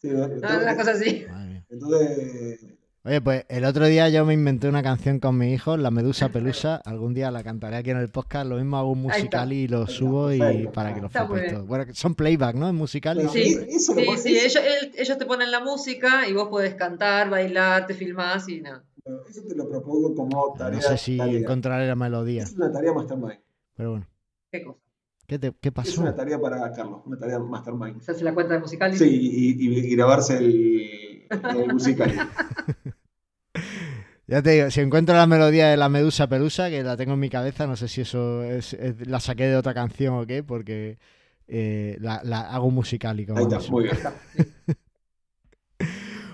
Sí, 0.00 0.08
TikTokers. 0.08 0.40
Sí, 0.40 0.46
no, 0.46 0.62
una 0.62 0.76
cosa 0.76 0.90
así. 0.92 1.26
Entonces, 1.68 2.77
Oye, 3.08 3.22
pues 3.22 3.46
el 3.48 3.64
otro 3.64 3.86
día 3.86 4.10
yo 4.10 4.26
me 4.26 4.34
inventé 4.34 4.68
una 4.68 4.82
canción 4.82 5.18
con 5.18 5.38
mi 5.38 5.50
hijo, 5.54 5.78
La 5.78 5.90
Medusa 5.90 6.28
Pelusa. 6.28 6.76
Algún 6.84 7.14
día 7.14 7.30
la 7.30 7.42
cantaré 7.42 7.76
aquí 7.76 7.88
en 7.88 7.96
el 7.96 8.10
podcast. 8.10 8.46
Lo 8.46 8.56
mismo 8.56 8.76
hago 8.76 8.92
un 8.92 9.00
musical 9.00 9.50
y 9.50 9.66
lo 9.66 9.86
subo 9.86 10.30
y 10.30 10.66
para 10.74 10.94
que 10.94 11.00
lo 11.00 11.08
flipéis 11.08 11.52
todos. 11.54 11.66
Bueno, 11.66 11.86
son 11.94 12.14
playback, 12.14 12.56
¿no? 12.56 12.68
En 12.68 12.74
musical. 12.74 13.18
y 13.22 13.28
Sí, 13.28 13.44
siempre- 13.44 13.74
eso 13.74 13.94
lo 13.94 14.00
sí, 14.00 14.06
sí, 14.18 14.36
eso- 14.36 14.58
ellos, 14.58 14.72
él- 14.82 14.92
ellos 14.98 15.16
te 15.16 15.24
ponen 15.24 15.50
la 15.50 15.60
música 15.60 16.28
y 16.28 16.34
vos 16.34 16.48
podés 16.48 16.74
cantar, 16.74 17.30
bailar, 17.30 17.86
te 17.86 17.94
filmás 17.94 18.46
y 18.50 18.60
nada. 18.60 18.84
eso 19.30 19.40
te 19.48 19.54
lo 19.54 19.66
propongo 19.70 20.14
como 20.14 20.48
No 20.48 20.52
tarea. 20.58 20.82
sé 20.82 20.98
si 20.98 21.16
tarea. 21.16 21.38
encontraré 21.40 21.86
la 21.86 21.94
melodía, 21.96 22.42
Es 22.42 22.52
una 22.56 22.70
tarea 22.70 22.92
mastermind. 22.92 23.38
pero 23.74 23.90
bueno. 23.92 24.06
¿Qué 24.52 24.62
cosa? 24.64 24.78
¿Qué, 25.26 25.38
te- 25.38 25.52
qué 25.58 25.68
Es 25.70 25.74
pasó? 25.74 26.02
una 26.02 26.14
tarea 26.14 26.38
para 26.38 26.70
Carlos, 26.72 27.00
una 27.06 27.18
tarea 27.18 27.38
mastermind. 27.38 28.02
¿Se 28.02 28.12
hace 28.12 28.22
la 28.22 28.34
cuenta 28.34 28.52
de 28.52 28.60
musical? 28.60 28.94
Sí, 28.94 29.04
y, 29.08 29.66
y- 29.66 29.78
y 29.92 29.96
grabarse 29.96 30.36
el, 30.36 31.26
el 31.30 31.72
musical. 31.72 32.12
Ya 34.28 34.42
te 34.42 34.50
digo, 34.50 34.70
si 34.70 34.80
encuentro 34.80 35.14
la 35.16 35.26
melodía 35.26 35.68
de 35.68 35.78
la 35.78 35.88
Medusa 35.88 36.28
Pelusa, 36.28 36.68
que 36.68 36.82
la 36.82 36.98
tengo 36.98 37.14
en 37.14 37.20
mi 37.20 37.30
cabeza, 37.30 37.66
no 37.66 37.76
sé 37.76 37.88
si 37.88 38.02
eso 38.02 38.44
es, 38.44 38.74
es- 38.74 39.06
la 39.08 39.20
saqué 39.20 39.44
de 39.44 39.56
otra 39.56 39.72
canción 39.72 40.14
o 40.18 40.26
qué, 40.26 40.42
porque 40.42 40.98
eh, 41.46 41.96
la, 41.98 42.20
la 42.24 42.40
hago 42.42 42.70
musical 42.70 43.18
y 43.20 43.24
como 43.26 43.38
Ahí 43.38 43.46
está, 43.50 43.58
muy 43.72 43.84
bien. 43.84 43.96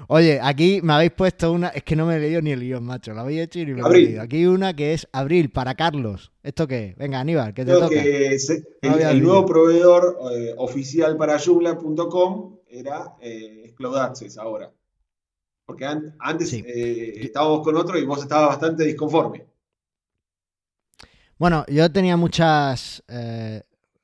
Oye, 0.09 0.39
aquí 0.43 0.81
me 0.83 0.93
habéis 0.93 1.13
puesto 1.13 1.53
una, 1.53 1.69
es 1.69 1.83
que 1.85 1.95
no 1.97 2.05
me 2.05 2.17
he 2.17 2.21
leído 2.21 2.43
ni 2.43 2.51
el 2.51 2.61
guion, 2.61 2.85
macho, 2.85 3.15
lo 3.15 3.21
habéis 3.21 3.43
hecho 3.43 3.61
y 3.61 3.67
ni 3.67 3.73
me 3.75 3.81
lo 3.81 3.93
he 3.93 4.01
leído. 4.01 4.23
Aquí 4.23 4.45
una 4.45 4.75
que 4.75 4.93
es 4.93 5.09
Abril 5.13 5.51
para 5.51 5.77
Carlos. 5.77 6.33
¿Esto 6.43 6.67
qué? 6.67 6.95
Venga, 6.99 7.21
Aníbal, 7.21 7.55
que 7.55 7.65
te 7.65 7.71
Creo 7.71 7.89
toca. 7.89 8.03
que 8.03 8.39
se- 8.39 8.65
No 8.83 8.97
el, 8.99 9.23
nuevo 9.23 9.47
proveedor 9.47 10.19
eh, 10.37 10.53
oficial 10.59 11.17
para 11.17 11.39
Joomla.com 11.39 12.57
era 12.69 13.15
eh, 13.23 13.73
ahora. 14.39 14.73
Porque 15.67 15.85
an- 15.87 16.15
antes 16.21 16.51
Sí. 16.51 16.65
eh, 16.65 17.25
estábamos 17.27 17.63
con 17.63 17.77
otro 17.77 17.99
y 17.99 18.05
vos 18.07 18.21
estabas 18.23 18.49
bastante 18.51 18.85
disconforme. 18.85 19.47
Bueno, 21.39 21.65
yo 21.69 21.91
tenía 21.93 22.17
muchas. 22.17 23.03
eh, 23.09 23.63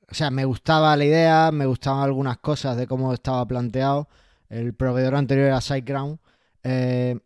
o 0.09 0.13
sea, 0.13 0.29
me 0.31 0.43
gustaba 0.45 0.95
la 0.97 1.05
idea, 1.05 1.51
me 1.53 1.65
gustaban 1.65 2.03
algunas 2.03 2.37
cosas 2.39 2.75
de 2.77 2.85
cómo 2.87 3.13
estaba 3.13 3.45
planteado. 3.47 4.09
El 4.49 4.73
proveedor 4.73 5.15
anterior 5.15 5.47
era 5.47 5.61
SiteGround. 5.61 6.19
eh, 6.63 7.19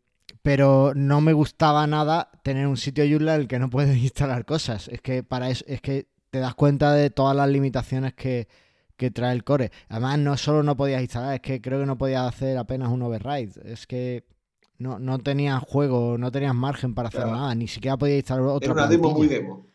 pero 0.44 0.94
no 0.96 1.22
me 1.22 1.34
gustaba 1.34 1.88
nada 1.88 2.30
tener 2.44 2.68
un 2.68 2.78
sitio 2.78 3.04
Joomla 3.10 3.34
en 3.36 3.42
el 3.42 3.48
que 3.48 3.58
no 3.60 3.70
puedes 3.70 3.98
instalar 4.04 4.46
cosas. 4.46 4.88
Es 4.90 5.02
que 5.02 5.24
para 5.24 5.50
eso, 5.50 5.66
es 5.68 5.82
que 5.82 6.08
te 6.30 6.40
das 6.40 6.54
cuenta 6.56 6.94
de 6.94 7.10
todas 7.10 7.36
las 7.36 7.50
limitaciones 7.50 8.14
que, 8.14 8.48
que 8.98 9.12
trae 9.12 9.34
el 9.34 9.44
core. 9.44 9.72
Además, 9.90 10.20
no 10.20 10.38
solo 10.38 10.64
no 10.64 10.76
podías 10.78 11.02
instalar, 11.02 11.36
es 11.36 11.42
que 11.42 11.62
creo 11.62 11.80
que 11.80 11.86
no 11.86 11.98
podías 11.98 12.28
hacer 12.28 12.58
apenas 12.58 12.90
un 12.90 13.02
override. 13.02 13.52
Es 13.66 13.88
que 13.88 14.26
no, 14.78 15.00
no 15.00 15.20
tenías 15.20 15.62
juego, 15.64 16.18
no 16.18 16.32
tenías 16.32 16.54
margen 16.56 16.94
para 16.96 17.10
hacer 17.10 17.22
Claro. 17.22 17.38
nada, 17.38 17.56
ni 17.56 17.68
siquiera 17.68 17.98
podías 17.98 18.18
instalar 18.20 18.44
otra 18.46 18.72
Era 18.72 18.74
una 18.74 18.88
demo 18.88 19.12
muy 19.12 19.28
demo. 19.28 19.68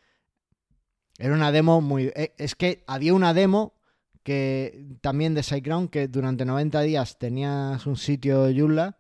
Era 1.18 1.34
una 1.34 1.52
demo 1.52 1.80
muy... 1.80 2.12
eh, 2.16 2.32
Es 2.38 2.54
que 2.54 2.82
había 2.86 3.14
una 3.14 3.34
demo 3.34 3.74
que 4.22 4.86
también 5.00 5.34
de 5.34 5.42
SiteGround 5.42 5.90
que 5.90 6.08
durante 6.08 6.44
90 6.44 6.80
días 6.82 7.18
tenías 7.18 7.86
un 7.86 7.96
sitio 7.96 8.48
Joomla 8.54 8.96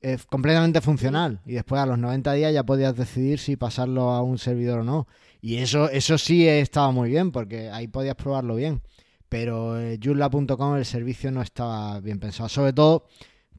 eh, 0.00 0.16
completamente 0.30 0.80
funcional 0.80 1.40
y 1.44 1.52
después 1.54 1.80
a 1.82 1.86
los 1.86 1.98
90 1.98 2.32
días 2.32 2.54
ya 2.54 2.64
podías 2.64 2.96
decidir 2.96 3.38
si 3.38 3.56
pasarlo 3.56 4.10
a 4.10 4.22
un 4.22 4.38
servidor 4.38 4.80
o 4.80 4.84
no. 4.84 5.06
Y 5.40 5.56
eso, 5.56 5.88
eso 5.90 6.18
sí 6.18 6.48
estaba 6.48 6.90
muy 6.92 7.10
bien 7.10 7.30
porque 7.32 7.70
ahí 7.70 7.88
podías 7.88 8.14
probarlo 8.14 8.54
bien. 8.56 8.82
Pero 9.28 9.78
eh, 9.78 9.98
Joomla.com 10.02 10.76
el 10.76 10.84
servicio 10.84 11.30
no 11.30 11.42
estaba 11.42 12.00
bien 12.00 12.18
pensado. 12.18 12.48
Sobre 12.48 12.72
todo 12.72 13.06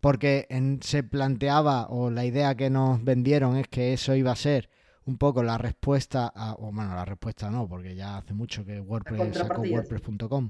porque 0.01 0.47
en- 0.49 0.81
se 0.81 1.03
planteaba 1.03 1.87
o 1.89 2.09
la 2.09 2.25
idea 2.25 2.55
que 2.55 2.69
nos 2.69 3.03
vendieron 3.03 3.57
es 3.57 3.67
que 3.67 3.93
eso 3.93 4.15
iba 4.15 4.31
a 4.31 4.35
ser 4.35 4.69
un 5.05 5.17
poco 5.17 5.43
la 5.43 5.57
respuesta 5.57 6.31
a, 6.33 6.53
o 6.53 6.71
bueno, 6.71 6.95
la 6.95 7.05
respuesta 7.05 7.49
no, 7.49 7.67
porque 7.67 7.95
ya 7.95 8.17
hace 8.17 8.33
mucho 8.33 8.65
que 8.65 8.79
WordPress 8.79 9.37
sacó. 9.37 9.61
WordPress.com. 9.61 10.49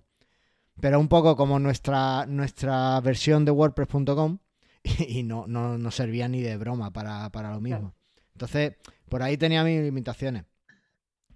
Pero 0.82 1.00
un 1.00 1.08
poco 1.10 1.36
como 1.36 1.60
nuestra, 1.60 2.26
nuestra 2.26 3.00
versión 3.02 3.44
de 3.44 3.52
WordPress.com 3.52 4.38
y 5.08 5.24
no, 5.24 5.46
no, 5.48 5.78
no 5.78 5.92
servía 5.92 6.28
ni 6.30 6.42
de 6.42 6.56
broma 6.58 6.92
para, 6.92 7.30
para 7.32 7.52
lo 7.54 7.60
mismo. 7.60 7.94
Entonces, 8.34 8.76
por 9.10 9.22
ahí 9.22 9.36
tenía 9.38 9.64
mis 9.66 9.82
limitaciones. 9.82 10.46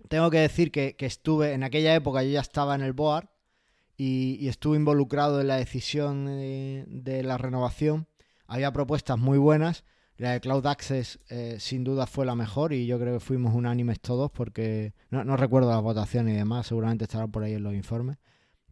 Tengo 0.08 0.30
que 0.30 0.38
decir 0.40 0.72
que, 0.72 0.96
que 0.96 1.06
estuve, 1.06 1.54
en 1.54 1.64
aquella 1.64 1.94
época 1.96 2.24
yo 2.24 2.30
ya 2.30 2.42
estaba 2.42 2.76
en 2.76 2.82
el 2.82 2.94
board 2.94 3.28
y, 3.98 4.38
y 4.40 4.48
estuve 4.48 4.78
involucrado 4.78 5.42
en 5.42 5.48
la 5.48 5.58
decisión 5.58 6.28
eh, 6.30 6.86
de 6.88 7.24
la 7.24 7.38
renovación. 7.38 8.08
Había 8.48 8.72
propuestas 8.72 9.18
muy 9.20 9.38
buenas. 9.38 9.84
La 10.18 10.32
de 10.32 10.42
Cloud 10.42 10.66
Access 10.68 11.20
eh, 11.30 11.58
sin 11.60 11.84
duda 11.84 12.06
fue 12.06 12.26
la 12.26 12.36
mejor 12.36 12.72
y 12.72 12.86
yo 12.86 13.00
creo 13.00 13.14
que 13.14 13.20
fuimos 13.20 13.56
unánimes 13.56 14.00
todos 14.00 14.32
porque 14.32 14.94
no, 15.10 15.38
recuerdo 15.38 15.72
las 15.72 15.82
votaciones 15.82 16.36
y 16.36 16.38
demás, 16.38 16.68
seguramente 16.68 17.06
estarán 17.06 17.32
por 17.32 17.44
ahí 17.44 17.54
en 17.54 17.64
los 17.64 17.74
informes. 17.74 18.18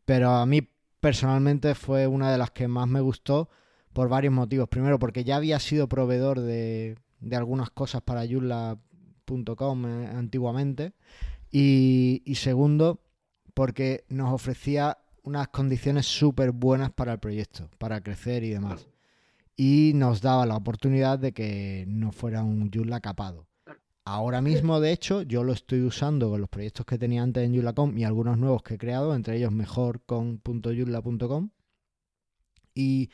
Pero 0.05 0.29
a 0.29 0.45
mí 0.45 0.67
personalmente 0.99 1.73
fue 1.73 2.05
una 2.05 2.31
de 2.31 2.37
las 2.37 2.51
que 2.51 2.67
más 2.67 2.87
me 2.87 3.01
gustó 3.01 3.49
por 3.91 4.07
varios 4.07 4.33
motivos. 4.33 4.69
Primero 4.69 4.99
porque 4.99 5.23
ya 5.23 5.37
había 5.37 5.59
sido 5.59 5.89
proveedor 5.89 6.41
de, 6.41 6.95
de 7.19 7.35
algunas 7.35 7.71
cosas 7.71 8.01
para 8.01 8.25
Joomla.com 8.27 9.85
eh, 9.85 10.07
antiguamente. 10.07 10.93
Y 11.53 12.21
segundo 12.35 13.01
porque 13.53 14.05
nos 14.07 14.31
ofrecía 14.31 14.99
unas 15.23 15.47
condiciones 15.49 16.05
súper 16.05 16.51
buenas 16.51 16.91
para 16.91 17.13
el 17.13 17.19
proyecto, 17.19 17.69
para 17.77 18.01
crecer 18.01 18.43
y 18.43 18.49
demás. 18.49 18.87
Y 19.55 19.91
nos 19.95 20.21
daba 20.21 20.45
la 20.45 20.55
oportunidad 20.55 21.19
de 21.19 21.33
que 21.33 21.85
no 21.87 22.11
fuera 22.11 22.43
un 22.43 22.71
Joomla 22.71 22.99
capado. 23.01 23.47
Ahora 24.03 24.41
mismo, 24.41 24.79
de 24.79 24.91
hecho, 24.91 25.21
yo 25.21 25.43
lo 25.43 25.53
estoy 25.53 25.81
usando 25.83 26.29
con 26.29 26.41
los 26.41 26.49
proyectos 26.49 26.85
que 26.85 26.97
tenía 26.97 27.21
antes 27.21 27.43
en 27.43 27.53
Joomla.com 27.53 27.97
y 27.97 28.03
algunos 28.03 28.37
nuevos 28.37 28.63
que 28.63 28.73
he 28.73 28.77
creado, 28.77 29.13
entre 29.13 29.37
ellos 29.37 29.51
mejor 29.51 30.01
con 30.05 30.41
.joomla.com. 30.43 31.49
Y 32.73 33.09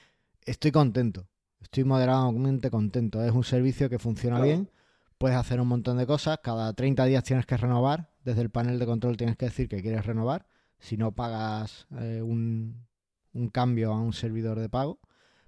estoy 0.46 0.72
contento, 0.72 1.28
estoy 1.62 1.84
moderadamente 1.84 2.70
contento. 2.70 3.24
Es 3.24 3.32
un 3.32 3.44
servicio 3.44 3.90
que 3.90 4.00
funciona 4.00 4.38
Claro. 4.38 4.46
bien, 4.52 4.72
puedes 5.18 5.38
hacer 5.38 5.60
un 5.60 5.68
montón 5.68 5.98
de 5.98 6.06
cosas, 6.06 6.40
cada 6.42 6.72
30 6.74 7.06
días 7.06 7.24
tienes 7.24 7.46
que 7.46 7.58
renovar, 7.58 8.12
desde 8.24 8.42
el 8.42 8.50
panel 8.50 8.80
de 8.80 8.86
control 8.86 9.18
tienes 9.18 9.36
que 9.36 9.46
decir 9.46 9.68
que 9.68 9.82
quieres 9.82 10.06
renovar, 10.06 10.48
si 10.80 10.98
no 10.98 11.14
pagas 11.14 11.88
eh, 12.00 12.22
un, 12.22 12.86
un 13.34 13.50
cambio 13.50 13.94
a 13.94 14.00
un 14.00 14.14
servidor 14.14 14.60
de 14.60 14.70
pago. 14.70 15.00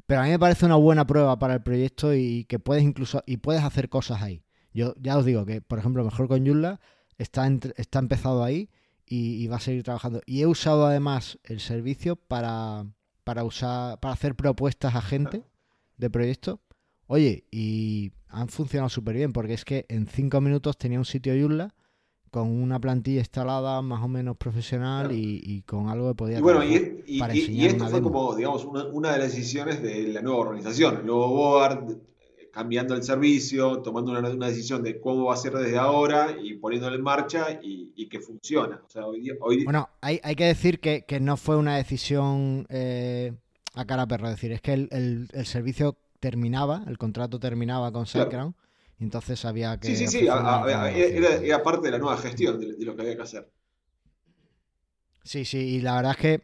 Pero 0.06 0.22
a 0.22 0.24
mí 0.24 0.32
me 0.32 0.39
parece 0.39 0.65
una 0.65 0.76
buena 0.76 1.06
prueba 1.06 1.38
para 1.38 1.54
el 1.54 1.62
proyecto 1.62 2.15
y 2.15 2.46
que 2.46 2.58
puedes 2.58 2.84
incluso 2.84 3.22
y 3.28 3.38
puedes 3.38 3.63
hacer 3.63 3.89
cosas 3.89 4.22
ahí. 4.22 4.44
Yo 4.74 4.96
ya 5.00 5.18
os 5.18 5.26
digo 5.26 5.46
que, 5.46 5.62
por 5.62 5.78
ejemplo, 5.80 6.04
mejor 6.04 6.28
con 6.28 6.46
Joomla 6.46 6.80
está, 7.18 7.46
entre- 7.46 7.74
está 7.78 8.00
empezado 8.00 8.44
ahí 8.44 8.70
y, 9.06 9.44
y 9.44 9.48
va 9.48 9.58
a 9.58 9.60
seguir 9.60 9.84
trabajando. 9.84 10.22
Y 10.26 10.42
he 10.42 10.48
usado 10.48 10.88
además 10.88 11.38
el 11.44 11.60
servicio 11.60 12.15
para, 12.15 12.86
para 13.24 13.44
usar, 13.44 14.00
para 14.00 14.13
hacer 14.13 14.36
propuestas 14.36 14.96
a 14.96 15.02
gente 15.02 15.44
de 15.98 16.10
proyecto. 16.10 16.62
Oye, 17.06 17.46
y 17.52 18.12
han 18.30 18.48
funcionado 18.50 18.89
súper 18.89 19.15
bien 19.15 19.34
porque 19.34 19.54
es 19.54 19.65
que 19.65 19.86
en 19.89 20.08
cinco 20.08 20.42
minutos 20.42 20.78
tenía 20.78 21.00
un 21.00 21.06
sitio 21.06 21.34
Joomla 21.39 21.76
con 22.32 22.48
una 22.50 22.80
plantilla 22.80 23.20
instalada 23.20 23.82
más 23.82 24.04
o 24.04 24.08
menos 24.08 24.38
profesional 24.38 25.12
y, 25.12 25.42
y 25.44 25.62
con 25.63 25.89
algo 25.89 26.10
que 26.10 26.15
podía 26.15 26.39
Y 26.39 26.42
bueno, 26.42 26.63
y, 26.63 27.04
y- 27.06 27.20
para 27.20 27.34
esto 27.34 27.86
fue 27.88 28.00
demo. 28.00 28.12
como, 28.12 28.36
digamos, 28.36 28.65
una, 28.65 28.86
una 28.86 29.12
de 29.13 29.20
las 29.20 29.32
decisiones 29.34 29.82
de 29.82 30.08
la 30.10 30.22
nueva 30.22 30.39
organización. 30.39 30.98
El 30.98 31.06
nuevo 31.06 31.28
board, 31.30 31.98
cambiando 32.52 32.96
el 32.96 33.04
servicio, 33.04 33.80
tomando 33.82 34.12
una, 34.12 34.28
una 34.30 34.48
decisión 34.48 34.82
de 34.84 35.00
cómo 35.00 35.26
va 35.26 35.34
a 35.36 35.38
ser 35.38 35.54
desde 35.54 35.78
ahora 35.78 36.36
y 36.42 36.56
poniéndolo 36.56 36.96
en 36.96 37.04
marcha 37.04 37.60
y, 37.62 38.08
que 38.10 38.20
funciona. 38.20 38.82
O 38.88 38.89
sea, 38.89 39.06
hoy 39.06 39.22
día, 39.22 39.34
hoy- 39.42 39.63
Bueno, 39.63 39.88
hay, 40.02 40.20
hay 40.24 40.36
que 40.36 40.46
decir 40.46 40.80
que, 40.80 41.04
que 41.08 41.20
no 41.20 41.38
fue 41.38 41.58
una 41.58 41.78
decisión 41.78 42.65
eh, 42.69 43.34
a 43.75 43.86
cara 43.86 44.08
perra. 44.08 44.30
Es 44.30 44.36
decir, 44.38 44.52
es 44.52 44.62
que 44.62 44.73
el, 44.73 44.90
el- 44.92 45.27
el 45.34 45.46
servicio 45.46 45.96
terminaba, 46.19 46.84
el 46.88 46.98
contrato 46.98 47.40
terminaba 47.40 47.92
con. 47.92 48.06
SiteGround 48.08 48.56
entonces 49.00 49.43
había 49.45 49.79
que. 49.79 49.87
sí, 49.87 49.95
sí, 49.95 50.08
sí, 50.08 50.27
a- 50.27 50.63
a- 50.63 50.91
era, 50.91 51.35
era 51.35 51.63
parte 51.63 51.87
de 51.87 51.91
la 51.91 52.00
nueva 52.00 52.17
gestión 52.17 52.60
de, 52.60 52.73
de 52.73 52.85
lo 52.85 52.95
que 52.95 53.02
había 53.04 53.15
que 53.15 53.21
hacer. 53.23 53.50
Sí, 55.23 55.45
sí, 55.45 55.58
y 55.58 55.81
la 55.81 55.95
verdad 55.97 56.12
es 56.13 56.17
que 56.17 56.41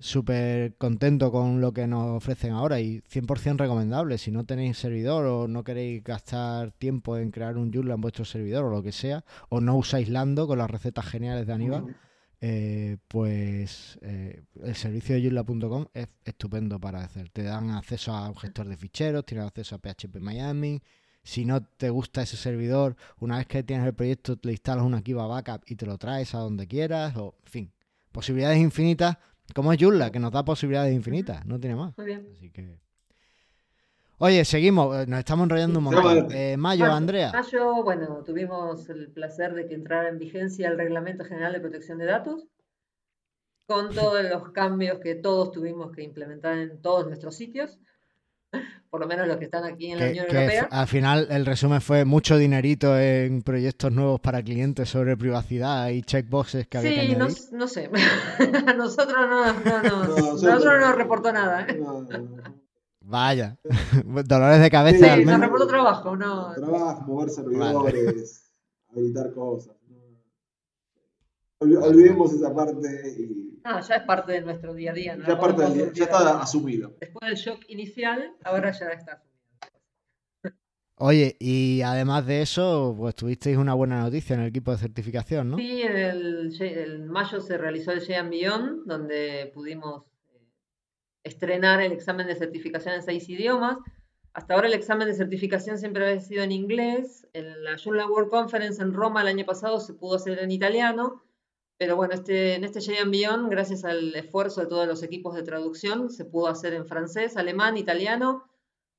súper 0.00 0.74
contento 0.76 1.30
con 1.32 1.60
lo 1.60 1.72
que 1.72 1.86
nos 1.86 2.10
ofrecen 2.10 2.52
ahora 2.52 2.80
y 2.80 3.00
100% 3.02 3.58
recomendable. 3.58 4.18
Si 4.18 4.30
no 4.32 4.44
tenéis 4.44 4.78
servidor 4.78 5.26
o 5.26 5.48
no 5.48 5.64
queréis 5.64 6.02
gastar 6.04 6.72
tiempo 6.72 7.16
en 7.18 7.30
crear 7.30 7.56
un 7.56 7.72
Joomla 7.72 7.94
en 7.94 8.00
vuestro 8.00 8.24
servidor 8.24 8.64
o 8.64 8.70
lo 8.70 8.82
que 8.82 8.92
sea, 8.92 9.24
o 9.48 9.60
no 9.60 9.76
usáis 9.76 10.08
Lando 10.08 10.46
con 10.46 10.58
las 10.58 10.70
recetas 10.70 11.06
geniales 11.06 11.46
de 11.46 11.52
Aníbal, 11.52 11.86
eh, 12.40 12.96
pues 13.08 13.98
eh, 14.02 14.42
el 14.64 14.74
servicio 14.74 15.14
de 15.14 15.22
Joomla.com 15.22 15.86
es 15.94 16.08
estupendo 16.24 16.80
para 16.80 17.04
hacer. 17.04 17.30
Te 17.30 17.44
dan 17.44 17.70
acceso 17.70 18.12
a 18.12 18.28
un 18.28 18.36
gestor 18.36 18.68
de 18.68 18.76
ficheros, 18.76 19.24
tienes 19.24 19.46
acceso 19.46 19.76
a 19.76 19.78
PHP 19.78 20.20
Miami, 20.20 20.82
si 21.22 21.44
no 21.44 21.62
te 21.62 21.90
gusta 21.90 22.22
ese 22.22 22.36
servidor, 22.36 22.96
una 23.20 23.38
vez 23.38 23.46
que 23.46 23.62
tienes 23.62 23.86
el 23.86 23.94
proyecto, 23.94 24.36
le 24.42 24.52
instalas 24.52 24.84
una 24.84 25.02
Kiva 25.02 25.26
Backup 25.26 25.62
y 25.66 25.76
te 25.76 25.86
lo 25.86 25.98
traes 25.98 26.34
a 26.34 26.38
donde 26.38 26.66
quieras, 26.66 27.16
o 27.16 27.34
en 27.44 27.50
fin, 27.50 27.72
posibilidades 28.10 28.58
infinitas, 28.58 29.18
como 29.54 29.72
es 29.72 29.78
Joomla, 29.80 30.10
que 30.10 30.18
nos 30.18 30.32
da 30.32 30.44
posibilidades 30.44 30.94
infinitas, 30.94 31.44
no 31.46 31.60
tiene 31.60 31.76
más. 31.76 31.96
Muy 31.96 32.06
bien. 32.06 32.28
Así 32.32 32.50
que. 32.50 32.78
Oye, 34.18 34.44
seguimos, 34.44 34.96
eh, 34.96 35.06
nos 35.06 35.18
estamos 35.18 35.44
enrollando 35.44 35.78
un 35.80 35.84
montón. 35.86 36.28
Eh, 36.32 36.56
Mayo, 36.56 36.84
Mayo. 36.84 36.92
Andrea. 36.92 37.32
Mayo, 37.32 37.82
bueno, 37.82 38.22
tuvimos 38.24 38.88
el 38.88 39.10
placer 39.10 39.54
de 39.54 39.66
que 39.66 39.74
entrara 39.74 40.08
en 40.08 40.18
vigencia 40.18 40.68
el 40.68 40.78
Reglamento 40.78 41.24
General 41.24 41.52
de 41.52 41.60
Protección 41.60 41.98
de 41.98 42.06
Datos, 42.06 42.46
con 43.66 43.94
todos 43.94 44.22
los 44.24 44.50
cambios 44.50 44.98
que 45.00 45.14
todos 45.14 45.50
tuvimos 45.50 45.92
que 45.92 46.02
implementar 46.02 46.58
en 46.58 46.80
todos 46.80 47.06
nuestros 47.06 47.34
sitios, 47.34 47.80
por 48.90 49.00
lo 49.00 49.06
menos 49.06 49.26
los 49.26 49.36
que 49.38 49.44
están 49.46 49.64
aquí 49.64 49.92
en 49.92 49.98
la 49.98 50.04
Que, 50.06 50.10
Unión 50.10 50.26
que 50.28 50.36
Europea. 50.36 50.68
al 50.70 50.86
final 50.86 51.26
el 51.30 51.46
resumen 51.46 51.80
fue 51.80 52.04
mucho 52.04 52.36
dinerito 52.36 52.98
en 52.98 53.42
proyectos 53.42 53.92
nuevos 53.92 54.20
para 54.20 54.42
clientes 54.42 54.88
sobre 54.88 55.16
privacidad 55.16 55.88
y 55.88 56.02
checkboxes 56.02 56.66
que 56.68 56.78
había 56.78 56.90
que 57.00 57.06
Sí, 57.30 57.48
no, 57.52 57.66
sé. 57.68 57.90
A 58.66 58.72
nosotros 58.74 59.16
no, 59.28 59.52
no, 59.52 59.82
no, 59.82 60.06
No, 60.06 60.16
nosotros- 60.16 60.64
no 60.64 60.78
nos 60.80 60.94
reportó 60.96 61.32
nada. 61.32 61.66
¿eh? 61.68 61.78
No, 61.78 62.02
no, 62.02 62.18
no. 62.18 62.62
Vaya, 63.04 63.56
dolores 64.24 64.60
de 64.60 64.70
cabeza 64.70 64.98
Sí, 65.06 65.10
al 65.10 65.24
nos 65.26 65.40
reportó 65.40 65.66
trabajo, 65.66 66.16
no. 66.16 66.52
Trabajo, 66.54 67.02
mover 67.02 67.30
servidores, 67.30 68.52
habilitar 68.90 69.32
cosas. 69.32 69.74
Olvidemos 71.62 72.32
esa 72.32 72.54
parte 72.54 73.14
y 73.18 73.60
No, 73.64 73.80
ya 73.80 73.94
es 73.96 74.02
parte 74.02 74.32
de 74.32 74.40
nuestro 74.42 74.74
día 74.74 74.90
a 74.90 74.94
día. 74.94 75.16
no 75.16 75.26
ya, 75.26 75.38
parte 75.38 75.62
del 75.62 75.74
día- 75.74 75.90
ya 75.94 76.04
está 76.04 76.40
asumido. 76.42 76.94
Después 77.00 77.28
del 77.28 77.36
shock 77.38 77.64
inicial, 77.68 78.32
ahora 78.44 78.72
ya 78.72 78.88
está. 78.88 79.22
Oye, 80.96 81.36
y 81.40 81.82
además 81.82 82.26
de 82.26 82.42
eso, 82.42 82.94
pues 82.96 83.14
tuvisteis 83.16 83.56
una 83.56 83.74
buena 83.74 84.02
noticia 84.02 84.34
en 84.34 84.42
el 84.42 84.48
equipo 84.48 84.70
de 84.70 84.78
certificación, 84.78 85.50
¿no? 85.50 85.56
Sí, 85.56 85.82
en 85.82 85.96
el, 85.96 86.56
en 86.60 87.08
mayo 87.08 87.40
se 87.40 87.58
realizó 87.58 87.90
el 87.92 88.00
J 88.06 88.22
Beyond, 88.22 88.84
donde 88.86 89.50
pudimos 89.52 90.04
eh, 90.32 90.38
estrenar 91.24 91.80
el 91.80 91.90
examen 91.92 92.26
de 92.28 92.36
certificación 92.36 92.94
en 92.94 93.02
seis 93.02 93.28
idiomas. 93.28 93.78
Hasta 94.32 94.54
ahora 94.54 94.68
el 94.68 94.74
examen 94.74 95.08
de 95.08 95.14
certificación 95.14 95.76
siempre 95.78 96.06
había 96.06 96.20
sido 96.20 96.42
en 96.44 96.52
inglés. 96.52 97.26
En 97.32 97.64
la 97.64 97.76
Joomla 97.78 98.06
World 98.06 98.30
Conference 98.30 98.80
en 98.80 98.92
Roma 98.94 99.22
el 99.22 99.28
año 99.28 99.44
pasado 99.44 99.80
se 99.80 99.94
pudo 99.94 100.16
hacer 100.16 100.38
en 100.38 100.50
italiano. 100.52 101.22
Pero 101.78 101.96
bueno, 101.96 102.14
este, 102.14 102.54
en 102.54 102.64
este 102.64 102.80
J 102.80 103.08
Beyond, 103.08 103.50
gracias 103.50 103.84
al 103.84 104.14
esfuerzo 104.14 104.60
de 104.60 104.66
todos 104.68 104.86
los 104.86 105.02
equipos 105.02 105.34
de 105.34 105.42
traducción, 105.42 106.10
se 106.10 106.24
pudo 106.24 106.48
hacer 106.48 106.74
en 106.74 106.86
francés, 106.86 107.36
alemán, 107.36 107.76
italiano, 107.76 108.44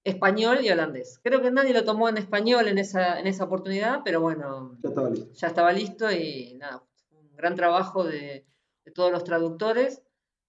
español 0.03 0.59
y 0.63 0.69
holandés. 0.69 1.19
Creo 1.23 1.41
que 1.41 1.49
nadie 1.51 1.73
lo 1.73 1.85
tomó 1.85 2.09
en 2.09 2.17
español 2.17 2.67
en 2.67 2.77
esa, 2.77 3.19
en 3.19 3.27
esa 3.27 3.45
oportunidad, 3.45 4.01
pero 4.03 4.19
bueno, 4.19 4.77
Ya 4.83 4.89
estaba 4.89 5.09
listo. 5.09 5.31
ya 5.33 5.47
estaba 5.47 5.71
listo 5.73 6.11
y 6.11 6.55
nada, 6.59 6.83
un 7.11 7.33
gran 7.37 7.55
trabajo 7.55 8.03
de, 8.03 8.45
de 8.83 8.91
todos 8.91 9.11
los 9.13 9.23
traductores, 9.23 10.01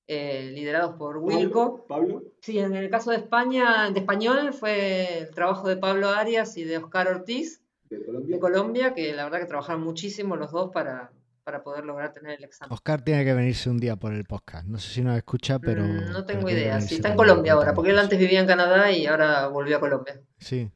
eh, 0.09 0.51
liderados 0.53 0.97
por 0.97 1.18
Wilco. 1.18 1.87
Pablo, 1.87 2.25
Sí, 2.41 2.59
en 2.59 2.75
el 2.75 2.91
caso 2.91 3.11
de 3.12 3.18
España, 3.18 3.91
de 3.93 4.01
español, 4.01 4.53
fue 4.53 5.18
el 5.20 5.31
trabajo 5.31 5.68
de 5.68 5.77
Pablo 5.77 6.09
Arias 6.09 6.57
y 6.57 6.64
de 6.64 6.79
Oscar 6.79 7.07
Ortiz, 7.09 7.62
de 7.89 8.05
Colombia. 8.05 8.35
de 8.35 8.41
Colombia, 8.41 8.95
que 8.95 9.14
la 9.14 9.25
verdad 9.25 9.39
que 9.39 9.47
trabajaron 9.47 9.83
muchísimo 9.85 10.35
los 10.37 10.51
dos 10.51 10.72
para, 10.72 11.12
para 11.45 11.62
poder 11.62 11.84
lograr 11.84 12.12
tener 12.12 12.38
el 12.38 12.45
examen. 12.45 12.72
Oscar 12.72 13.03
tiene 13.03 13.24
que 13.24 13.34
venirse 13.34 13.68
un 13.70 13.78
día 13.78 13.97
por 13.97 14.12
el 14.14 14.24
podcast. 14.24 14.66
No 14.66 14.78
sé 14.78 14.90
si 14.90 15.03
nos 15.03 15.16
escucha, 15.16 15.59
pero. 15.59 15.84
Mm, 15.84 15.97
no 15.97 16.03
pero 16.07 16.24
tengo 16.24 16.47
tiene 16.47 16.61
que 16.61 16.66
idea, 16.66 16.80
sí, 16.80 16.97
está 16.97 17.11
en 17.11 17.16
Colombia 17.16 17.53
ahora, 17.53 17.74
porque 17.74 17.90
él 17.90 17.99
antes 17.99 18.18
vivía 18.18 18.40
en 18.40 18.47
Canadá 18.47 18.90
y 18.90 19.07
ahora 19.07 19.47
volvió 19.49 19.76
a 19.76 19.80
Colombia. 19.80 20.20
Sí. 20.38 20.70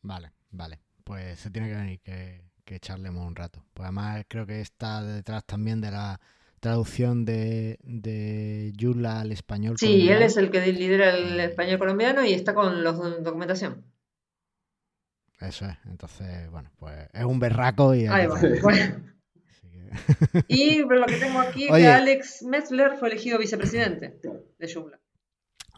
Vale, 0.00 0.32
vale. 0.50 0.80
Pues 1.04 1.40
se 1.40 1.50
tiene 1.50 1.68
que 1.68 1.74
venir, 1.74 2.00
que, 2.00 2.44
que 2.64 2.80
charlemos 2.80 3.26
un 3.26 3.34
rato. 3.34 3.64
Pues 3.74 3.84
además 3.84 4.24
creo 4.28 4.46
que 4.46 4.60
está 4.60 5.02
detrás 5.02 5.44
también 5.44 5.80
de 5.80 5.90
la 5.90 6.20
traducción 6.60 7.24
de, 7.24 7.78
de 7.82 8.72
Joomla 8.80 9.20
al 9.20 9.32
español. 9.32 9.76
Sí, 9.78 10.08
él 10.08 10.22
es 10.22 10.36
el 10.36 10.50
que 10.52 10.64
lidera 10.72 11.10
el 11.10 11.40
español 11.40 11.78
colombiano 11.78 12.24
y 12.24 12.32
está 12.32 12.54
con 12.54 12.84
la 12.84 12.92
documentación. 12.92 13.84
Eso 15.40 15.66
es. 15.66 15.76
Entonces, 15.86 16.48
bueno, 16.52 16.70
pues 16.78 17.08
es 17.12 17.24
un 17.24 17.40
berraco 17.40 17.96
y... 17.96 18.06
Ahí 18.06 18.28
va. 18.28 18.40
Bueno. 18.62 19.11
Y 20.48 20.78
lo 20.80 21.06
que 21.06 21.16
tengo 21.16 21.40
aquí 21.40 21.64
es 21.64 21.70
Oye. 21.70 21.82
que 21.82 21.88
Alex 21.88 22.42
Metzler 22.44 22.96
fue 22.98 23.08
elegido 23.08 23.38
vicepresidente 23.38 24.18
de 24.58 24.72
Joomla. 24.72 24.98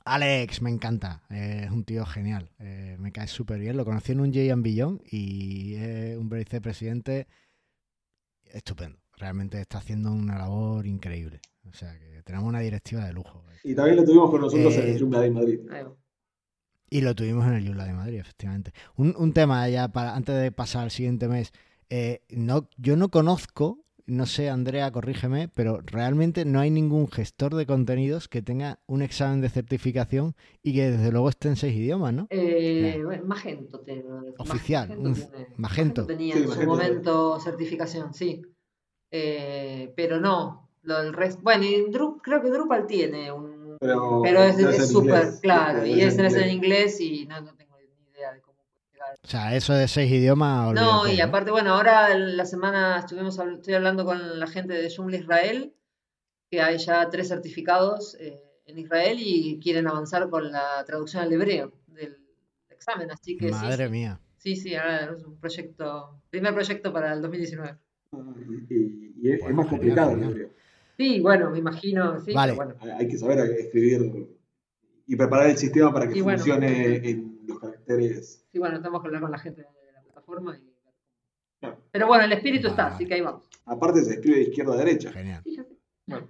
Alex, 0.04 0.60
me 0.60 0.70
encanta. 0.70 1.22
eh, 1.30 1.62
es 1.64 1.70
un 1.70 1.84
tío 1.84 2.04
genial. 2.06 2.50
eh, 2.58 2.96
me 2.98 3.10
cae 3.12 3.26
súper 3.26 3.58
bien. 3.58 3.76
Lo 3.76 3.84
conocí 3.84 4.12
en 4.12 4.20
un 4.20 4.32
J 4.34 4.54
Billón 4.56 5.00
y 5.10 5.74
es 5.76 6.16
un 6.16 6.28
vicepresidente 6.28 7.26
estupendo. 8.44 8.98
Realmente 9.16 9.60
está 9.60 9.78
haciendo 9.78 10.10
una 10.12 10.36
labor 10.38 10.86
increíble. 10.86 11.40
O 11.68 11.72
sea 11.72 11.98
que 11.98 12.22
tenemos 12.24 12.46
una 12.48 12.60
directiva 12.60 13.04
de 13.06 13.12
lujo. 13.12 13.44
Y 13.62 13.74
también 13.74 13.96
lo 13.96 14.04
tuvimos 14.04 14.30
con 14.30 14.40
nosotros 14.42 14.74
Eh, 14.76 14.82
en 14.82 14.88
el 14.94 14.98
Joomla 15.00 15.20
de 15.20 15.30
Madrid. 15.30 15.60
Y 16.90 17.00
lo 17.00 17.14
tuvimos 17.14 17.46
en 17.46 17.54
el 17.54 17.64
Yula 17.64 17.84
de 17.86 17.92
Madrid, 17.94 18.18
efectivamente. 18.18 18.72
Un, 18.96 19.14
un 19.18 19.32
tema 19.32 19.68
ya 19.68 19.88
para 19.88 20.14
antes 20.14 20.40
de 20.40 20.52
pasar 20.52 20.84
al 20.84 20.90
siguiente 20.90 21.26
mes. 21.28 21.52
eh, 21.88 22.22
no, 22.30 22.68
yo 22.76 22.96
no 22.96 23.08
conozco, 23.08 23.83
no 24.06 24.26
sé, 24.26 24.50
Andrea, 24.50 24.90
corrígeme, 24.90 25.48
pero 25.48 25.80
realmente 25.84 26.44
no 26.44 26.60
hay 26.60 26.70
ningún 26.70 27.08
gestor 27.08 27.54
de 27.54 27.66
contenidos 27.66 28.28
que 28.28 28.42
tenga 28.42 28.78
un 28.86 29.02
examen 29.02 29.40
de 29.40 29.48
certificación 29.48 30.34
y 30.62 30.74
que 30.74 30.90
desde 30.90 31.10
luego 31.10 31.28
esté 31.28 31.48
en 31.48 31.56
seis 31.56 31.74
idiomas, 31.76 32.12
¿no? 32.12 32.26
Eh, 32.30 32.98
Claro. 33.02 33.24
Magento, 33.26 33.80
te- 33.80 34.04
Oficial, 34.38 34.88
Magento 34.88 35.08
un- 35.08 35.14
tiene- 35.14 35.46
Magento. 35.56 36.06
tenía 36.06 36.34
Sí, 36.34 36.42
en 36.42 36.50
su 36.50 36.62
momento 36.66 37.40
certificación, 37.40 38.12
sí. 38.14 38.42
Eh, 39.10 39.92
pero 39.96 40.20
no, 40.20 40.68
lo 40.82 41.02
del 41.02 41.12
resto. 41.12 41.40
Bueno, 41.42 41.64
y 41.64 41.86
Drup- 41.90 42.20
creo 42.22 42.42
que 42.42 42.50
Drupal 42.50 42.86
tiene 42.86 43.30
un. 43.32 43.76
Pero, 43.80 44.20
Pero 44.22 44.42
es 44.42 44.88
súper 44.90 45.34
claro, 45.40 45.84
y 45.86 46.00
es 46.00 46.16
en 46.18 46.50
inglés 46.50 47.00
y 47.00 47.26
no, 47.26 47.40
no 47.40 47.54
tengo 47.54 47.76
ni 47.78 48.10
idea 48.12 48.32
de 48.32 48.40
cómo 48.40 48.58
llegar. 48.92 49.13
O 49.24 49.26
sea, 49.26 49.56
eso 49.56 49.72
de 49.72 49.88
seis 49.88 50.10
idiomas, 50.12 50.74
No, 50.74 51.00
olvídate, 51.00 51.14
y 51.16 51.20
aparte, 51.22 51.50
bueno, 51.50 51.74
ahora 51.74 52.12
en 52.12 52.36
la 52.36 52.44
semana 52.44 52.98
estuvimos, 52.98 53.38
estoy 53.38 53.74
hablando 53.74 54.04
con 54.04 54.38
la 54.38 54.46
gente 54.46 54.74
de 54.74 54.94
Joomla 54.94 55.16
Israel, 55.16 55.72
que 56.50 56.60
hay 56.60 56.76
ya 56.78 57.08
tres 57.08 57.28
certificados 57.28 58.16
eh, 58.20 58.38
en 58.66 58.78
Israel 58.78 59.16
y 59.18 59.58
quieren 59.62 59.86
avanzar 59.88 60.28
con 60.28 60.52
la 60.52 60.84
traducción 60.84 61.22
al 61.22 61.32
hebreo 61.32 61.72
del 61.86 62.18
examen, 62.68 63.10
así 63.10 63.36
que 63.38 63.46
sí, 63.46 63.52
Madre 63.52 63.86
sí, 63.86 63.90
mía. 63.92 64.20
sí, 64.36 64.56
sí, 64.56 64.74
ahora 64.74 65.10
es 65.16 65.24
un 65.24 65.38
proyecto, 65.38 66.20
primer 66.28 66.52
proyecto 66.52 66.92
para 66.92 67.12
el 67.14 67.22
2019. 67.22 67.78
Y, 68.12 68.74
y- 68.74 69.14
y 69.22 69.32
es, 69.32 69.40
Bueno, 69.40 69.48
es 69.50 69.54
más 69.56 69.66
complicado, 69.68 70.10
genial. 70.10 70.34
creo. 70.34 70.50
Sí, 70.98 71.20
bueno, 71.20 71.50
me 71.50 71.58
imagino, 71.58 72.20
sí, 72.20 72.32
Vale. 72.34 72.52
pero 72.54 72.76
bueno. 72.76 72.94
Hay 72.98 73.08
que 73.08 73.16
saber 73.18 73.38
escribir 73.58 74.28
y 75.06 75.16
preparar 75.16 75.48
el 75.50 75.56
sistema 75.56 75.92
para 75.94 76.08
que 76.08 76.18
Y 76.18 76.20
bueno. 76.20 76.38
funcione 76.38 76.96
en 77.08 77.40
los 77.48 77.58
caracteres. 77.58 78.43
Sí, 78.54 78.60
bueno, 78.60 78.76
tenemos 78.78 79.02
que 79.02 79.08
hablar 79.08 79.20
con 79.22 79.32
la 79.32 79.38
gente 79.38 79.62
de 79.62 79.92
la 79.92 80.00
plataforma. 80.02 80.56
y- 80.56 80.72
Claro. 81.58 81.80
Pero 81.90 82.06
bueno, 82.06 82.22
el 82.24 82.32
espíritu 82.32 82.68
está, 82.68 82.86
así 82.86 83.04
que 83.04 83.14
ahí 83.14 83.20
vamos. 83.20 83.48
Aparte 83.66 84.00
se 84.04 84.14
escribe 84.14 84.36
de 84.36 84.42
izquierda 84.44 84.74
a 84.74 84.76
derecha. 84.76 85.10
Genial. 85.12 85.42
Bueno, 86.06 86.28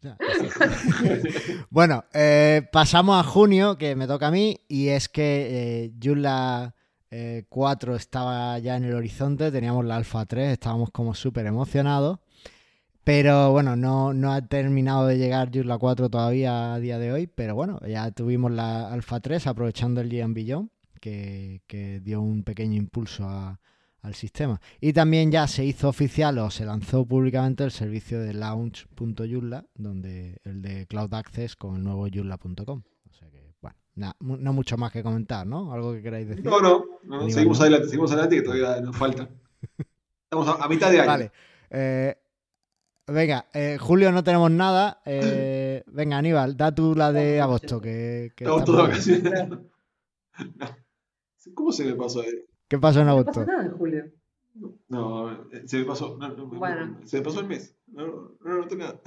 Ya. 0.00 0.16
Bueno, 1.70 2.04
eh, 2.14 2.68
pasamos 2.70 3.18
a 3.18 3.24
junio, 3.28 3.76
que 3.78 3.96
me 3.96 4.06
toca 4.06 4.28
a 4.28 4.30
mí, 4.30 4.60
y 4.68 4.88
es 4.90 5.08
que 5.08 5.86
eh, 5.86 5.92
Joomla 6.00 6.76
eh, 7.10 7.46
4 7.48 7.96
estaba 7.96 8.56
ya 8.60 8.76
en 8.76 8.84
el 8.84 8.94
horizonte, 8.94 9.50
teníamos 9.50 9.84
la 9.84 9.96
Alpha 9.96 10.24
3, 10.24 10.52
estábamos 10.52 10.90
como 10.92 11.12
súper 11.14 11.46
emocionados, 11.46 12.20
pero 13.02 13.50
bueno, 13.50 13.74
no, 13.74 14.12
no 14.14 14.32
ha 14.32 14.42
terminado 14.42 15.06
de 15.08 15.18
llegar 15.18 15.50
Joomla 15.52 15.78
4 15.78 16.10
todavía 16.10 16.74
a 16.74 16.78
día 16.78 16.98
de 17.00 17.10
hoy, 17.12 17.26
pero 17.26 17.56
bueno, 17.56 17.80
ya 17.88 18.10
tuvimos 18.12 18.52
la 18.52 18.92
Alpha 18.92 19.18
3 19.18 19.46
aprovechando 19.48 20.00
el 20.00 20.10
Gian 20.10 20.34
Billón, 20.34 20.70
que, 21.00 21.62
que 21.66 22.00
dio 22.00 22.20
un 22.20 22.42
pequeño 22.44 22.76
impulso 22.76 23.28
a- 23.28 23.60
al 24.02 24.14
sistema. 24.14 24.60
Y 24.80 24.92
también 24.92 25.32
ya 25.32 25.48
se 25.48 25.64
hizo 25.64 25.88
oficial 25.88 26.38
o 26.38 26.48
se 26.50 26.64
lanzó 26.64 27.04
públicamente 27.04 27.64
el 27.64 27.72
servicio 27.72 28.20
de 28.20 28.34
launch.joomla, 28.34 29.64
donde 29.74 30.38
el 30.44 30.62
de 30.62 30.86
Cloud 30.86 31.12
Access 31.12 31.56
con 31.56 31.74
el 31.76 31.82
nuevo 31.82 32.06
joomla.com. 32.08 32.82
O 33.10 33.12
sea 33.12 33.28
que, 33.30 33.52
bueno, 33.60 33.76
na- 33.96 34.14
no 34.20 34.52
mucho 34.52 34.76
más 34.76 34.92
que 34.92 35.02
comentar, 35.02 35.44
¿no? 35.46 35.72
¿Algo 35.72 35.92
que 35.92 36.02
queráis 36.02 36.28
decir? 36.28 36.44
no, 36.44 36.60
no, 37.02 37.28
seguimos 37.30 37.60
adelante, 37.60 37.86
seguimos 37.88 38.12
adelante 38.12 38.36
que 38.36 38.42
todavía 38.42 38.80
nos 38.80 38.96
falta. 38.96 39.28
Estamos 40.24 40.48
a, 40.48 40.64
a 40.64 40.68
mitad 40.68 40.90
de 40.92 40.98
año. 41.00 41.06
Vale. 41.08 41.32
eh, 41.70 42.14
venga, 43.08 43.46
eh, 43.54 43.76
Julio 43.80 44.12
no 44.12 44.22
tenemos 44.22 44.52
nada. 44.52 45.00
eh, 45.04 45.82
venga, 45.88 46.18
Aníbal, 46.18 46.56
da 46.56 46.72
tú 46.72 46.94
la 46.94 47.10
de 47.10 47.40
agosto. 47.40 47.80
Que, 47.80 48.30
que 48.36 48.44
de 48.44 48.50
ahí. 48.52 49.50
¿Cómo 51.54 51.72
se 51.72 51.84
me 51.84 51.94
pasó? 51.94 52.22
¿Qué 52.68 52.78
pasó 52.78 53.00
en 53.00 53.06
No 53.06 53.12
agosto? 53.12 53.32
pasa 53.32 53.46
nada 53.46 53.64
en 53.66 53.72
julio. 53.72 54.04
No, 54.88 55.46
se 55.66 55.78
me 55.78 55.84
pasó. 55.84 56.16
No, 56.18 56.28
no, 56.28 56.46
Bueno. 56.46 56.98
Se 57.04 57.18
me 57.18 57.22
pasó 57.24 57.40
el 57.40 57.46
mes. 57.46 57.76
No, 57.88 58.06
no, 58.06 58.36
no, 58.40 58.54
no 58.58 58.68
tengo 58.68 58.84
nada. 58.84 59.00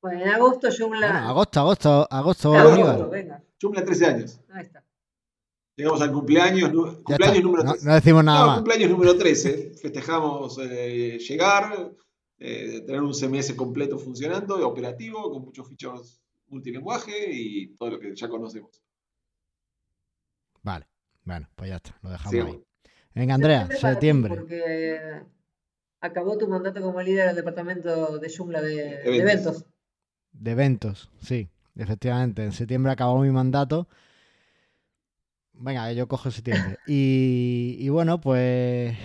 Bueno, 0.00 0.20
en 0.22 0.28
agosto 0.28 0.68
Joomla. 0.76 1.10
Bueno, 1.12 1.28
agosto, 1.28 1.60
agosto, 1.60 2.06
agosto, 2.10 2.54
agosto, 2.54 3.08
venga, 3.10 3.42
Joomla 3.60 3.84
13 3.84 4.06
años. 4.06 4.40
ahí 4.52 4.62
está. 4.64 4.84
Llegamos 5.76 6.00
al 6.02 6.12
cumpleaños, 6.12 6.70
cumpleaños 7.02 7.42
número 7.42 7.64
13. 7.64 7.86
No, 7.86 7.94
decimos 7.94 8.24
nada 8.24 8.46
más. 8.46 8.54
cumpleaños 8.56 8.90
número 8.90 9.16
13. 9.16 9.74
Festejamos 9.80 10.58
eh, 10.62 11.18
llegar, 11.18 11.92
eh, 12.38 12.82
tener 12.86 13.00
un 13.02 13.12
CMS 13.14 13.54
completo 13.54 13.98
funcionando, 13.98 14.56
operativo, 14.68 15.30
con 15.32 15.42
muchos 15.42 15.66
fichos 15.68 16.20
multilinguaje 16.48 17.32
y 17.32 17.74
todo 17.74 17.90
lo 17.92 17.98
que 17.98 18.14
ya 18.14 18.28
conocemos. 18.28 18.83
Bueno, 21.24 21.48
pues 21.56 21.70
ya 21.70 21.76
está, 21.76 21.96
lo 22.02 22.10
dejamos 22.10 22.46
ahí. 22.46 22.64
Venga, 23.14 23.34
Andrea, 23.34 23.68
septiembre. 23.68 24.34
Porque 24.34 25.22
acabó 26.00 26.36
tu 26.36 26.48
mandato 26.48 26.80
como 26.82 27.00
líder 27.00 27.28
del 27.28 27.36
departamento 27.36 28.18
de 28.18 28.30
Joomla 28.30 28.60
de, 28.60 29.00
eventos. 29.04 29.64
De 30.32 30.50
eventos, 30.50 31.10
sí, 31.20 31.48
efectivamente. 31.76 32.44
En 32.44 32.52
septiembre 32.52 32.92
acabó 32.92 33.20
mi 33.20 33.30
mandato. 33.30 33.88
Venga, 35.52 35.92
yo 35.92 36.08
cojo 36.08 36.30
septiembre. 36.30 36.78
Y, 36.86 37.76
y 37.78 37.88
bueno, 37.88 38.20
pues 38.20 38.96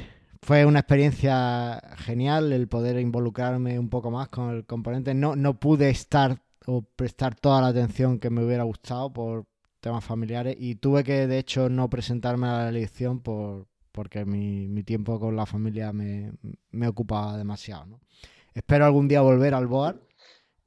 fue 0.42 0.66
una 0.66 0.80
experiencia 0.80 1.82
genial 1.98 2.52
el 2.52 2.68
poder 2.68 3.00
involucrarme 3.00 3.78
un 3.78 3.90
poco 3.90 4.10
más 4.12 4.30
con 4.30 4.50
el 4.50 4.66
componente. 4.66 5.14
No, 5.14 5.36
no 5.36 5.60
pude 5.60 5.90
estar 5.90 6.42
o 6.66 6.82
prestar 6.82 7.36
toda 7.36 7.62
la 7.62 7.68
atención 7.68 8.20
que 8.20 8.30
me 8.30 8.44
hubiera 8.44 8.64
gustado 8.64 9.14
por 9.14 9.46
temas 9.80 10.04
familiares 10.04 10.56
y 10.60 10.76
tuve 10.76 11.04
que 11.04 11.28
de 11.28 11.40
hecho 11.40 11.70
no 11.70 11.90
presentarme 11.90 12.48
a 12.48 12.64
la 12.64 12.70
elección 12.70 13.20
por, 13.22 13.68
porque 13.92 14.26
mi, 14.26 14.84
tiempo 14.84 15.20
con 15.20 15.36
la 15.36 15.46
familia 15.46 15.92
me, 15.94 16.32
ocupaba 16.88 17.38
demasiado. 17.38 18.00
Espero 18.54 18.86
algún 18.86 19.08
día 19.08 19.22
volver 19.22 19.54
al 19.54 19.68
BOAR 19.68 20.02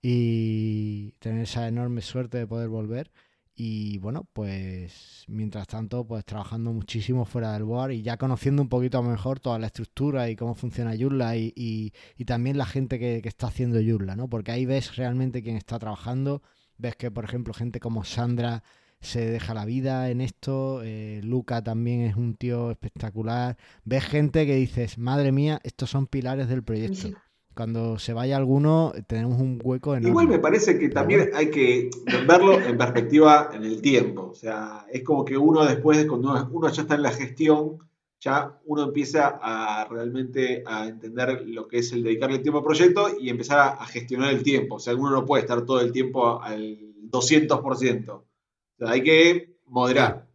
y 0.01 1.13
tener 1.13 1.43
esa 1.43 1.69
enorme 1.69 2.01
suerte 2.03 2.39
de 2.39 2.47
poder 2.47 2.69
volver. 2.69 3.11
Y 3.55 3.99
bueno, 3.99 4.27
pues 4.33 5.25
mientras 5.29 5.67
tanto, 5.67 6.07
pues 6.07 6.25
trabajando 6.25 6.73
muchísimo 6.73 7.25
fuera 7.25 7.53
del 7.53 7.65
BOAR 7.65 7.93
y 7.93 8.03
ya 8.03 8.17
conociendo 8.17 8.63
un 8.63 8.69
poquito 8.69 9.03
mejor 9.03 9.41
toda 9.41 9.59
la 9.59 9.67
estructura 9.67 10.31
y 10.31 10.37
cómo 10.37 10.55
funciona 10.55 10.97
Joomla 10.99 11.37
y, 11.37 11.53
y, 11.55 12.25
también 12.25 12.57
la 12.57 12.67
gente 12.67 12.99
que, 12.99 13.21
que, 13.23 13.29
está 13.29 13.49
haciendo 13.49 13.79
Joomla, 13.79 14.17
¿no? 14.17 14.29
Porque 14.29 14.53
ahí 14.53 14.65
ves 14.65 14.97
realmente 14.97 15.43
quién 15.43 15.57
está 15.57 15.79
trabajando, 15.79 16.43
ves 16.79 16.97
que, 16.97 17.11
por 17.11 17.25
ejemplo, 17.25 17.53
gente 17.53 17.79
como 17.79 18.05
Sandra 18.05 18.63
se 19.03 19.29
deja 19.29 19.53
la 19.53 19.65
vida 19.65 20.11
en 20.11 20.21
esto, 20.21 20.81
eh, 20.83 21.21
Luca 21.25 21.63
también 21.63 22.03
es 22.03 22.17
un 22.17 22.35
tío 22.35 22.71
espectacular, 22.71 23.59
ves 23.85 24.05
gente 24.05 24.47
que 24.47 24.55
dices, 24.55 24.97
madre 24.97 25.33
mía, 25.33 25.61
estos 25.65 25.91
son 25.91 26.07
pilares 26.07 26.49
del 26.49 26.63
proyecto. 26.63 27.09
Cuando 27.55 27.99
se 27.99 28.15
vaya 28.15 28.39
alguno, 28.39 28.93
tenemos 29.07 29.39
un 29.39 29.61
hueco 29.63 29.93
enorme. 29.93 30.09
Igual 30.09 30.29
me 30.29 30.39
parece 30.39 30.79
que 30.79 30.89
también 30.89 31.31
hay 31.35 31.51
que 31.51 31.91
verlo 32.27 32.59
en 32.59 32.79
perspectiva 32.79 33.51
en 33.53 33.65
el 33.65 33.83
tiempo. 33.83 34.31
O 34.31 34.35
sea, 34.35 34.87
es 34.91 35.03
como 35.03 35.25
que 35.25 35.37
uno 35.37 35.67
después, 35.67 36.07
cuando 36.07 36.49
uno 36.51 36.69
ya 36.71 36.83
está 36.83 36.95
en 36.95 37.03
la 37.03 37.11
gestión, 37.11 37.79
ya 38.21 38.59
uno 38.65 38.85
empieza 38.85 39.39
a 39.43 39.87
realmente 39.91 40.63
a 40.65 40.87
entender 40.87 41.43
lo 41.47 41.69
que 41.69 41.79
es 41.79 41.93
el 41.93 42.05
dedicarle 42.05 42.39
tiempo 42.39 42.61
al 42.61 42.65
proyecto 42.65 43.09
y 43.21 43.29
empezar 43.29 43.59
a, 43.59 43.69
a 43.71 43.87
gestionar 43.87 44.33
el 44.33 44.43
tiempo. 44.43 44.77
O 44.77 44.81
sea, 44.81 44.95
uno 44.95 45.11
no 45.11 45.27
puede 45.27 45.43
estar 45.43 45.67
todo 45.67 45.81
el 45.81 45.93
tiempo 45.93 46.41
al 46.41 46.79
200% 47.11 48.23
hay 48.87 49.03
que 49.03 49.57
moderar. 49.67 50.27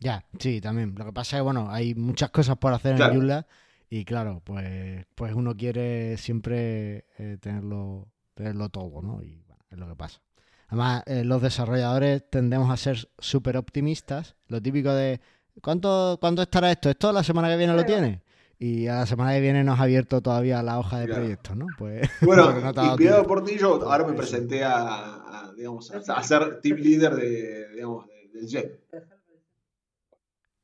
Ya, 0.00 0.24
sí, 0.38 0.60
también. 0.60 0.94
Lo 0.96 1.04
que 1.04 1.12
pasa 1.12 1.36
es 1.36 1.40
que, 1.40 1.44
bueno, 1.44 1.70
hay 1.70 1.94
muchas 1.94 2.30
cosas 2.30 2.56
por 2.58 2.72
hacer 2.72 2.92
en 2.92 2.98
Joomla 2.98 3.46
y 3.88 4.04
claro, 4.04 4.40
pues, 4.44 5.06
pues 5.14 5.34
uno 5.34 5.56
quiere 5.56 6.16
siempre 6.16 7.06
eh, 7.18 7.38
tenerlo, 7.40 8.08
tenerlo 8.34 8.68
todo, 8.68 9.00
¿no? 9.00 9.22
Y 9.22 9.42
bueno, 9.46 9.64
es 9.70 9.78
lo 9.78 9.88
que 9.88 9.94
pasa. 9.94 10.20
Además, 10.68 11.02
eh, 11.06 11.24
los 11.24 11.42
desarrolladores 11.42 12.28
tendemos 12.30 12.70
a 12.70 12.76
ser 12.76 13.08
súper 13.18 13.56
optimistas. 13.56 14.34
Lo 14.48 14.60
típico 14.60 14.92
de, 14.92 15.20
¿cuánto, 15.60 16.16
¿cuándo 16.20 16.42
estará 16.42 16.72
esto? 16.72 16.88
¿Esto 16.90 17.12
la 17.12 17.22
semana 17.22 17.48
que 17.48 17.58
viene 17.58 17.74
lo 17.74 17.84
tiene? 17.84 18.22
Y 18.62 18.86
a 18.86 18.94
la 18.94 19.06
semana 19.06 19.34
que 19.34 19.40
viene 19.40 19.64
nos 19.64 19.80
ha 19.80 19.82
abierto 19.82 20.20
todavía 20.20 20.62
la 20.62 20.78
hoja 20.78 21.00
de 21.00 21.12
proyectos, 21.12 21.56
¿no? 21.56 21.66
Pues, 21.76 22.08
bueno, 22.22 22.54
y 22.94 22.96
cuidado 22.96 23.24
por 23.24 23.42
ti, 23.42 23.58
yo 23.58 23.82
ahora 23.90 24.06
me 24.06 24.12
presenté 24.12 24.62
a, 24.62 25.52
digamos, 25.56 25.90
a, 25.90 26.22
ser 26.22 26.60
team 26.60 26.76
leader 26.76 27.16
de, 27.16 27.70
digamos, 27.70 28.06
del 28.32 28.46
JET. 28.46 28.80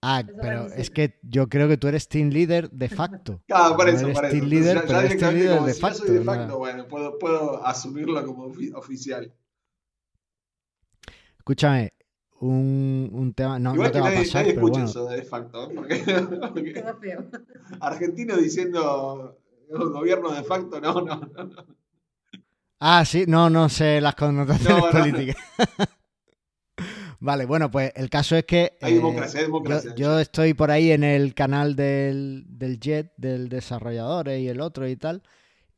Ah, 0.01 0.23
pero 0.41 0.67
es 0.67 0.91
que 0.91 1.19
yo 1.23 1.49
creo 1.49 1.67
que 1.67 1.77
tú 1.77 1.89
eres 1.89 2.07
team 2.07 2.29
leader 2.29 2.71
de 2.71 2.89
facto. 2.89 3.43
Claro, 3.49 3.77
por 3.77 3.89
eso, 3.89 4.07
eres 4.07 4.31
Team 4.31 4.45
leader, 4.45 4.77
ya, 4.77 4.83
pero 4.87 5.01
eres 5.01 5.19
team 5.19 5.35
leader 5.35 5.63
de 5.63 5.75
facto. 5.75 5.99
Yo 5.99 6.07
soy 6.07 6.19
de 6.19 6.25
facto, 6.25 6.59
bueno, 6.59 6.87
puedo, 6.87 7.19
puedo 7.19 7.67
asumirlo 7.67 8.25
como 8.25 8.45
oficial. 8.77 9.35
Escúchame, 11.37 11.95
un, 12.41 13.11
un 13.13 13.35
tema. 13.35 13.59
No, 13.59 13.75
no 13.75 13.91
te 13.91 14.01
va 14.01 14.09
a 14.09 14.15
pasar. 14.15 14.43
Nadie 14.43 14.55
escucha 14.55 14.85
eso 14.85 15.07
de 15.09 15.23
facto. 15.23 15.71
Porque, 15.75 16.85
argentino 17.81 18.37
diciendo 18.37 19.39
gobierno 19.69 20.33
de 20.33 20.43
facto, 20.43 20.81
no, 20.81 21.01
no, 21.03 21.17
no. 21.17 21.49
Ah, 22.81 23.05
sí, 23.05 23.25
no, 23.27 23.51
no 23.51 23.69
sé 23.69 24.01
las 24.01 24.15
connotaciones 24.15 24.85
políticas. 24.93 25.37
vale, 27.21 27.45
bueno, 27.45 27.71
pues 27.71 27.93
el 27.97 28.09
caso 28.09 28.37
es 28.37 28.45
que. 28.45 28.79
Hay 28.81 28.95
democracia, 28.95 29.41
hay 29.41 29.45
eh, 29.45 29.47
democracia. 29.49 29.95
Yo, 29.97 30.19
estoy 30.21 30.55
por 30.55 30.71
ahí 30.71 30.93
en 30.93 31.03
el 31.03 31.35
canal 31.35 31.75
del, 31.75 32.45
del 32.49 32.79
JET, 32.79 33.13
del 33.17 33.49
desarrollador 33.49 34.29
y 34.29 34.49
el 34.49 34.61
otro 34.61 34.89
y 34.89 34.95
tal. 34.97 35.23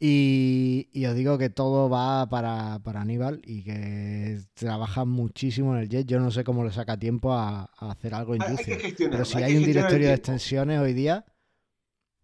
Y, 0.03 1.05
os 1.07 1.15
digo 1.15 1.37
que 1.37 1.51
todo 1.51 1.91
va 1.91 2.27
para, 2.31 2.81
Aníbal 2.83 3.43
y 3.45 3.63
que 3.63 4.41
trabaja 4.55 5.05
muchísimo 5.05 5.77
en 5.77 5.83
el 5.83 5.89
Jet. 5.91 6.07
Yo 6.07 6.19
no 6.19 6.31
sé 6.31 6.43
cómo 6.43 6.65
le 6.65 6.73
saca 6.73 6.99
tiempo 6.99 7.35
a, 7.35 7.65
hacer 7.77 8.15
algo 8.15 8.35
en 8.35 8.41
Pero 8.97 9.25
si 9.27 9.43
hay, 9.43 9.59
un 9.59 9.65
directorio 9.65 10.09
de 10.09 10.15
extensiones 10.15 10.81
hoy 10.81 10.95
día, 10.95 11.27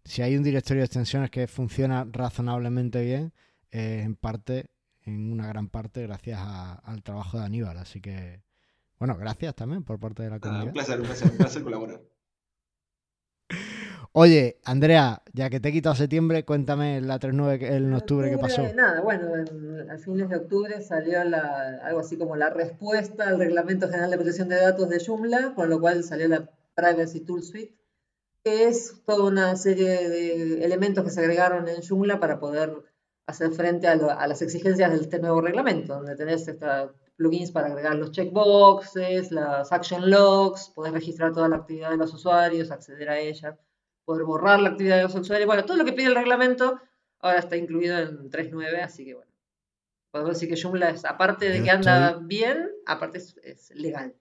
si 0.03 0.23
hay 0.23 0.35
un 0.35 0.41
directorio 0.41 0.81
de 0.81 0.85
extensiones 0.85 1.29
que 1.29 1.45
funciona 1.45 2.07
razonablemente 2.11 3.03
bien, 3.03 3.31
es 3.69 4.05
en 4.05 4.15
parte, 4.15 4.71
en 5.03 5.31
una 5.31 5.45
gran 5.45 5.69
parte, 5.69 6.01
gracias 6.01 6.39
al 6.41 7.03
trabajo 7.03 7.37
de 7.37 7.45
Aníbal. 7.45 7.77
Así 7.77 8.01
que, 8.01 8.41
bueno, 8.97 9.15
gracias 9.17 9.53
también 9.53 9.83
por 9.83 9.99
parte 9.99 10.23
de 10.23 10.31
la 10.31 10.39
comunidad. 10.39 10.65
un 10.65 10.73
placer, 10.73 10.99
un 10.99 11.05
placer, 11.05 11.31
un 11.31 11.37
placer 11.37 11.61
colaborar. 11.61 12.01
Oye, 14.19 14.57
Andrea, 14.63 15.21
ya 15.33 15.51
que 15.51 15.59
te 15.59 15.69
he 15.69 15.71
quitado 15.71 15.93
septiembre, 15.93 16.43
cuéntame 16.43 17.01
la 17.01 17.19
3.9 17.19 17.61
en 17.61 17.93
octubre, 17.93 18.31
qué 18.31 18.39
pasó. 18.39 18.63
Nada, 18.73 19.01
bueno, 19.01 19.27
a 19.93 19.97
fines 19.99 20.27
de 20.27 20.37
octubre 20.37 20.81
salió 20.81 21.21
algo 21.21 21.99
así 21.99 22.17
como 22.17 22.35
la 22.35 22.49
respuesta 22.49 23.27
al 23.27 23.37
Reglamento 23.37 23.87
General 23.87 24.09
de 24.09 24.17
Protección 24.17 24.49
de 24.49 24.55
Datos 24.55 24.89
de 24.89 25.05
Joomla, 25.05 25.53
con 25.53 25.69
lo 25.69 25.79
cual 25.79 26.03
salió 26.03 26.27
la 26.29 26.49
Privacy 26.73 27.19
Tool 27.19 27.43
Suite, 27.43 27.77
que 28.43 28.67
es 28.67 29.03
toda 29.05 29.29
una 29.29 29.55
serie 29.55 30.09
de 30.09 30.65
elementos 30.65 31.03
que 31.03 31.11
se 31.11 31.19
agregaron 31.19 31.69
en 31.69 31.83
Joomla 31.87 32.19
para 32.19 32.39
poder 32.39 32.73
hacer 33.27 33.51
frente 33.51 33.85
a, 33.85 33.95
las 33.95 34.41
exigencias 34.41 34.93
de 34.93 34.97
este 34.97 35.19
nuevo 35.19 35.41
reglamento, 35.41 35.93
donde 35.93 36.15
tenés 36.15 36.47
esta 36.47 36.91
plugins 37.17 37.51
para 37.51 37.67
agregar 37.67 37.93
los 37.93 38.11
checkboxes, 38.13 39.31
las 39.31 39.71
action 39.71 40.09
logs, 40.09 40.71
podés 40.73 40.93
registrar 40.93 41.33
toda 41.33 41.49
la 41.49 41.57
actividad 41.57 41.91
de 41.91 41.97
los 41.97 42.11
usuarios, 42.15 42.71
acceder 42.71 43.09
a 43.09 43.19
ella 43.19 43.59
poder 44.07 44.23
borrar 44.23 44.61
la 44.61 44.69
actividad 44.69 44.95
de 44.95 45.03
los 45.03 45.15
usuarios. 45.15 45.47
Bueno, 45.47 45.65
todo 45.65 45.75
lo 45.75 45.83
que 45.83 45.91
pide 45.91 46.07
el 46.07 46.15
reglamento 46.15 46.79
ahora 47.19 47.39
está 47.39 47.57
incluido 47.57 47.99
en 47.99 48.31
3.9, 48.31 48.81
así 48.81 49.03
que 49.03 49.15
bueno. 49.15 49.31
Podemos 50.11 50.35
decir 50.35 50.47
que 50.47 50.59
Joomla 50.59 50.91
es, 50.91 51.03
aparte 51.03 51.49
de 51.49 51.61
que 51.61 51.69
anda 51.69 52.17
bien, 52.23 52.69
aparte 52.85 53.17
es, 53.17 53.69
legal. 53.75 54.15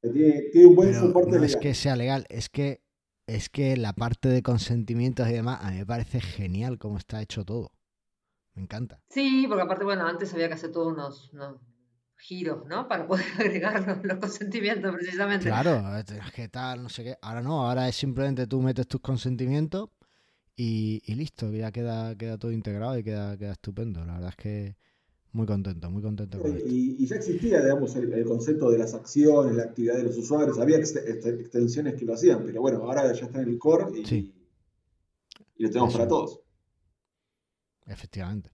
Tiene, 0.00 0.66
un 0.66 0.76
buen 0.76 0.94
soporte 0.94 1.36
no 1.36 1.44
es 1.44 1.56
que 1.56 1.74
sea 1.74 1.96
legal, 1.96 2.24
es 2.28 2.48
que 2.48 2.80
es 3.26 3.48
que 3.48 3.76
la 3.76 3.92
parte 3.92 4.28
de 4.28 4.42
consentimientos 4.42 5.28
y 5.28 5.32
demás, 5.32 5.58
a 5.62 5.72
mí 5.72 5.78
me 5.78 5.86
parece 5.86 6.20
genial 6.20 6.78
cómo 6.78 6.96
está 6.96 7.20
hecho 7.20 7.44
todo. 7.44 7.72
Me 8.54 8.62
encanta. 8.62 9.02
Sí, 9.10 9.46
porque 9.48 9.64
aparte, 9.64 9.84
bueno, 9.84 10.06
antes 10.06 10.32
había 10.32 10.46
que 10.46 10.54
hacer 10.54 10.70
todos 10.70 10.92
unos 10.92 11.32
giros, 12.20 12.66
¿no? 12.66 12.86
Para 12.88 13.06
poder 13.06 13.24
agregar 13.38 14.02
los, 14.04 14.18
consentimientos 14.18 14.94
precisamente. 14.94 15.46
Claro, 15.46 15.82
que 16.34 16.48
tal, 16.48 16.82
no 16.82 16.88
sé 16.88 17.04
qué. 17.04 17.16
Ahora 17.22 17.42
no, 17.42 17.66
ahora 17.66 17.88
es 17.88 17.96
simplemente 17.96 18.46
tú 18.46 18.60
metes 18.60 18.86
tus 18.86 19.00
consentimientos 19.00 19.90
y, 20.56 21.02
listo, 21.14 21.50
ya 21.50 21.72
queda, 21.72 22.16
queda 22.16 22.36
todo 22.36 22.52
integrado 22.52 22.98
y 22.98 23.02
queda, 23.02 23.36
queda 23.38 23.52
estupendo. 23.52 24.04
La 24.04 24.14
verdad 24.14 24.30
es 24.30 24.36
que 24.36 24.76
muy 25.32 25.46
contento, 25.46 25.90
muy 25.90 26.02
contento 26.02 26.38
con 26.38 26.54
esto. 26.54 26.68
Y, 26.68 27.06
ya 27.06 27.16
existía, 27.16 27.62
digamos, 27.62 27.96
el, 27.96 28.24
concepto 28.24 28.70
de 28.70 28.78
las 28.78 28.92
acciones, 28.94 29.54
la 29.54 29.64
actividad 29.64 29.96
de 29.96 30.02
los 30.02 30.16
usuarios. 30.18 30.58
Había 30.58 30.76
extensiones 30.76 31.94
que 31.94 32.04
lo 32.04 32.14
hacían, 32.14 32.44
pero 32.44 32.60
bueno, 32.60 32.78
ahora 32.82 33.12
ya 33.12 33.24
está 33.24 33.40
en 33.40 33.48
el 33.48 33.58
core 33.58 34.00
y, 34.00 34.34
y 35.56 35.62
lo 35.62 35.70
tenemos 35.70 35.94
para 35.94 36.08
todos. 36.08 36.40
Efectivamente. 37.86 38.50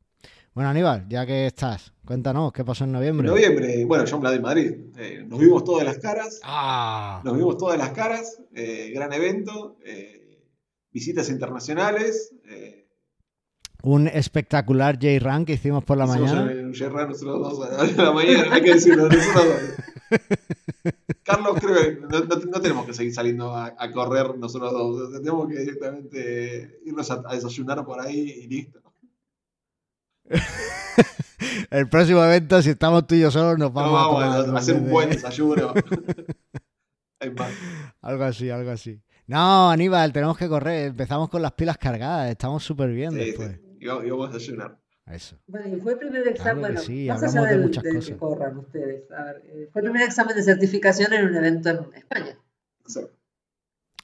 Bueno, 0.56 0.70
Aníbal, 0.70 1.06
ya 1.10 1.26
que 1.26 1.44
estás, 1.48 1.92
cuéntanos, 2.06 2.50
¿qué 2.50 2.64
pasó 2.64 2.84
en 2.84 2.92
noviembre? 2.92 3.28
En 3.28 3.34
noviembre, 3.34 3.84
bueno, 3.84 4.06
yo 4.06 4.18
de 4.18 4.40
Madrid. 4.40 4.72
Eh, 4.96 5.22
nos 5.28 5.38
vimos 5.38 5.62
todas 5.64 5.84
las 5.84 5.98
caras. 5.98 6.40
Ah. 6.42 7.20
Nos 7.24 7.36
vimos 7.36 7.58
todas 7.58 7.76
las 7.76 7.90
caras. 7.90 8.40
Eh, 8.54 8.90
gran 8.94 9.12
evento. 9.12 9.76
Eh, 9.84 10.40
visitas 10.90 11.28
internacionales. 11.28 12.34
un 13.82 14.08
espectacular 14.08 14.94
J-Run 14.98 15.44
que 15.44 15.52
hicimos 15.52 15.84
por 15.84 15.98
la 15.98 16.06
Hicimos 16.06 16.32
mañana. 16.32 16.50
Un 16.62 16.72
J-Run 16.74 17.08
nosotros 17.10 17.58
dos 17.58 17.98
a 17.98 18.02
la 18.04 18.12
mañana, 18.14 18.54
hay 18.54 18.62
que 18.62 18.72
decirlo, 18.76 19.10
nosotros 19.10 19.34
dos. 19.44 20.96
Carlos, 21.22 21.58
creo 21.60 21.74
que 21.74 22.00
no, 22.00 22.20
no- 22.20 22.44
no 22.50 22.60
tenemos 22.62 22.86
que 22.86 22.94
seguir 22.94 23.12
saliendo 23.12 23.54
a, 23.54 23.74
a 23.78 23.92
correr 23.92 24.38
nosotros 24.38 24.72
dos. 24.72 25.12
Tenemos 25.20 25.48
que 25.50 25.58
directamente 25.58 26.80
irnos 26.86 27.10
a, 27.10 27.22
a 27.26 27.34
desayunar 27.34 27.84
por 27.84 28.00
ahí 28.00 28.20
y 28.20 28.46
listo. 28.48 28.80
El 31.70 31.88
próximo 31.88 32.22
evento, 32.24 32.60
si 32.62 32.70
estamos 32.70 33.06
tú 33.06 33.14
y 33.14 33.20
yo 33.20 33.30
solos, 33.30 33.58
nos 33.58 33.72
No, 33.72 33.92
vamos, 33.92 34.22
a 34.22 34.56
hacer 34.58 34.76
un 34.76 34.90
buen 34.90 35.10
desayuno. 35.10 35.72
Algo 38.02 38.24
así, 38.24 38.50
algo 38.50 38.70
así. 38.70 39.00
No, 39.26 39.70
Aníbal, 39.70 40.12
tenemos 40.12 40.36
que 40.38 40.48
correr. 40.48 40.88
Empezamos 40.88 41.28
con 41.28 41.42
las 41.42 41.52
pilas 41.52 41.78
cargadas. 41.78 42.30
Estamos 42.30 42.62
súper 42.62 42.90
bien 42.90 43.12
Sí, 43.12 43.18
después. 43.18 43.52
sí. 43.52 43.60
Y 43.80 43.86
vamos 43.86 44.04
y 44.04 44.10
vamos 44.10 44.30
a 44.30 44.32
desayunar. 44.34 44.78
Eso. 45.06 45.36
Bueno, 45.46 45.76
y 45.76 45.80
fue 45.80 45.92
el 45.92 45.98
primer 45.98 46.26
examen, 46.28 46.58
Claro 46.58 46.74
bueno, 46.74 46.80
sí, 46.80 47.06
más 47.08 47.22
allá 47.22 47.42
de 47.42 47.48
del, 47.48 47.60
muchas 47.62 47.82
del 47.84 47.92
que 47.92 47.98
cosas. 48.00 48.16
corran 48.18 48.58
ustedes. 48.58 49.10
A 49.12 49.24
ver, 49.24 49.42
eh, 49.46 49.68
fue 49.72 49.82
el 49.82 49.90
primer 49.90 50.02
examen 50.02 50.36
de 50.36 50.42
certificación 50.42 51.12
en 51.12 51.26
un 51.26 51.36
evento 51.36 51.68
en 51.70 51.94
España. 51.94 52.38
O 52.84 52.88
sea, 52.88 53.02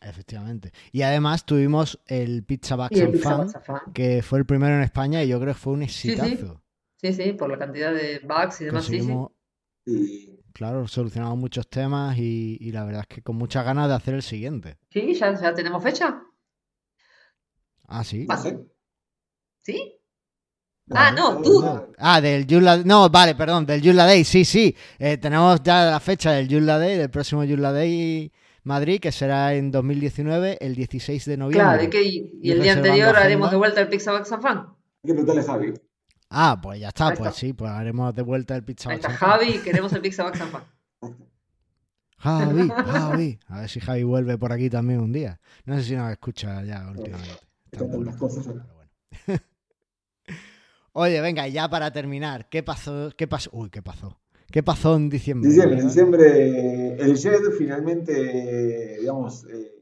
Efectivamente. 0.04 0.72
Y 0.90 1.02
además 1.02 1.46
tuvimos 1.46 2.00
el 2.06 2.44
Pizza 2.44 2.74
el 2.90 3.02
and 3.02 3.22
Box 3.22 3.54
Afán. 3.56 3.80
que 3.94 4.22
fue 4.22 4.40
el 4.40 4.46
primero 4.46 4.74
en 4.74 4.82
España 4.82 5.22
y 5.22 5.28
yo 5.28 5.40
creo 5.40 5.54
que 5.54 5.60
fue 5.60 5.74
un 5.74 5.88
sí. 5.88 6.10
exitazo. 6.10 6.62
Sí, 6.96 7.12
sí, 7.12 7.32
por 7.32 7.50
la 7.50 7.58
cantidad 7.58 7.92
de 7.92 8.20
bugs 8.20 8.60
y 8.60 8.64
demás. 8.66 8.84
Sí, 8.84 8.92
sí. 8.92 8.98
Conseguimos, 8.98 9.32
y 9.84 10.40
claro, 10.52 10.86
solucionamos 10.86 11.38
muchos 11.38 11.68
temas 11.68 12.16
y, 12.18 12.56
y 12.60 12.72
la 12.72 12.84
verdad 12.84 13.02
es 13.02 13.16
que 13.16 13.22
con 13.22 13.36
muchas 13.36 13.64
ganas 13.64 13.88
de 13.88 13.94
hacer 13.94 14.14
el 14.14 14.22
siguiente. 14.22 14.78
Sí, 14.90 15.14
ya, 15.14 15.34
ya 15.40 15.54
tenemos 15.54 15.82
fecha. 15.82 16.22
Ah, 17.86 18.04
sí. 18.04 18.26
sé. 18.42 18.58
¿Sí? 19.62 19.98
Ah, 20.90 21.12
no, 21.12 21.40
tú. 21.42 21.60
no. 21.60 21.88
Ah, 21.98 22.20
del 22.20 22.46
Yula... 22.46 22.78
No, 22.78 23.08
vale, 23.08 23.34
perdón, 23.34 23.66
del 23.66 23.80
Yula 23.80 24.04
Day, 24.04 24.24
sí, 24.24 24.44
sí. 24.44 24.74
Eh, 24.98 25.16
tenemos 25.16 25.62
ya 25.62 25.86
la 25.90 26.00
fecha 26.00 26.32
del 26.32 26.48
Yula 26.48 26.78
Day, 26.78 26.98
del 26.98 27.10
próximo 27.10 27.44
Yula 27.44 27.72
Day 27.72 28.30
Madrid, 28.64 29.00
que 29.00 29.10
será 29.12 29.54
en 29.54 29.70
2019, 29.70 30.58
el 30.60 30.74
16 30.74 31.24
de 31.24 31.36
noviembre. 31.36 31.64
Claro, 31.64 31.82
y, 31.84 31.90
que, 31.90 32.02
y, 32.02 32.38
y 32.42 32.48
Y 32.48 32.50
el 32.52 32.62
día 32.62 32.72
anterior 32.74 33.08
agenda. 33.08 33.24
haremos 33.24 33.50
de 33.50 33.56
vuelta 33.56 33.80
el 33.80 33.88
Pizza 33.88 34.12
Box 34.12 34.32
and 34.32 34.42
Fun. 34.42 34.58
Hay 34.58 34.66
que 35.06 35.12
preguntarle 35.14 35.40
a 35.40 35.44
Javi. 35.44 35.74
Ah, 36.30 36.58
pues 36.62 36.80
ya 36.80 36.88
está, 36.88 37.08
Ahí 37.08 37.16
pues 37.16 37.28
está. 37.30 37.40
sí, 37.40 37.52
pues 37.52 37.70
haremos 37.70 38.14
de 38.14 38.22
vuelta 38.22 38.54
el 38.56 38.64
Pizza 38.64 38.88
Ahí 38.90 38.96
Box 38.96 39.08
está 39.12 39.26
and. 39.34 39.40
Javi, 39.44 39.58
queremos 39.58 39.92
el 39.92 40.00
Pizza 40.00 40.22
Box 40.24 40.40
and 40.40 40.50
Fun. 40.52 40.62
Javi, 42.18 42.68
Javi. 42.86 43.38
A 43.48 43.60
ver 43.60 43.68
si 43.68 43.80
Javi 43.80 44.04
vuelve 44.04 44.38
por 44.38 44.52
aquí 44.52 44.70
también 44.70 45.00
un 45.00 45.12
día. 45.12 45.40
No 45.64 45.76
sé 45.76 45.82
si 45.82 45.96
nos 45.96 46.10
escucha 46.12 46.62
ya 46.62 46.88
últimamente. 46.88 47.46
Cosas. 48.18 48.46
bueno. 48.46 48.60
Oye, 50.94 51.20
venga, 51.20 51.48
y 51.48 51.52
ya 51.52 51.68
para 51.68 51.90
terminar, 51.90 52.48
¿qué 52.48 52.62
pasó? 52.62 53.10
¿Qué 53.16 53.26
pasó? 53.26 53.50
Uy, 53.52 53.70
¿qué 53.70 53.82
pasó? 53.82 54.20
¿Qué 54.52 54.62
pasó 54.62 54.94
en 54.96 55.08
diciembre? 55.08 55.48
Diciembre, 55.50 55.82
diciembre 55.82 56.94
el 57.02 57.16
JED 57.16 57.52
finalmente, 57.58 58.98
digamos, 59.00 59.44
eh, 59.46 59.72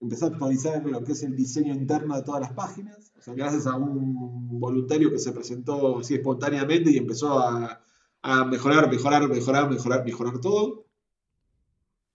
empezó 0.00 0.26
a 0.26 0.28
actualizar 0.28 0.84
lo 0.86 1.02
que 1.04 1.12
es 1.12 1.22
el 1.22 1.36
diseño 1.36 1.74
interno 1.74 2.16
de 2.16 2.22
todas 2.22 2.40
las 2.40 2.52
páginas. 2.52 3.12
O 3.18 3.22
sea, 3.22 3.34
gracias 3.34 3.66
a 3.66 3.76
un 3.76 4.58
voluntario 4.60 5.10
que 5.10 5.18
se 5.18 5.32
presentó 5.32 5.98
así 5.98 6.14
espontáneamente 6.14 6.90
y 6.90 6.96
empezó 6.96 7.38
a, 7.38 7.82
a 8.22 8.44
mejorar, 8.44 8.88
mejorar, 8.90 9.28
mejorar, 9.28 9.68
mejorar, 9.68 10.04
mejorar 10.04 10.40
todo. 10.40 10.86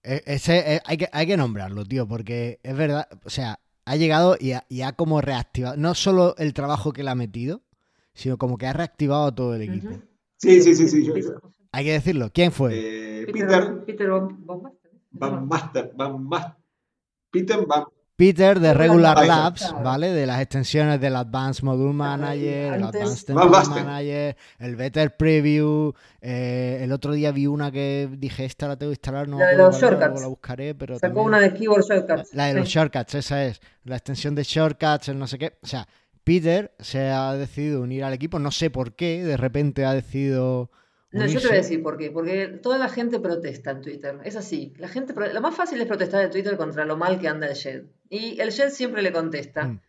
E- 0.02 0.22
Ese, 0.26 0.76
eh, 0.76 0.80
hay, 0.84 0.96
que, 0.96 1.08
hay 1.12 1.26
que 1.26 1.36
nombrarlo, 1.36 1.84
tío, 1.84 2.06
porque 2.08 2.60
es 2.62 2.76
verdad, 2.76 3.08
o 3.24 3.30
sea, 3.30 3.60
ha 3.84 3.96
llegado 3.96 4.36
y 4.38 4.52
ha, 4.52 4.64
y 4.68 4.82
ha 4.82 4.92
como 4.94 5.20
reactivado, 5.20 5.76
no 5.76 5.94
solo 5.94 6.34
el 6.38 6.54
trabajo 6.54 6.92
que 6.92 7.02
le 7.04 7.10
ha 7.10 7.14
metido, 7.14 7.62
sino 8.14 8.38
como 8.38 8.56
que 8.58 8.66
ha 8.66 8.72
reactivado 8.72 9.32
todo 9.34 9.54
el 9.54 9.62
equipo. 9.62 10.05
Sí, 10.38 10.60
sí, 10.62 10.74
sí, 10.74 10.88
sí. 10.88 11.04
yo- 11.04 11.16
yo- 11.16 11.52
Hay 11.72 11.84
que 11.84 11.92
decirlo, 11.92 12.30
¿quién 12.32 12.52
fue? 12.52 12.72
eh, 13.22 13.26
Peter, 13.32 13.84
Peter. 13.84 14.08
Van 15.18 15.46
Master, 15.48 15.92
Van 15.94 16.22
Master. 16.22 16.54
Peter 17.30 17.66
Van 17.66 17.84
Peter 18.16 18.58
de 18.60 18.72
Regular 18.72 19.26
Labs, 19.26 19.60
claro. 19.66 19.84
¿vale? 19.84 20.10
De 20.10 20.24
las 20.24 20.40
extensiones 20.40 20.98
del 21.02 21.16
Advanced 21.16 21.62
Module 21.64 21.92
Manager, 21.92 22.72
el 22.72 22.82
Advanced 22.84 23.34
Basten. 23.34 23.84
Manager, 23.84 24.36
el 24.58 24.76
Better 24.76 25.16
Preview. 25.18 25.92
eh, 26.22 26.78
el 26.82 26.92
otro 26.92 27.12
día 27.12 27.30
vi 27.30 27.46
una 27.46 27.70
que 27.70 28.08
dije, 28.16 28.46
esta 28.46 28.68
la 28.68 28.76
tengo 28.78 28.90
que 28.90 28.94
instalar, 28.94 29.28
no 29.28 29.38
La 29.38 29.48
de 29.48 29.56
los 29.58 29.78
shortcuts. 29.78 30.20
la 30.22 30.28
buscaré, 30.28 30.74
pero 30.74 30.94
Sacó 30.94 31.08
también- 31.08 31.26
una 31.26 31.40
de 31.40 31.52
Keyboard 31.52 31.82
Shortcuts. 31.84 32.32
La 32.32 32.46
de 32.46 32.54
los 32.54 32.66
shortcuts, 32.68 33.14
esa 33.16 33.44
es. 33.44 33.60
La 33.84 33.96
extensión 33.96 34.34
de 34.34 34.44
shortcuts, 34.44 35.08
el 35.10 35.18
no 35.18 35.26
sé 35.26 35.36
qué. 35.38 35.58
O 35.62 35.66
sea, 35.66 35.86
Peter 36.26 36.74
se 36.80 37.10
ha 37.10 37.34
decidido 37.34 37.82
unir 37.82 38.02
al 38.02 38.12
equipo. 38.12 38.40
No 38.40 38.50
sé 38.50 38.68
por 38.68 38.96
qué, 38.96 39.22
de 39.22 39.36
repente 39.36 39.84
ha 39.84 39.94
decidido. 39.94 40.72
No, 41.12 41.20
yo 41.20 41.26
te 41.26 41.30
unirse. 41.30 41.46
voy 41.46 41.56
a 41.56 41.60
decir 41.60 41.82
por 41.84 41.96
qué. 41.96 42.10
Porque 42.10 42.48
toda 42.48 42.78
la 42.78 42.88
gente 42.88 43.20
protesta 43.20 43.70
en 43.70 43.80
Twitter. 43.80 44.18
Es 44.24 44.34
así. 44.34 44.74
La 44.78 44.88
gente, 44.88 45.14
lo 45.14 45.40
más 45.40 45.54
fácil 45.54 45.80
es 45.80 45.86
protestar 45.86 46.24
en 46.24 46.32
Twitter 46.32 46.56
contra 46.56 46.84
lo 46.84 46.96
mal 46.96 47.20
que 47.20 47.28
anda 47.28 47.46
el 47.46 47.54
Shed. 47.54 47.84
Y 48.10 48.40
el 48.40 48.50
Shed 48.50 48.70
siempre 48.70 49.02
le 49.02 49.12
contesta. 49.12 49.68
Mm. 49.68 49.80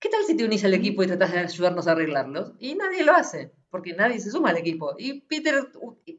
¿Qué 0.00 0.08
tal 0.08 0.24
si 0.26 0.36
te 0.36 0.44
unís 0.44 0.64
al 0.64 0.74
equipo 0.74 1.04
y 1.04 1.06
tratás 1.06 1.30
de 1.30 1.38
ayudarnos 1.38 1.86
a 1.86 1.92
arreglarlos? 1.92 2.54
Y 2.58 2.74
nadie 2.74 3.04
lo 3.04 3.12
hace, 3.12 3.52
porque 3.70 3.94
nadie 3.94 4.18
se 4.18 4.32
suma 4.32 4.50
al 4.50 4.56
equipo. 4.56 4.96
Y 4.98 5.20
Peter 5.20 5.68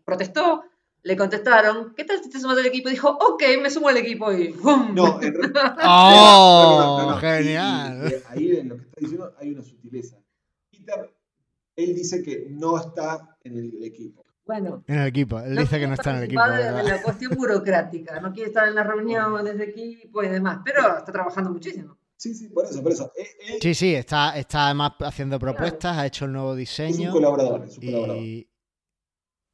protestó, 0.05 0.63
le 1.07 1.15
contestaron, 1.17 1.93
¿qué 1.95 2.03
tal 2.03 2.21
si 2.21 2.29
te 2.29 2.39
sumas 2.39 2.57
al 2.57 2.65
equipo? 2.65 2.89
Y 2.89 2.91
dijo, 2.91 3.09
ok, 3.09 3.41
me 3.61 3.69
sumo 3.69 3.87
al 3.87 3.97
equipo 3.97 4.31
y 4.33 4.49
¡bum! 4.51 4.93
No, 4.93 5.21
en 5.21 5.33
re- 5.41 5.51
¡Oh! 5.83 6.61
No, 6.63 6.77
no, 6.77 7.05
no, 7.05 7.11
no. 7.11 7.17
Genial. 7.17 8.11
Y- 8.11 8.13
y 8.13 8.17
ahí 8.51 8.57
en 8.57 8.69
lo 8.69 8.75
que 8.75 8.81
está 8.83 8.99
diciendo 8.99 9.33
hay 9.39 9.51
una 9.53 9.63
sutileza. 9.63 10.17
Peter, 10.69 11.15
él 11.77 11.95
dice 11.95 12.21
que 12.21 12.47
no 12.49 12.77
está 12.77 13.37
en 13.43 13.57
el 13.57 13.83
equipo. 13.83 14.23
Bueno, 14.45 14.83
En 14.87 14.99
el 14.99 15.07
equipo. 15.07 15.39
Él 15.39 15.55
no 15.55 15.61
dice 15.61 15.79
que 15.79 15.87
no 15.87 15.93
está 15.93 16.11
en 16.11 16.17
el 16.17 16.23
equipo. 16.23 16.41
de, 16.43 16.83
la 16.83 17.01
cuestión 17.01 17.35
burocrática, 17.35 18.19
no 18.21 18.31
quiere 18.33 18.47
estar 18.49 18.67
en 18.67 18.75
las 18.75 18.87
reuniones 18.87 19.57
de 19.57 19.63
equipo 19.65 20.23
y 20.23 20.27
demás, 20.29 20.59
pero 20.63 20.97
está 20.97 21.11
trabajando 21.11 21.49
muchísimo. 21.51 21.97
Sí, 22.15 22.33
sí, 22.33 22.47
por 22.49 22.65
eso, 22.65 22.81
por 22.81 22.91
eso. 22.91 23.11
Él, 23.15 23.27
él 23.47 23.59
Sí, 23.61 23.73
sí, 23.75 23.93
está, 23.93 24.37
está 24.37 24.65
además 24.67 24.93
haciendo 25.01 25.37
propuestas, 25.37 25.97
ha 25.97 26.05
hecho 26.05 26.25
el 26.25 26.31
nuevo 26.33 26.49
es 26.51 26.53
un 26.53 26.59
diseño. 26.59 27.11
colaborador, 27.11 27.65
es 27.65 27.77
un 27.77 27.85
colaborador. 27.85 28.23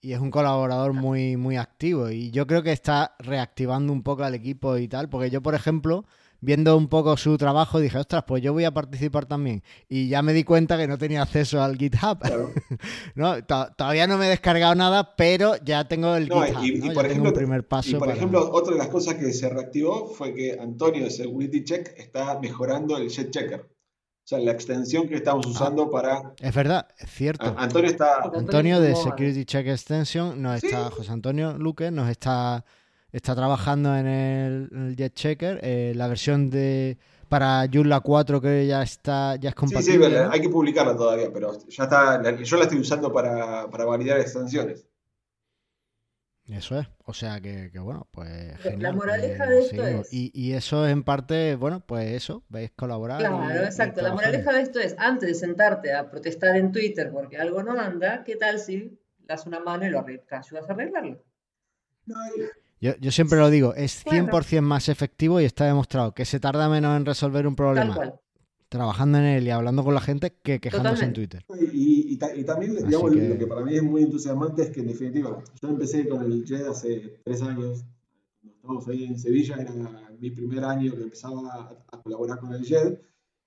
Y, 0.04 0.14
es 0.14 0.20
un 0.20 0.30
colaborador 0.32 0.94
muy, 0.94 1.38
muy 1.38 1.58
activo. 1.58 2.10
Y 2.10 2.30
yo 2.32 2.46
creo 2.46 2.62
que 2.62 2.72
está 2.72 3.16
reactivando 3.20 3.92
un 3.94 4.04
poco 4.04 4.24
al 4.24 4.36
equipo 4.36 4.78
y 4.78 4.88
tal, 4.88 5.10
porque 5.10 5.30
yo, 5.30 5.42
por 5.42 5.56
ejemplo, 5.56 6.06
viendo 6.42 6.76
un 6.76 6.90
poco 6.90 7.16
su 7.16 7.38
trabajo, 7.38 7.80
dije, 7.80 7.98
ostras, 7.98 8.26
pues 8.28 8.44
yo 8.44 8.52
voy 8.52 8.66
a 8.66 8.74
participar 8.74 9.26
también. 9.26 9.64
Y 9.88 10.10
ya 10.10 10.22
me 10.22 10.34
di 10.34 10.44
cuenta 10.44 10.78
que 10.78 10.88
no 10.88 10.98
tenía 10.98 11.22
acceso 11.22 11.64
al 11.64 11.78
GitHub. 11.78 12.20
Claro. 12.20 12.52
¿no? 13.16 13.42
To- 13.46 13.70
Todavía 13.78 14.08
no 14.08 14.18
me 14.18 14.26
he 14.28 14.30
descargado 14.30 14.76
nada, 14.76 15.16
pero 15.16 15.56
ya 15.64 15.88
tengo 15.88 16.16
el 16.16 16.28
No, 16.28 16.42
GitHub. 16.44 16.64
y, 16.64 16.68
y 16.76 16.80
¿no? 16.80 16.86
Ya 16.88 16.94
por 16.94 17.04
tengo 17.04 17.12
ejemplo, 17.12 17.30
un 17.30 17.36
primer 17.36 17.68
paso. 17.68 17.90
y 17.90 17.94
por 17.94 18.02
para- 18.02 18.14
ejemplo, 18.16 18.50
otra 18.52 18.74
de 18.74 18.80
las 18.80 18.90
cosas 18.90 19.16
que 19.16 19.32
se 19.32 19.48
reactivó 19.50 20.08
fue 20.08 20.34
que 20.34 20.58
Antonio 20.60 21.06
de 21.06 21.12
Security 21.12 21.64
Check 21.64 21.94
está 21.98 22.38
mejorando 22.40 22.98
el 22.98 23.08
Jet 23.10 23.32
Checker. 23.32 23.73
O 24.24 24.28
sea, 24.28 24.40
la 24.40 24.52
extensión 24.54 25.10
que 25.10 25.16
estamos 25.16 25.46
usando 25.46 25.92
para. 25.92 26.34
Es 26.40 26.56
verdad, 26.56 26.88
es 26.98 27.10
cierto. 27.12 27.46
A- 27.46 27.62
Antonio 27.64 27.90
está. 27.90 28.22
Antonio 28.34 28.80
de 28.80 28.96
Security 28.96 29.44
Check 29.44 29.68
Extension 29.68 30.42
nos 30.42 30.62
Sí. 30.62 30.68
está, 30.68 30.90
José 30.92 31.12
Antonio 31.12 31.58
Luque 31.58 31.92
nos 31.92 32.10
está, 32.10 32.64
está 33.12 33.36
trabajando 33.36 33.94
en 33.98 34.08
el, 34.08 34.70
en 34.72 34.88
el 34.88 34.96
Jet 34.96 35.14
Checker. 35.14 35.60
eh, 35.62 35.92
la 35.96 36.08
versión 36.08 36.50
de 36.50 36.98
para 37.28 37.68
Joomla 37.72 38.00
4 38.00 38.40
que 38.40 38.66
ya 38.66 38.82
está, 38.84 39.36
ya 39.36 39.50
es 39.50 39.56
Sí, 39.56 39.60
compatible. 39.60 39.94
sí, 39.94 40.00
pero 40.14 40.26
¿no? 40.28 40.32
hay 40.32 40.40
que 40.40 40.50
publicarla 40.50 40.96
todavía, 40.96 41.30
pero 41.34 41.52
ya 41.68 41.84
está. 41.84 42.22
Yo 42.44 42.58
la 42.58 42.64
estoy 42.64 42.80
usando 42.80 43.12
para, 43.12 43.70
para 43.70 43.84
validar 43.86 44.20
extensiones. 44.22 44.86
Eso 46.48 46.78
es. 46.78 46.88
O 47.06 47.14
sea 47.14 47.40
que, 47.40 47.70
que 47.72 47.80
bueno, 47.80 48.08
pues 48.12 48.30
La 48.66 48.72
genial. 48.72 48.96
moraleja 48.96 49.46
eh, 49.46 49.50
de 49.50 49.60
esto 49.60 49.76
seguimos. 49.84 50.06
es- 50.08 50.14
Y, 50.14 50.32
y 50.34 50.54
eso 50.54 50.86
es 50.86 50.92
en 50.92 51.04
parte, 51.04 51.56
bueno, 51.56 51.80
pues 51.86 52.12
eso, 52.12 52.44
veis 52.50 52.72
colaborar. 52.76 53.20
Claro, 53.20 53.46
y 53.64 53.66
exacto. 53.66 54.02
La 54.02 54.12
moraleja 54.14 54.52
de 54.52 54.62
esto 54.62 54.80
es, 54.80 54.94
antes 54.98 55.30
de 55.30 55.36
sentarte 55.36 55.94
a 55.94 56.10
protestar 56.10 56.56
en 56.58 56.72
Twitter 56.72 57.12
porque 57.12 57.38
algo 57.38 57.64
no 57.64 57.80
anda, 57.80 58.24
¿qué 58.26 58.36
tal 58.36 58.60
si 58.60 59.00
das 59.20 59.46
una 59.48 59.62
mano 59.62 59.86
y 59.86 59.90
lo 59.90 60.00
arreglas, 60.00 60.48
ayudas 60.48 60.70
a 60.70 60.74
arreglarlo? 60.74 61.24
No, 62.06 62.16
Yo, 62.82 62.96
yo 63.00 63.12
siempre 63.12 63.40
lo 63.40 63.50
digo, 63.50 63.74
es 63.76 64.04
Claro. 64.04 64.26
100% 64.26 64.62
más 64.62 64.90
efectivo 64.90 65.40
y 65.40 65.46
está 65.46 65.66
demostrado 65.66 66.14
que 66.14 66.26
se 66.26 66.42
tarda 66.42 66.68
menos 66.68 66.98
en 66.98 67.06
resolver 67.06 67.48
un 67.48 67.56
Tal 67.56 67.66
problema 67.66 67.96
cual. 67.96 68.20
Trabajando 68.74 69.20
en 69.20 69.24
él 69.26 69.48
y 69.48 69.50
hablando 69.52 69.84
con 69.84 69.94
la 69.94 70.02
gente 70.02 70.34
que 70.44 70.60
quejándose 70.60 71.06
en 71.06 71.14
Totalmente. 71.14 71.46
Twitter. 71.48 71.72
Y, 71.74 72.14
y 72.14 72.18
ta- 72.18 72.36
y 72.36 72.44
también, 72.44 72.76
digamos, 72.76 73.12
que- 73.12 73.30
lo 73.30 73.38
que 73.38 73.48
para 73.48 73.62
mí 73.64 73.76
es 73.76 73.84
muy 73.84 74.04
entusiasmante 74.04 74.64
es 74.64 74.70
que, 74.72 74.82
en 74.82 74.88
definitiva, 74.88 75.38
yo 75.62 75.70
empecé 75.70 76.08
con 76.10 76.24
el 76.24 76.44
JED 76.46 76.68
hace 76.68 77.20
tres 77.24 77.42
años. 77.42 77.86
Cuando 78.42 78.56
estábamos 78.56 78.88
ahí 78.90 79.04
en 79.06 79.18
Sevilla, 79.20 79.56
era 79.62 79.74
mi 80.20 80.32
primer 80.32 80.64
año 80.66 80.94
que 80.96 81.04
empezaba 81.04 81.40
a, 81.54 81.96
a 81.96 82.02
colaborar 82.02 82.40
con 82.40 82.54
el 82.54 82.66
JED. 82.66 82.98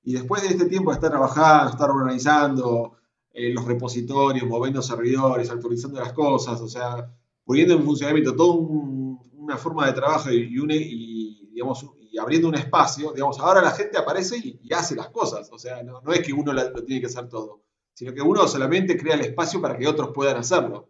Y 0.04 0.12
después 0.12 0.42
de 0.42 0.48
este 0.48 0.66
tiempo 0.66 0.90
de 0.90 0.94
estar 0.94 1.10
trabajando, 1.10 1.72
estar 1.72 1.90
organizando 1.90 2.92
eh, 3.32 3.52
los 3.52 3.64
repositorios, 3.66 4.48
moviendo 4.48 4.80
servidores, 4.80 5.50
actualizando 5.50 6.00
las 6.00 6.12
cosas, 6.14 6.60
o 6.60 6.68
sea, 6.68 7.12
poniendo 7.44 7.74
en 7.74 7.82
funcionamiento 7.82 8.34
toda 8.34 8.54
un- 8.56 9.18
una 9.34 9.56
forma 9.58 9.86
de 9.86 9.92
trabajo 9.92 10.30
y, 10.32 10.58
una, 10.58 10.74
y, 10.74 11.50
digamos, 11.52 11.84
y 12.16 12.18
abriendo 12.18 12.48
un 12.48 12.54
espacio, 12.54 13.12
digamos, 13.12 13.38
ahora 13.40 13.60
la 13.60 13.72
gente 13.72 13.98
aparece 13.98 14.38
y, 14.38 14.72
hace 14.72 14.96
las 14.96 15.10
cosas. 15.10 15.50
O 15.52 15.58
sea, 15.58 15.82
no, 15.82 16.00
es 16.10 16.20
que 16.20 16.32
uno 16.32 16.50
lo 16.54 16.72
tiene 16.82 17.02
que 17.02 17.08
hacer 17.08 17.28
todo, 17.28 17.62
sino 17.92 18.14
que 18.14 18.22
uno 18.22 18.48
solamente 18.48 18.96
crea 18.96 19.16
el 19.16 19.20
espacio 19.20 19.60
para 19.60 19.76
que 19.76 19.86
otros 19.86 20.12
puedan 20.14 20.38
hacerlo. 20.38 20.88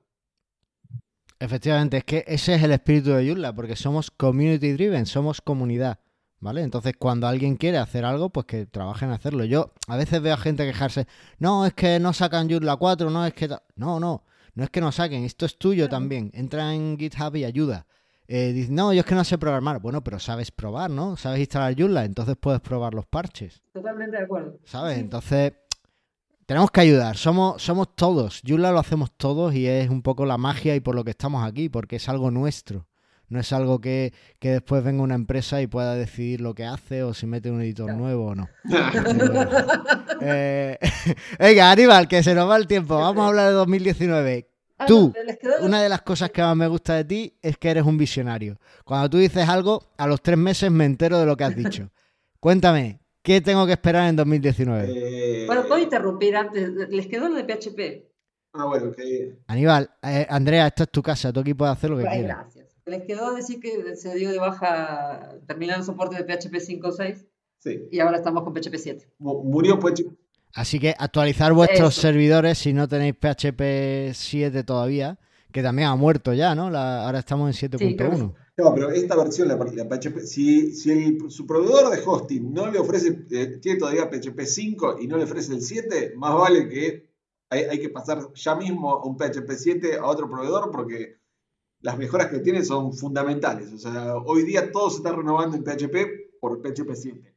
Efectivamente, 1.40 1.96
es 1.96 2.04
que 2.04 2.24
ese 2.28 2.54
es 2.54 2.62
el 2.62 2.70
espíritu 2.70 3.10
de 3.10 3.26
Joomla, 3.26 3.52
porque 3.52 3.74
somos 3.74 4.12
community 4.12 4.72
driven, 4.72 5.04
somos 5.04 5.40
comunidad. 5.40 5.98
¿Vale? 6.38 6.62
Entonces, 6.62 6.94
cuando 6.96 7.26
alguien 7.26 7.56
quiere 7.56 7.78
hacer 7.78 8.04
algo, 8.04 8.30
pues 8.30 8.46
que 8.46 8.66
trabajen 8.66 9.08
en 9.08 9.14
hacerlo. 9.14 9.44
Yo 9.44 9.72
a 9.88 9.96
veces 9.96 10.22
veo 10.22 10.34
a 10.34 10.36
gente 10.36 10.64
quejarse, 10.64 11.08
no, 11.38 11.66
es 11.66 11.74
que 11.74 11.98
no 11.98 12.12
sacan 12.12 12.48
Joomla 12.48 12.76
4, 12.76 13.10
no 13.10 13.26
es 13.26 13.34
que... 13.34 13.48
No, 13.74 13.98
no, 13.98 14.22
no 14.54 14.62
es 14.62 14.70
que 14.70 14.80
no 14.80 14.92
saquen, 14.92 15.24
esto 15.24 15.44
es 15.44 15.58
tuyo 15.58 15.88
también. 15.88 16.30
Entra 16.34 16.72
en 16.72 16.96
GitHub 16.98 17.34
y 17.34 17.44
ayuda. 17.44 17.86
Eh, 18.28 18.52
dice, 18.52 18.72
no, 18.72 18.92
yo 18.92 19.00
es 19.00 19.06
que 19.06 19.14
no 19.14 19.24
sé 19.24 19.38
programar. 19.38 19.80
Bueno, 19.80 20.02
pero 20.02 20.18
sabes 20.18 20.50
probar, 20.50 20.90
¿no? 20.90 21.16
Sabes 21.16 21.40
instalar 21.40 21.74
Joomla, 21.78 22.04
entonces 22.04 22.36
puedes 22.38 22.60
probar 22.60 22.94
los 22.94 23.06
parches. 23.06 23.62
Totalmente 23.72 24.16
de 24.16 24.24
acuerdo. 24.24 24.58
¿Sabes? 24.64 24.98
Entonces, 24.98 25.52
tenemos 26.46 26.70
que 26.70 26.80
ayudar. 26.80 27.16
Somos, 27.16 27.62
somos 27.62 27.94
todos. 27.94 28.42
Joomla 28.46 28.72
lo 28.72 28.78
hacemos 28.78 29.10
todos 29.16 29.54
y 29.54 29.66
es 29.66 29.88
un 29.88 30.02
poco 30.02 30.26
la 30.26 30.38
magia 30.38 30.74
y 30.74 30.80
por 30.80 30.94
lo 30.94 31.04
que 31.04 31.10
estamos 31.10 31.46
aquí, 31.46 31.68
porque 31.68 31.96
es 31.96 32.08
algo 32.08 32.30
nuestro. 32.30 32.86
No 33.28 33.40
es 33.40 33.52
algo 33.52 33.80
que, 33.80 34.12
después 34.40 34.84
venga 34.84 35.02
una 35.02 35.16
empresa 35.16 35.60
y 35.60 35.66
pueda 35.66 35.96
decidir 35.96 36.40
lo 36.40 36.54
que 36.54 36.64
hace 36.64 37.02
o 37.02 37.12
si 37.12 37.26
mete 37.26 37.50
un 37.50 37.60
editor 37.60 37.92
nuevo 37.92 38.26
o 38.26 38.34
no. 38.36 38.48
eh, 40.20 40.78
venga, 41.38 41.72
Aníbal, 41.72 42.06
que 42.06 42.22
se 42.22 42.34
nos 42.34 42.48
va 42.48 42.56
el 42.56 42.68
tiempo. 42.68 42.96
Vamos 42.96 43.24
a 43.24 43.28
hablar 43.28 43.48
de 43.48 43.54
2019. 43.54 44.48
Ah, 44.78 44.84
tú, 44.84 45.12
una 45.62 45.82
de 45.82 45.88
las 45.88 46.02
cosas 46.02 46.30
que 46.30 46.42
más 46.42 46.54
me 46.54 46.66
gusta 46.66 46.94
de 46.94 47.04
ti 47.04 47.38
es 47.40 47.56
que 47.56 47.70
eres 47.70 47.84
un 47.84 47.96
visionario. 47.96 48.58
Cuando 48.84 49.08
tú 49.08 49.16
dices 49.16 49.48
algo, 49.48 49.82
a 49.96 50.06
los 50.06 50.20
tres 50.20 50.36
meses 50.36 50.70
me 50.70 50.84
entero 50.84 51.18
de 51.18 51.24
lo 51.24 51.36
que 51.36 51.44
has 51.44 51.56
dicho. 51.56 51.90
Cuéntame, 52.40 53.00
¿qué 53.22 53.40
tengo 53.40 53.64
que 53.64 53.72
esperar 53.72 54.08
en 54.08 54.16
2019? 54.16 54.88
Eh, 54.88 55.46
bueno, 55.46 55.66
puedo 55.66 55.80
interrumpir 55.80 56.36
antes. 56.36 56.68
¿Les 56.90 57.06
quedó 57.06 57.28
lo 57.30 57.36
de 57.36 57.44
PHP? 57.44 58.06
Ah, 58.52 58.66
bueno, 58.66 58.88
ok. 58.88 58.98
Aníbal, 59.46 59.90
eh, 60.02 60.26
Andrea, 60.28 60.66
esto 60.66 60.82
es 60.82 60.90
tu 60.90 61.02
casa, 61.02 61.32
tú 61.32 61.40
aquí 61.40 61.54
puedes 61.54 61.74
hacer 61.74 61.90
lo 61.90 61.96
que 61.96 62.04
quieras. 62.04 62.38
Gracias. 62.38 62.66
Les 62.84 63.02
quedó 63.02 63.34
decir 63.34 63.60
que 63.60 63.96
se 63.96 64.14
dio 64.14 64.30
de 64.30 64.38
baja, 64.38 65.36
terminando 65.46 65.80
el 65.80 65.86
soporte 65.86 66.22
de 66.22 66.24
PHP 66.24 66.54
5.6 66.54 67.26
sí. 67.58 67.88
y 67.90 67.98
ahora 67.98 68.18
estamos 68.18 68.44
con 68.44 68.54
PHP 68.54 68.76
7. 68.76 69.12
Murió 69.18 69.80
PHP. 69.80 70.25
Así 70.56 70.80
que 70.80 70.94
actualizar 70.98 71.52
vuestros 71.52 71.94
servidores 71.94 72.56
si 72.56 72.72
no 72.72 72.88
tenéis 72.88 73.14
PHP 73.14 74.14
7 74.14 74.64
todavía, 74.64 75.18
que 75.52 75.62
también 75.62 75.88
ha 75.88 75.96
muerto 75.96 76.32
ya, 76.32 76.54
¿no? 76.54 76.74
ahora 76.74 77.18
estamos 77.18 77.62
en 77.62 77.70
7.1. 77.70 78.34
no, 78.56 78.74
pero 78.74 78.90
esta 78.90 79.16
versión, 79.16 79.48
la, 79.48 79.58
PHP, 79.58 80.20
si, 80.20 80.72
si 80.72 81.18
su 81.28 81.46
proveedor 81.46 81.94
de 81.94 82.02
hosting 82.02 82.54
no 82.54 82.70
le 82.70 82.78
ofrece, 82.78 83.26
eh, 83.30 83.58
tiene 83.60 83.78
todavía 83.78 84.08
PHP 84.08 84.40
5 84.46 84.96
y 84.98 85.06
no 85.06 85.18
le 85.18 85.24
ofrece 85.24 85.52
el 85.52 85.60
7, 85.60 86.14
más 86.16 86.34
vale 86.34 86.66
que 86.70 87.06
hay, 87.50 87.64
hay 87.64 87.78
que 87.78 87.90
pasar 87.90 88.32
ya 88.32 88.54
mismo 88.54 88.92
a 88.92 89.04
un 89.04 89.18
PHP 89.18 89.50
7 89.50 89.96
a 89.98 90.06
otro 90.06 90.26
proveedor 90.26 90.70
porque 90.70 91.18
las 91.82 91.98
mejoras 91.98 92.28
que 92.28 92.38
tiene 92.38 92.64
son 92.64 92.94
fundamentales. 92.94 93.74
O 93.74 93.78
sea, 93.78 94.16
hoy 94.16 94.42
día 94.44 94.72
todo 94.72 94.88
se 94.88 94.96
está 94.96 95.12
renovando 95.12 95.54
en 95.54 95.64
PHP 95.64 96.38
por 96.40 96.62
PHP 96.62 96.94
7. 96.94 97.35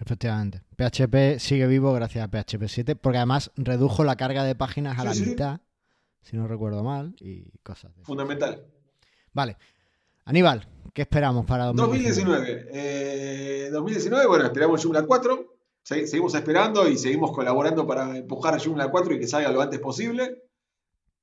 Efectivamente. 0.00 0.62
PHP 0.76 1.38
sigue 1.38 1.66
vivo 1.66 1.92
gracias 1.92 2.24
a 2.24 2.28
PHP 2.28 2.66
7 2.66 2.96
porque 2.96 3.18
además 3.18 3.50
redujo 3.56 4.04
la 4.04 4.16
carga 4.16 4.44
de 4.44 4.54
páginas 4.54 4.98
a 4.98 5.04
la 5.04 5.14
mitad, 5.14 5.60
si 6.22 6.36
no 6.36 6.48
recuerdo 6.48 6.82
mal, 6.82 7.14
y 7.20 7.50
cosas. 7.62 7.92
Fundamental. 8.02 8.64
Vale. 9.32 9.56
Aníbal, 10.24 10.66
¿qué 10.92 11.02
esperamos 11.02 11.44
para 11.44 11.66
2019? 11.66 13.70
2019, 13.70 14.24
eh, 14.24 14.26
bueno, 14.26 14.46
esperamos 14.46 14.82
Joomla 14.82 15.02
4. 15.02 15.54
Seguimos 15.82 16.34
esperando 16.34 16.88
y 16.88 16.96
seguimos 16.96 17.30
colaborando 17.32 17.86
para 17.86 18.16
empujar 18.16 18.54
a 18.54 18.58
Joomla 18.58 18.90
4 18.90 19.14
y 19.14 19.18
que 19.18 19.26
salga 19.26 19.52
lo 19.52 19.60
antes 19.60 19.80
posible. 19.80 20.42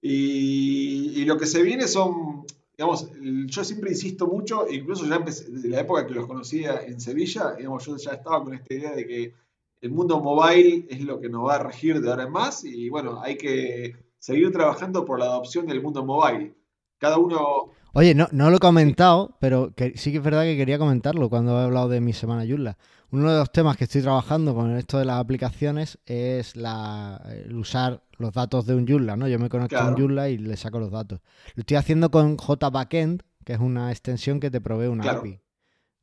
Y, 0.01 1.25
lo 1.25 1.37
que 1.37 1.47
se 1.47 1.63
viene 1.63 1.87
son, 1.87 2.45
digamos, 2.77 3.09
yo 3.45 3.63
siempre 3.63 3.91
insisto 3.91 4.27
mucho, 4.27 4.65
incluso 4.69 5.05
ya 5.05 5.19
desde 5.19 5.69
la 5.69 5.81
época 5.81 6.07
que 6.07 6.13
los 6.13 6.27
conocía 6.27 6.81
en 6.83 6.99
Sevilla, 6.99 7.53
digamos, 7.55 7.85
yo 7.85 7.97
ya 7.97 8.11
estaba 8.11 8.43
con 8.43 8.53
esta 8.53 8.73
idea 8.73 8.95
de 8.95 9.05
que 9.05 9.33
el 9.81 9.91
mundo 9.91 10.19
mobile 10.19 10.85
es 10.89 11.01
lo 11.01 11.19
que 11.19 11.29
nos 11.29 11.47
va 11.47 11.55
a 11.55 11.63
regir 11.63 12.01
de 12.01 12.09
ahora 12.09 12.23
en 12.23 12.31
más 12.31 12.63
y 12.63 12.89
bueno, 12.89 13.21
hay 13.21 13.37
que 13.37 13.95
seguir 14.19 14.51
trabajando 14.51 15.05
por 15.05 15.19
la 15.19 15.25
adopción 15.25 15.65
del 15.65 15.81
mundo 15.81 16.05
mobile. 16.05 16.53
Cada 17.01 17.17
uno... 17.17 17.71
Oye, 17.93 18.13
no, 18.13 18.27
no 18.31 18.51
lo 18.51 18.57
he 18.57 18.59
comentado, 18.59 19.35
pero 19.39 19.73
sí 19.95 20.11
que 20.11 20.19
es 20.19 20.23
verdad 20.23 20.43
que 20.43 20.55
quería 20.55 20.77
comentarlo 20.77 21.31
cuando 21.31 21.59
he 21.59 21.63
hablado 21.63 21.89
de 21.89 21.99
mi 21.99 22.13
semana 22.13 22.45
Yulla. 22.45 22.77
Uno 23.09 23.31
de 23.31 23.39
los 23.39 23.51
temas 23.51 23.75
que 23.75 23.85
estoy 23.85 24.03
trabajando 24.03 24.53
con 24.53 24.77
esto 24.77 24.99
de 24.99 25.05
las 25.05 25.19
aplicaciones 25.19 25.97
es 26.05 26.55
la, 26.55 27.19
el 27.43 27.57
usar 27.57 28.03
los 28.19 28.31
datos 28.33 28.67
de 28.67 28.75
un 28.75 28.87
Joomla, 28.87 29.17
¿no? 29.17 29.27
Yo 29.27 29.39
me 29.39 29.49
conecto 29.49 29.79
a 29.79 29.87
un 29.87 29.95
Joomla 29.95 30.29
y 30.29 30.37
le 30.37 30.55
saco 30.55 30.79
los 30.79 30.91
datos. 30.91 31.21
Lo 31.55 31.61
estoy 31.61 31.77
haciendo 31.77 32.11
con 32.11 32.37
JBackend, 32.37 33.23
que 33.43 33.53
es 33.53 33.59
una 33.59 33.89
extensión 33.89 34.39
que 34.39 34.51
te 34.51 34.61
provee 34.61 34.85
una 34.85 35.09
API. 35.09 35.41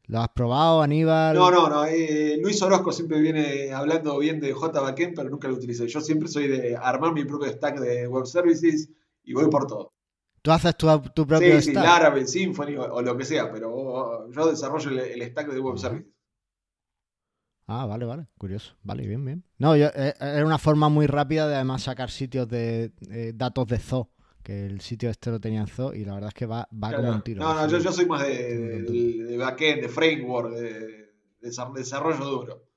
¿Lo 0.06 0.20
has 0.20 0.30
probado, 0.30 0.82
Aníbal? 0.82 1.36
No, 1.36 1.48
no, 1.52 1.68
no. 1.68 1.84
Eh, 1.84 2.38
Luis 2.42 2.60
Orozco 2.60 2.90
siempre 2.90 3.20
viene 3.20 3.72
hablando 3.72 4.18
bien 4.18 4.40
de 4.40 4.52
JBackend, 4.52 5.14
pero 5.14 5.30
nunca 5.30 5.46
lo 5.46 5.54
utilizo. 5.54 5.84
Yo 5.84 6.00
siempre 6.00 6.28
soy 6.28 6.48
de 6.48 6.76
armar 6.76 7.12
mi 7.12 7.24
propio 7.24 7.48
stack 7.52 7.78
de 7.78 8.08
web 8.08 8.26
services 8.26 8.90
y 9.22 9.32
voy 9.32 9.48
por 9.48 9.68
todo. 9.68 9.92
Tú 10.48 10.52
haces 10.52 10.76
tu, 10.78 10.86
tu 11.14 11.26
propio 11.26 11.60
sí, 11.60 11.72
stack. 11.72 11.84
Sí, 11.84 11.90
Laravel, 11.90 12.26
Symfony 12.26 12.74
o, 12.78 13.02
lo 13.02 13.18
que 13.18 13.26
sea, 13.26 13.52
pero 13.52 14.30
yo 14.30 14.50
desarrollo 14.50 14.98
el, 14.98 15.22
stack 15.22 15.52
de 15.52 15.60
web 15.60 15.76
services. 15.76 16.10
Ah, 17.66 17.84
vale, 17.84 18.06
vale, 18.06 18.28
curioso. 18.38 18.74
Vale, 18.82 19.06
bien, 19.06 19.22
bien. 19.26 19.44
No, 19.58 19.76
yo, 19.76 19.88
eh, 19.94 20.14
era 20.18 20.46
una 20.46 20.56
forma 20.56 20.88
muy 20.88 21.06
rápida 21.06 21.46
de 21.46 21.56
además 21.56 21.82
sacar 21.82 22.10
sitios 22.10 22.48
de 22.48 22.92
eh, 23.10 23.32
datos 23.34 23.66
de 23.66 23.78
Zoo, 23.78 24.10
que 24.42 24.64
el 24.64 24.80
sitio 24.80 25.10
este 25.10 25.30
lo 25.30 25.38
tenía 25.38 25.60
en 25.60 25.66
Zoo 25.66 25.92
y 25.92 26.06
la 26.06 26.14
verdad 26.14 26.28
es 26.28 26.34
que 26.34 26.46
va, 26.46 26.66
va 26.72 26.96
como 26.96 27.10
un 27.10 27.20
tiro. 27.20 27.42
No, 27.42 27.52
no, 27.52 27.78
yo, 27.78 27.92
soy 27.92 28.06
más 28.06 28.22
de, 28.22 28.84
de, 28.84 29.36
backend, 29.36 29.82
de 29.82 29.88
framework, 29.90 30.54
de, 30.54 31.12
desarrollo 31.42 32.24
duro. 32.24 32.67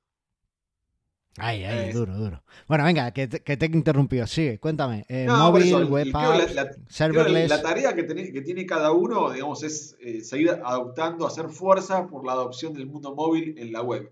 Ay, 1.38 1.64
ay, 1.64 1.94
duro, 1.94 2.16
duro. 2.18 2.44
Bueno, 2.68 2.84
venga, 2.84 3.12
que 3.12 3.28
te, 3.28 3.40
que 3.42 3.56
te 3.56 3.66
he 3.66 3.70
interrumpido. 3.70 4.28
Sigue, 4.28 4.60
cuéntame. 4.60 5.06
Eh, 5.08 5.28
móvil, 5.28 5.86
web 5.86 6.08
apps, 6.14 6.54
la, 6.54 6.70
serverless. 6.90 7.50
La 7.50 7.62
tarea 7.62 7.96
que, 7.96 8.06
que, 8.06 8.42
tiene 8.42 8.66
cada 8.66 8.92
uno, 8.92 9.32
digamos, 9.32 9.64
es 9.64 9.98
seguir 10.24 10.50
adoptando, 10.50 11.26
hacer 11.26 11.50
fuerza 11.50 12.08
por 12.08 12.26
la 12.26 12.34
adopción 12.34 12.74
del 12.74 12.88
mundo 12.88 13.16
móvil 13.16 13.58
en 13.58 13.72
la 13.72 13.82
web. 13.82 14.12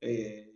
Eh, 0.00 0.52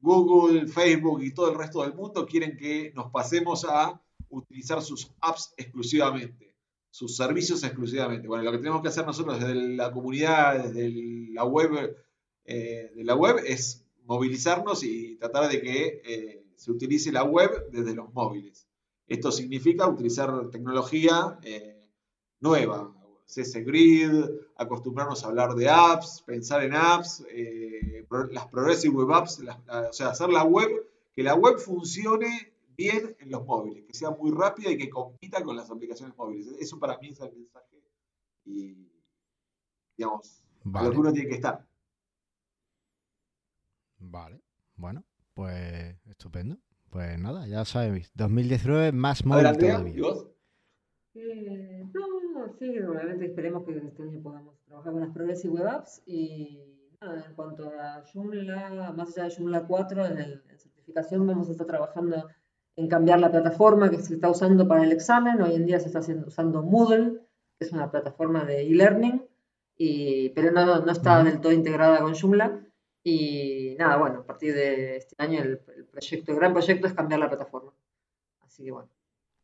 Google, 0.00 0.68
Facebook 0.68 1.22
y 1.22 1.34
todo 1.34 1.50
el 1.50 1.58
resto 1.58 1.82
del 1.82 1.94
mundo 1.94 2.26
quieren 2.26 2.56
que 2.56 2.92
nos 2.94 3.10
pasemos 3.10 3.64
a 3.68 4.00
utilizar 4.28 4.80
sus 4.82 5.12
apps 5.20 5.54
exclusivamente, 5.56 6.54
sus 6.90 7.16
servicios 7.16 7.64
exclusivamente. 7.64 8.28
Bueno, 8.28 8.44
lo 8.44 8.52
que 8.52 8.58
tenemos 8.58 8.82
que 8.82 8.88
hacer 8.88 9.04
nosotros 9.04 9.40
desde 9.40 9.54
la 9.54 9.90
comunidad, 9.90 10.64
desde 10.64 10.90
la 11.32 11.44
web, 11.44 11.96
eh, 12.44 12.92
de 12.94 13.04
la 13.04 13.16
web 13.16 13.36
es 13.44 13.84
movilizarnos 14.08 14.82
y 14.82 15.16
tratar 15.16 15.48
de 15.48 15.60
que 15.60 16.02
eh, 16.04 16.44
se 16.56 16.72
utilice 16.72 17.12
la 17.12 17.22
web 17.22 17.68
desde 17.70 17.94
los 17.94 18.12
móviles. 18.12 18.66
Esto 19.06 19.30
significa 19.30 19.86
utilizar 19.86 20.50
tecnología 20.50 21.38
nueva, 22.40 22.92
CS 23.26 23.64
Grid, 23.64 24.24
acostumbrarnos 24.56 25.22
a 25.22 25.28
hablar 25.28 25.54
de 25.54 25.68
apps, 25.68 26.22
pensar 26.26 26.64
en 26.64 26.74
apps, 26.74 27.24
eh, 27.30 28.06
las 28.30 28.46
Progressive 28.46 28.94
Web 28.94 29.12
Apps, 29.12 29.40
o 29.40 29.92
sea, 29.92 30.08
hacer 30.08 30.30
la 30.30 30.44
web, 30.44 30.68
que 31.14 31.22
la 31.22 31.34
web 31.34 31.58
funcione 31.58 32.54
bien 32.76 33.14
en 33.20 33.30
los 33.30 33.44
móviles, 33.44 33.84
que 33.84 33.92
sea 33.92 34.10
muy 34.10 34.30
rápida 34.30 34.70
y 34.70 34.78
que 34.78 34.88
compita 34.88 35.42
con 35.44 35.56
las 35.56 35.70
aplicaciones 35.70 36.16
móviles. 36.16 36.48
Eso 36.58 36.78
para 36.78 36.96
mí 36.98 37.08
es 37.08 37.20
el 37.20 37.32
mensaje 37.34 37.82
y, 38.46 38.90
digamos, 39.96 40.42
a 40.72 40.84
lo 40.84 40.90
que 40.90 40.96
uno 40.96 41.12
tiene 41.12 41.28
que 41.28 41.34
estar. 41.34 41.67
Vale, 43.98 44.40
bueno, 44.76 45.04
pues 45.34 45.96
estupendo. 46.06 46.58
Pues 46.90 47.18
nada, 47.18 47.46
ya 47.46 47.64
sabéis, 47.64 48.10
2019 48.14 48.92
más 48.92 49.24
móvil 49.26 49.44
todavía. 49.58 49.94
¿Y 49.94 50.00
vos? 50.00 50.26
Eh, 51.14 51.84
no, 51.92 52.48
sí, 52.58 52.78
obviamente 52.78 53.26
esperemos 53.26 53.64
que 53.64 53.76
este 53.76 54.02
año 54.02 54.22
podamos 54.22 54.54
trabajar 54.64 54.92
con 54.92 55.00
las 55.02 55.10
Progressive 55.10 55.54
Web 55.54 55.68
Apps 55.68 56.02
y 56.06 56.60
nada, 57.00 57.24
en 57.28 57.34
cuanto 57.34 57.70
a 57.78 58.02
Joomla, 58.12 58.92
más 58.96 59.16
allá 59.16 59.28
de 59.28 59.34
Joomla 59.36 59.66
4, 59.66 60.06
en, 60.06 60.18
el, 60.18 60.42
certificación 60.56 61.26
vamos 61.26 61.48
a 61.48 61.52
estar 61.52 61.66
trabajando 61.66 62.28
en 62.76 62.88
cambiar 62.88 63.20
la 63.20 63.30
plataforma 63.30 63.90
que 63.90 63.98
se 63.98 64.14
está 64.14 64.30
usando 64.30 64.66
para 64.66 64.84
el 64.84 64.92
examen. 64.92 65.42
Hoy 65.42 65.54
en 65.54 65.66
día 65.66 65.80
se 65.80 65.88
está 65.88 66.00
usando 66.26 66.62
Moodle, 66.62 67.20
que 67.58 67.66
es 67.66 67.72
una 67.72 67.90
plataforma 67.90 68.44
de 68.44 68.62
e-learning, 68.62 69.26
pero 70.34 70.52
no, 70.52 70.80
no 70.80 70.92
está 70.92 71.22
del 71.22 71.40
todo 71.40 71.52
integrada 71.52 72.00
con 72.00 72.14
Joomla. 72.14 72.64
Y 73.04 73.74
nada, 73.78 73.96
bueno, 73.96 74.20
a 74.20 74.26
partir 74.26 74.54
de 74.54 74.96
este 74.96 75.14
año 75.18 75.40
el, 75.42 75.60
el 75.76 75.86
proyecto, 75.86 76.32
el 76.32 76.38
gran 76.38 76.52
proyecto 76.52 76.86
es 76.86 76.94
cambiar 76.94 77.20
la 77.20 77.28
plataforma. 77.28 77.72
Así 78.42 78.64
que 78.64 78.72
bueno. 78.72 78.90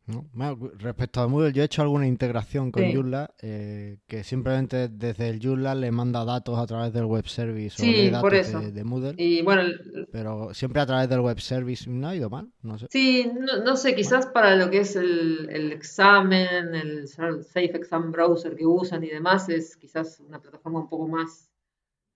¿no? 0.06 0.26
Bueno, 0.34 0.70
respecto 0.78 1.20
a 1.22 1.28
Moodle, 1.28 1.52
yo 1.52 1.62
he 1.62 1.64
hecho 1.66 1.80
alguna 1.82 2.06
integración 2.06 2.70
con 2.70 2.82
Sí. 2.84 2.92
Joomla 2.92 3.34
eh, 3.40 3.98
que 4.06 4.22
simplemente 4.22 4.88
desde 4.88 5.28
el 5.30 5.40
Joomla 5.42 5.74
le 5.74 5.90
manda 5.90 6.24
datos 6.24 6.58
a 6.58 6.66
través 6.66 6.92
del 6.92 7.06
web 7.06 7.26
service 7.26 7.80
o 7.82 7.86
Sí, 7.86 8.10
datos 8.10 8.32
eso. 8.32 8.58
de, 8.58 8.72
de 8.72 8.84
Moodle, 8.84 9.14
Y 9.16 9.42
bueno, 9.42 9.62
el- 9.62 10.06
pero 10.10 10.52
siempre 10.54 10.82
a 10.82 10.86
través 10.86 11.08
del 11.08 11.20
web 11.20 11.40
service 11.40 11.88
no 11.88 12.08
ha 12.08 12.14
ido 12.16 12.28
mal, 12.30 12.50
no 12.62 12.78
sé. 12.78 12.86
sí, 12.90 13.30
no, 13.34 13.64
no 13.64 13.76
sé, 13.76 13.94
quizás 13.94 14.26
para 14.26 14.56
lo 14.56 14.70
que 14.70 14.80
es 14.80 14.96
el, 14.96 15.48
el 15.50 15.72
examen, 15.72 16.74
el 16.74 17.08
Safe 17.08 17.76
Exam 17.76 18.12
Browser 18.12 18.54
que 18.56 18.66
usan 18.66 19.04
y 19.04 19.08
demás, 19.08 19.48
es 19.48 19.76
quizás 19.76 20.20
una 20.20 20.40
plataforma 20.40 20.80
un 20.80 20.88
poco 20.88 21.08
más 21.08 21.50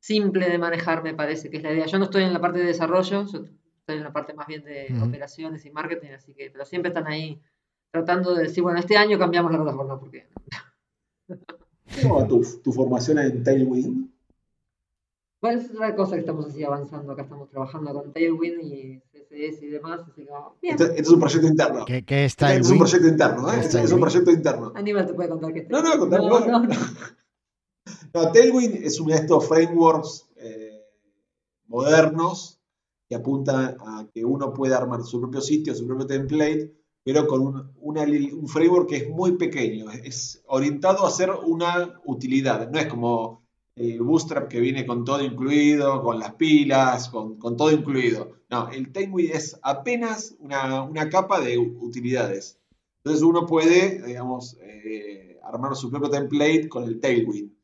simple 0.09 0.49
de 0.49 0.59
manejar, 0.59 1.03
me 1.03 1.13
parece 1.15 1.51
que 1.51 1.59
es 1.59 1.63
la 1.63 1.73
idea. 1.73 1.87
Yo 1.87 1.99
no 1.99 2.05
estoy 2.07 2.23
en 2.25 2.33
la 2.33 2.41
parte 2.41 2.59
de 2.61 2.65
desarrollo, 2.65 3.27
yo 3.27 3.45
estoy 3.81 3.97
en 3.99 4.03
la 4.05 4.13
parte 4.13 4.33
más 4.33 4.47
bien 4.47 4.65
de 4.65 4.87
Ujú. 4.95 5.05
operaciones 5.05 5.65
y 5.67 5.71
marketing, 5.71 6.13
así 6.17 6.33
que, 6.35 6.51
pero 6.51 6.65
siempre 6.65 6.89
están 6.89 7.07
ahí 7.07 7.41
tratando 7.91 8.35
de 8.35 8.45
decir, 8.45 8.63
bueno, 8.63 8.79
este 8.79 8.97
año 8.97 9.19
cambiamos 9.19 9.53
la 9.53 9.59
plataforma, 9.63 10.01
porque 10.01 10.27
¿Cómo 12.03 12.17
va 12.21 12.27
tu, 12.27 12.43
tu 12.65 12.73
formación 12.73 13.19
en 13.19 13.43
Tailwind? 13.43 14.09
Bueno, 15.41 15.61
es 15.61 15.71
otra 15.71 15.95
cosa 15.95 16.15
que 16.15 16.21
estamos 16.21 16.47
así 16.47 16.65
avanzando. 16.65 17.13
Acá 17.13 17.23
estamos 17.23 17.49
trabajando 17.49 17.93
con 17.93 18.13
Tailwind 18.13 18.61
y 18.63 19.01
CSS 19.13 19.63
y 19.63 19.69
demás, 19.69 20.01
así 20.01 20.25
que 20.25 20.31
vamos. 20.31 20.55
Bien. 20.61 20.75
Este, 20.75 20.85
este 20.91 21.03
es 21.03 21.11
un 21.11 21.21
proyecto 21.21 21.47
interno. 21.47 21.85
¿Qué, 21.85 22.03
qué 22.05 22.25
está 22.25 22.47
Este 22.47 22.57
el 22.57 22.63
es 22.63 22.71
un 22.71 22.79
proyecto 22.79 23.09
interno, 23.09 23.49
¿eh? 23.49 23.53
¿Qué 23.53 23.61
Este 23.61 23.67
está 23.77 23.83
es 23.85 23.93
un 23.93 24.01
proyecto 24.01 24.31
interno. 24.33 24.73
Aníbal 24.75 25.07
te 25.07 25.15
puede 25.15 25.29
contar 25.29 25.53
que 25.53 25.67
No, 25.69 25.83
no, 25.83 25.99
contame 25.99 26.29
no, 26.29 26.41
no, 26.41 26.59
no. 26.61 26.75
No, 28.15 28.33
Tailwind 28.33 28.77
es 28.77 29.01
uno 29.01 29.15
de 29.15 29.21
estos 29.21 29.47
frameworks 29.47 30.29
eh, 30.37 30.85
modernos 31.67 32.61
que 33.09 33.15
apuntan 33.15 33.77
a 33.81 34.07
que 34.13 34.25
uno 34.25 34.53
puede 34.53 34.75
armar 34.75 35.03
su 35.03 35.21
propio 35.21 35.41
sitio, 35.41 35.75
su 35.75 35.87
propio 35.87 36.07
template, 36.07 36.75
pero 37.03 37.27
con 37.27 37.41
un, 37.41 37.73
una 37.81 38.03
un 38.03 38.49
framework 38.49 38.89
que 38.89 38.97
es 38.97 39.09
muy 39.09 39.33
pequeño. 39.33 39.91
Es 39.91 40.43
orientado 40.47 41.05
a 41.05 41.09
hacer 41.09 41.31
una 41.31 42.01
utilidad. 42.05 42.71
No 42.71 42.79
es 42.79 42.87
como 42.87 43.43
el 43.77 44.03
Bootstrap 44.03 44.49
que 44.49 44.61
viene 44.61 44.85
con 44.85 45.05
todo 45.05 45.23
incluido, 45.23 46.03
con 46.03 46.19
las 46.19 46.35
pilas, 46.35 47.09
con, 47.09 47.39
con 47.39 47.57
todo 47.57 47.71
incluido. 47.71 48.33
No, 48.51 48.69
el 48.71 48.93
Tailwind 48.93 49.31
es 49.31 49.59
apenas 49.63 50.35
una, 50.41 50.83
una 50.83 51.09
capa 51.09 51.41
de 51.41 51.59
utilidades. 51.59 52.59
Entonces 52.99 53.23
uno 53.23 53.47
puede, 53.47 54.03
digamos, 54.05 54.57
eh, 54.61 55.39
armar 55.43 55.77
su 55.77 55.91
propio 55.91 56.11
template 56.11 56.69
con 56.69 56.85
el 56.85 57.01
Tailwind. 57.01 57.58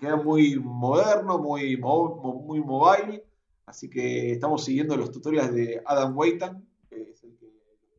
Queda 0.00 0.16
muy 0.16 0.58
moderno, 0.58 1.38
muy, 1.38 1.76
muy 1.76 2.60
mobile. 2.60 3.22
Así 3.66 3.90
que 3.90 4.32
estamos 4.32 4.64
siguiendo 4.64 4.96
los 4.96 5.12
tutoriales 5.12 5.54
de 5.54 5.82
Adam 5.84 6.16
Weitan, 6.16 6.66
que 6.88 7.10
es 7.10 7.22
el, 7.22 7.36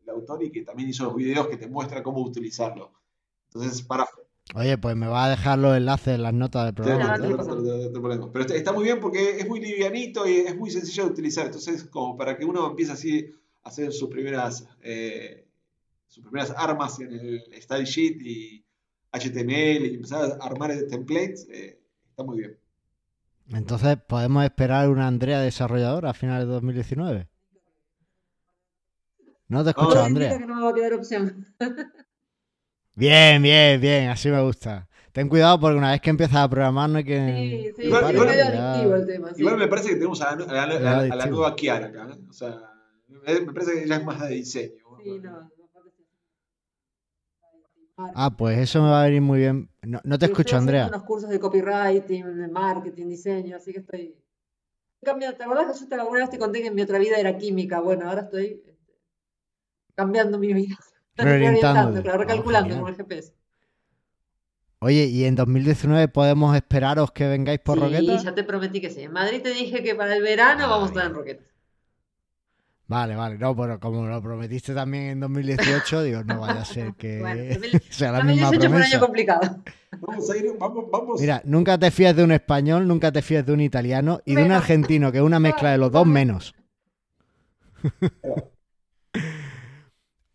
el 0.01 0.09
autor 0.09 0.43
y 0.43 0.51
que 0.51 0.63
también 0.63 0.89
hizo 0.89 1.03
los 1.03 1.15
videos 1.15 1.47
que 1.47 1.57
te 1.57 1.67
muestra 1.67 2.01
cómo 2.01 2.21
utilizarlo. 2.21 2.91
Entonces, 3.53 3.83
para... 3.83 4.07
Oye, 4.55 4.79
pues 4.79 4.95
me 4.95 5.05
va 5.05 5.25
a 5.25 5.29
dejar 5.29 5.59
los 5.59 5.77
enlaces 5.77 6.15
en 6.15 6.23
las 6.23 6.33
notas 6.33 6.65
del 6.65 6.73
programa. 6.73 7.17
ponemos. 8.01 8.29
Pero 8.33 8.45
está, 8.45 8.55
está 8.55 8.73
muy 8.73 8.85
bien 8.85 8.99
porque 8.99 9.37
es 9.37 9.47
muy 9.47 9.59
livianito 9.59 10.27
y 10.27 10.37
es 10.37 10.57
muy 10.57 10.71
sencillo 10.71 11.05
de 11.05 11.11
utilizar. 11.11 11.45
Entonces, 11.45 11.83
como 11.83 12.17
para 12.17 12.35
que 12.35 12.45
uno 12.45 12.67
empiece 12.67 12.93
así 12.93 13.31
a 13.61 13.69
hacer 13.69 13.93
sus 13.93 14.09
primeras, 14.09 14.67
eh, 14.81 15.47
sus 16.07 16.23
primeras 16.23 16.51
armas 16.57 16.99
en 16.99 17.13
el 17.13 17.61
style 17.61 17.85
sheet 17.85 18.21
y 18.21 18.65
HTML 19.11 19.85
y 19.85 19.95
empezar 19.95 20.39
a 20.41 20.45
armar 20.45 20.75
templates, 20.89 21.47
eh, 21.49 21.80
está 22.21 22.31
muy 22.31 22.37
bien. 22.39 22.57
Entonces, 23.53 23.97
¿podemos 24.07 24.43
esperar 24.45 24.87
una 24.89 25.07
Andrea 25.07 25.41
desarrolladora 25.41 26.11
a 26.11 26.13
finales 26.13 26.47
de 26.47 26.53
2019? 26.53 27.27
No 29.47 29.63
te 29.63 29.69
escucho, 29.71 29.87
No, 29.89 29.93
Todo 29.95 30.03
Andrea. 30.05 30.37
que 30.37 30.45
no 30.45 30.55
me 30.55 30.61
va 30.63 30.69
a 30.69 30.73
quedar 30.73 30.93
opción. 30.93 31.45
Bien, 32.93 33.41
bien, 33.41 33.79
bien, 33.79 34.09
así 34.09 34.29
me 34.29 34.41
gusta. 34.41 34.87
Ten 35.13 35.29
cuidado 35.29 35.57
porque 35.59 35.77
una 35.77 35.91
vez 35.91 36.01
que 36.01 36.09
empiezas 36.09 36.35
a 36.37 36.49
programar 36.49 36.89
no 36.89 36.97
hay 36.97 37.03
que... 37.05 37.71
Sí, 37.73 37.81
sí, 37.81 37.87
Igual- 37.87 38.03
es 38.05 38.11
igual- 38.11 38.27
medio 38.27 38.43
ya- 38.43 38.71
adictivo 38.73 38.95
el 38.95 39.05
tema. 39.07 39.33
sí. 39.33 39.39
Igual 39.41 39.57
me 39.57 39.67
parece 39.69 39.87
que 39.89 39.95
tenemos 39.95 40.21
a 40.21 40.35
la, 40.35 40.43
a 40.43 40.55
la- 40.55 40.63
a 40.63 40.79
la- 41.05 41.13
a 41.13 41.15
la 41.15 41.25
nueva 41.27 41.55
Kiara 41.55 41.87
acá. 41.87 42.09
¿eh? 42.11 42.19
O 42.29 42.33
sea, 42.33 42.59
me 43.07 43.53
parece 43.53 43.73
que 43.81 43.87
ya 43.87 43.95
es 43.95 44.03
más 44.05 44.19
de 44.19 44.27
diseño. 44.35 44.73
Sí, 45.03 45.19
no, 45.19 45.31
no. 45.31 45.51
Ah, 47.97 48.31
pues 48.35 48.57
eso 48.57 48.81
me 48.81 48.89
va 48.89 49.01
a 49.01 49.05
venir 49.05 49.21
muy 49.21 49.39
bien. 49.39 49.69
No, 49.83 49.99
no 50.03 50.17
te 50.17 50.25
Sí, 50.25 50.31
escucho, 50.31 50.57
Andrea. 50.57 50.87
unos 50.87 51.03
cursos 51.03 51.29
de 51.29 51.39
copywriting, 51.39 52.37
de 52.37 52.47
marketing, 52.47 53.07
diseño, 53.07 53.55
así 53.57 53.71
que 53.73 53.79
estoy 53.79 54.15
cambiando. 55.03 55.37
¿Te 55.37 55.43
acordás 55.43 55.73
que 55.73 55.79
yo 55.83 55.87
te, 55.89 55.95
alguna 55.95 56.19
vez 56.21 56.29
te 56.29 56.39
conté 56.39 56.61
que 56.61 56.67
en 56.67 56.75
mi 56.75 56.81
otra 56.81 56.99
vida 56.99 57.17
era 57.17 57.37
química? 57.37 57.79
Bueno, 57.79 58.09
ahora 58.09 58.21
estoy 58.21 58.45
este, 58.47 58.77
cambiando 59.95 60.39
mi 60.39 60.53
vida. 60.53 60.75
Reorientándote. 61.15 62.01
claro, 62.03 62.17
Ah, 62.19 62.23
recalculando 62.23 62.79
con 62.79 62.89
el 62.89 62.95
GPS. 62.95 63.33
Oye, 64.79 65.05
¿y 65.05 65.25
en 65.25 65.35
2019 65.35 66.07
podemos 66.07 66.55
esperaros 66.55 67.11
que 67.11 67.27
vengáis 67.27 67.59
por 67.59 67.77
Sí, 67.77 67.83
Roqueta? 67.83 68.23
ya 68.23 68.33
te 68.33 68.43
prometí 68.43 68.81
que 68.81 68.89
sí. 68.89 69.01
En 69.01 69.11
Madrid 69.11 69.41
te 69.43 69.49
dije 69.53 69.83
que 69.83 69.93
para 69.93 70.15
el 70.15 70.23
verano 70.23 70.63
Ah, 70.65 70.67
vamos 70.69 70.89
a 70.89 70.93
estar 70.93 71.05
en. 71.05 71.13
Roqueta. 71.13 71.43
Vale, 72.91 73.15
vale. 73.15 73.37
No, 73.37 73.55
pero 73.55 73.79
como 73.79 74.05
lo 74.05 74.21
prometiste 74.21 74.73
también 74.73 75.03
en 75.05 75.19
2018, 75.21 76.03
digo, 76.03 76.23
no 76.25 76.41
vaya 76.41 76.59
a 76.61 76.65
ser 76.65 76.93
que 76.95 77.19
Bueno, 77.19 77.41
2000 77.53 77.81
sea 77.89 78.11
la 78.11 78.21
misma 78.23 78.47
2018 78.47 78.51
fue 78.51 78.57
un 78.57 78.63
año 78.63 78.69
promesa. 78.69 78.99
complicado. 78.99 79.41
Vamos 80.01 80.29
a 80.29 80.37
ir, 80.37 80.45
vamos, 80.59 80.85
vamos. 80.91 81.21
Mira, 81.21 81.41
nunca 81.45 81.77
te 81.77 81.89
fíes 81.89 82.13
de 82.15 82.23
un 82.23 82.33
español, 82.33 82.85
nunca 82.87 83.09
te 83.11 83.21
fíes 83.21 83.45
de 83.45 83.53
un 83.53 83.61
italiano 83.61 84.19
y 84.25 84.35
de 84.35 84.43
un 84.43 84.51
argentino, 84.51 85.09
que 85.11 85.19
es 85.19 85.23
una 85.23 85.39
mezcla 85.39 85.71
de 85.71 85.77
los 85.77 85.89
dos 85.91 86.05
menos. 86.05 86.53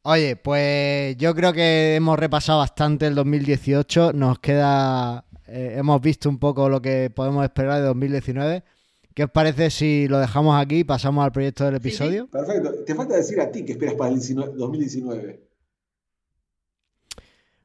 Oye, 0.03 0.37
pues 0.37 1.17
yo 1.17 1.35
creo 1.35 1.53
que 1.53 1.97
hemos 1.97 2.19
repasado 2.19 2.61
bastante 2.61 3.07
el 3.07 3.15
2018. 3.17 4.13
Nos 4.15 4.39
queda. 4.39 5.25
eh, 5.47 5.75
hemos 5.77 6.01
visto 6.01 6.29
un 6.29 6.39
poco 6.39 6.69
lo 6.69 6.81
que 6.81 7.11
podemos 7.15 7.45
esperar 7.45 7.81
de 7.81 7.87
2019. 7.87 8.63
¿Qué 9.17 9.25
os 9.25 9.31
parece 9.31 9.71
si 9.71 10.09
lo 10.09 10.19
dejamos 10.19 10.61
aquí 10.61 10.81
y 10.81 10.85
pasamos 10.85 11.25
al 11.25 11.33
proyecto 11.33 11.65
del 11.65 11.77
Sí, 11.77 11.81
sí. 11.81 11.89
episodio? 11.89 12.29
Perfecto. 12.29 12.85
Te 12.85 12.95
falta 12.95 13.17
decir 13.17 13.41
a 13.41 13.51
ti 13.51 13.65
que 13.65 13.73
esperas 13.73 13.95
para 13.95 14.11
el 14.11 14.17
19 14.17 14.53
2019. 14.57 15.41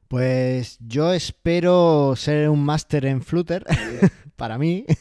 Pues 0.08 0.78
yo 0.80 1.12
espero 1.12 2.14
ser 2.16 2.48
un 2.48 2.64
máster 2.64 3.04
en 3.04 3.20
Flutter, 3.22 3.64
para 4.36 4.56
mí. 4.58 4.86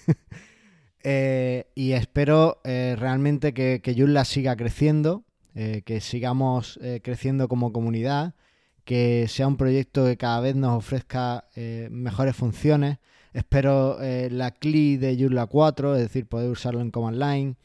Eh, 1.03 1.65
y 1.73 1.93
espero 1.93 2.61
eh, 2.63 2.95
realmente 2.95 3.55
que, 3.55 3.81
que 3.81 3.95
Joomla 3.95 4.23
siga 4.23 4.55
creciendo, 4.55 5.23
eh, 5.55 5.81
que 5.83 5.99
sigamos 5.99 6.77
eh, 6.83 6.99
creciendo 7.03 7.47
como 7.47 7.73
comunidad, 7.73 8.35
que 8.83 9.27
sea 9.27 9.47
un 9.47 9.57
proyecto 9.57 10.05
que 10.05 10.17
cada 10.17 10.39
vez 10.39 10.55
nos 10.55 10.77
ofrezca 10.77 11.45
eh, 11.55 11.87
mejores 11.91 12.35
funciones. 12.35 12.99
Espero 13.33 14.01
eh, 14.01 14.29
la 14.29 14.51
CLI 14.51 14.97
de 14.97 15.17
Joomla 15.17 15.45
4, 15.45 15.95
es 15.95 16.01
decir, 16.01 16.27
poder 16.27 16.49
usarlo 16.49 16.81
en 16.81 16.91
command 16.91 17.17
line. 17.17 17.55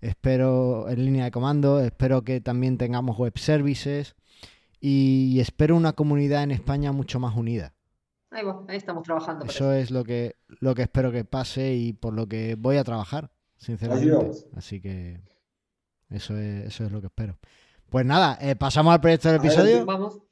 Espero 0.00 0.88
en 0.88 1.04
línea 1.04 1.24
de 1.24 1.30
comando, 1.32 1.80
espero 1.80 2.22
que 2.22 2.40
también 2.40 2.78
tengamos 2.78 3.18
web 3.18 3.36
services 3.36 4.14
y 4.80 5.40
espero 5.40 5.76
una 5.76 5.92
comunidad 5.92 6.44
en 6.44 6.52
España 6.52 6.92
mucho 6.92 7.18
más 7.18 7.36
unida. 7.36 7.74
Ahí 8.30 8.44
va, 8.44 8.62
ahí 8.68 8.76
estamos 8.76 9.02
trabajando. 9.02 9.46
Eso 9.46 9.72
es 9.72 9.90
lo 9.90 10.04
que, 10.04 10.36
lo 10.60 10.74
que 10.74 10.82
espero 10.82 11.10
que 11.10 11.24
pase 11.24 11.74
y 11.74 11.94
por 11.94 12.14
lo 12.14 12.28
que 12.28 12.54
voy 12.56 12.76
a 12.76 12.84
trabajar, 12.84 13.32
sinceramente. 13.56 14.30
Así 14.54 14.80
que 14.80 15.20
eso 16.10 16.36
es, 16.36 16.66
eso 16.66 16.84
es 16.84 16.92
lo 16.92 17.00
que 17.00 17.06
espero. 17.06 17.38
Pues 17.88 18.04
nada, 18.04 18.38
eh, 18.40 18.54
pasamos 18.54 18.92
al 18.92 19.00
proyecto 19.00 19.28
del 19.28 19.38
episodio. 19.38 19.84
Vamos. 19.84 20.27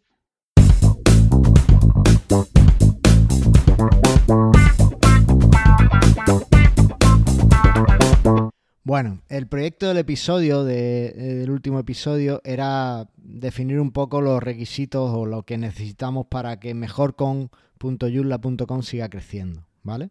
Bueno, 8.87 9.19
el 9.29 9.49
proyecto 9.49 9.89
del 9.89 9.97
episodio, 9.99 10.63
de- 10.63 11.07
eh, 11.09 11.35
del 11.35 11.51
último 11.51 11.81
episodio, 11.81 12.41
era 12.45 13.09
definir 13.17 13.81
un 13.81 13.91
poco 13.91 14.21
los 14.21 14.41
requisitos 14.41 15.11
o 15.13 15.27
lo 15.27 15.43
que 15.43 15.59
necesitamos 15.59 16.27
para 16.29 16.61
que 16.61 16.73
mejorcon.yula.com 16.73 18.83
siga 18.83 19.09
creciendo, 19.09 19.67
¿vale? 19.83 20.11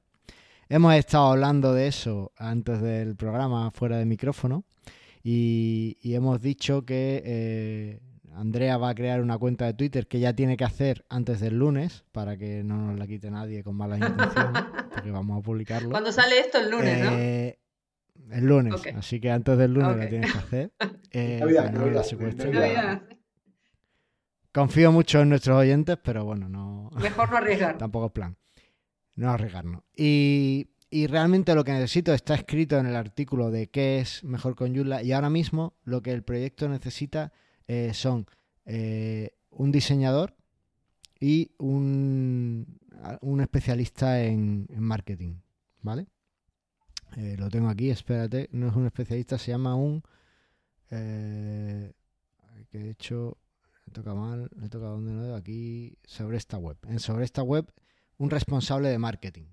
Hemos 0.67 0.93
estado 0.95 1.27
hablando 1.31 1.73
de 1.73 1.87
eso 1.87 2.33
antes 2.35 2.81
del 2.81 3.15
programa, 3.15 3.71
fuera 3.71 3.97
de 3.97 4.03
micrófono, 4.05 4.65
y, 5.23 5.95
y 6.01 6.15
hemos 6.15 6.41
dicho 6.41 6.83
que 6.83 7.23
eh, 7.25 8.01
Andrea 8.35 8.75
va 8.77 8.89
a 8.89 8.95
crear 8.95 9.21
una 9.21 9.37
cuenta 9.37 9.67
de 9.67 9.73
Twitter 9.73 10.05
que 10.05 10.19
ya 10.19 10.33
tiene 10.33 10.57
que 10.57 10.65
hacer 10.65 11.05
antes 11.07 11.39
del 11.39 11.57
lunes, 11.57 12.03
para 12.11 12.35
que 12.35 12.61
no 12.65 12.75
nos 12.87 12.99
la 12.99 13.07
quite 13.07 13.31
nadie 13.31 13.63
con 13.63 13.77
malas 13.77 13.99
intenciones, 14.01 14.63
porque 14.93 15.11
vamos 15.11 15.39
a 15.39 15.43
publicarlo. 15.43 15.91
Cuando 15.91 16.11
sale 16.11 16.39
esto 16.41 16.57
el 16.57 16.71
lunes, 16.71 17.05
¿no? 17.05 17.11
El 18.31 18.45
lunes, 18.45 18.73
así 18.95 19.19
que 19.19 19.31
antes 19.31 19.57
del 19.57 19.73
lunes 19.73 19.91
Ok. 19.91 19.97
la 19.97 20.09
tienes 20.09 20.31
que 20.31 20.37
hacer. 20.37 20.73
eh, 21.11 21.37
Navidad, 21.39 21.71
no 21.71 21.79
Navidad, 21.79 21.95
la 21.95 22.03
secuestren. 22.03 22.53
Navidad. 22.53 22.83
Navidad. 22.83 23.01
Confío 24.51 24.91
mucho 24.91 25.21
en 25.21 25.29
nuestros 25.29 25.57
oyentes, 25.57 25.97
pero 26.03 26.23
bueno, 26.25 26.47
no, 26.47 26.89
Mejor 26.95 27.29
no 27.29 27.37
arriesgar. 27.37 27.77
tampoco 27.77 28.07
es 28.07 28.11
plan. 28.13 28.37
No 29.15 29.29
arriesgarnos. 29.29 29.83
Y, 29.95 30.69
y 30.89 31.07
realmente 31.07 31.55
lo 31.55 31.63
que 31.63 31.73
necesito 31.73 32.13
está 32.13 32.35
escrito 32.35 32.77
en 32.77 32.85
el 32.85 32.95
artículo 32.95 33.51
de 33.51 33.67
qué 33.67 33.99
es 33.99 34.23
mejor 34.23 34.55
con 34.55 34.73
Joomla 34.73 35.03
y 35.03 35.11
ahora 35.11 35.29
mismo 35.29 35.75
lo 35.83 36.01
que 36.01 36.11
el 36.11 36.23
proyecto 36.23 36.69
necesita 36.69 37.33
eh, 37.67 37.91
son 37.93 38.27
eh, 38.65 39.31
un 39.49 39.71
diseñador 39.71 40.35
y 41.19 41.51
un, 41.57 42.79
un 43.21 43.41
especialista 43.41 44.23
en, 44.23 44.67
marketing, 44.77 45.39
¿vale? 45.81 46.07
Eh, 47.15 47.35
lo 47.37 47.49
tengo 47.49 47.69
aquí, 47.69 47.89
espérate, 47.89 48.49
no 48.51 48.67
es 48.67 48.75
un 48.75 48.85
especialista, 48.85 49.37
se 49.37 49.51
llama 49.51 49.75
un... 49.75 50.03
Eh, 50.91 51.93
que 52.69 52.77
de 52.77 52.89
hecho, 52.89 53.37
le 53.85 53.93
toca 53.93 54.13
mal, 54.13 54.49
le 54.59 54.69
toca 54.69 54.87
donde 54.87 55.13
no 55.13 55.35
aquí, 55.35 55.97
sobre 56.03 56.37
esta 56.37 56.57
web. 56.57 56.77
En 56.87 56.99
sobre 56.99 57.23
esta 57.23 57.41
web, 57.41 57.71
un 58.17 58.29
responsable 58.29 58.89
de 58.89 58.97
marketing, 58.97 59.45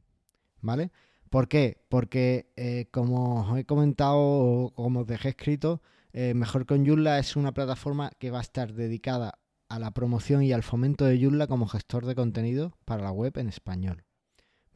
¿vale? 0.61 0.91
¿Por 1.31 1.49
qué? 1.49 1.85
Porque, 1.89 2.53
eh, 2.57 2.89
como 2.91 3.43
os 3.43 3.59
he 3.59 3.65
comentado 3.65 4.73
como 4.75 5.01
os 5.01 5.07
dejé 5.07 5.31
escrito, 5.31 5.83
Mejor 6.15 6.67
con 6.67 6.85
Joomla 6.85 7.19
es 7.19 7.37
una 7.37 7.55
plataforma 7.55 8.11
que 8.19 8.31
va 8.31 8.41
a 8.41 8.43
estar 8.43 8.75
dedicada 8.75 9.39
a 9.71 9.79
la 9.79 9.93
promoción 9.93 10.43
y 10.43 10.53
al 10.53 10.63
fomento 10.63 11.07
de 11.07 11.19
Joomla 11.19 11.47
como 11.47 11.67
gestor 11.67 12.05
de 12.05 12.15
contenido 12.15 12.77
para 12.85 13.03
la 13.03 13.13
web 13.13 13.39
en 13.39 13.49
español. 13.49 14.05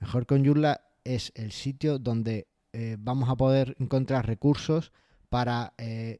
Mejor 0.01 0.24
con 0.24 0.47
Joomla 0.47 0.80
es 1.05 1.32
el 1.34 1.53
sitio 1.53 1.99
donde 1.99 2.49
eh, 2.78 2.98
vamos 2.98 3.30
a 3.30 3.36
poder 3.36 3.74
encontrar 3.78 4.26
recursos 4.26 4.92
para 5.30 5.72
eh, 5.78 6.18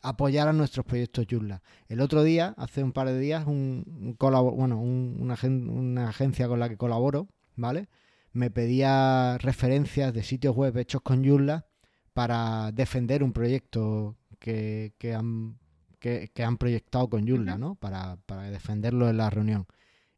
apoyar 0.00 0.48
a 0.48 0.54
nuestros 0.54 0.86
proyectos 0.86 1.26
Joomla. 1.28 1.60
El 1.86 2.00
otro 2.00 2.22
día, 2.22 2.54
hace 2.56 2.82
un 2.82 2.92
par 2.92 3.08
de 3.08 3.18
días, 3.18 3.46
un, 3.46 4.16
bueno, 4.18 4.80
una, 4.80 5.36
una, 5.44 6.08
agencia 6.08 6.48
con 6.48 6.60
la 6.60 6.70
que 6.70 6.78
colaboro, 6.78 7.28
¿vale? 7.56 7.88
Me 8.32 8.50
pedía 8.50 9.36
referencias 9.36 10.14
de 10.14 10.22
sitios 10.22 10.56
web 10.56 10.78
hechos 10.78 11.02
con 11.02 11.22
Joomla 11.22 11.66
para 12.14 12.72
defender 12.72 13.22
un 13.22 13.34
proyecto 13.34 14.16
que, 14.38 14.94
que 14.96 15.14
han 15.14 15.58
que, 15.98 16.30
han 16.42 16.56
proyectado 16.56 17.10
con 17.10 17.28
Joomla, 17.28 17.58
¿no? 17.58 17.74
Para, 17.74 18.16
defenderlo 18.50 19.10
en 19.10 19.18
la 19.18 19.28
reunión. 19.28 19.66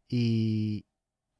Y 0.09 0.85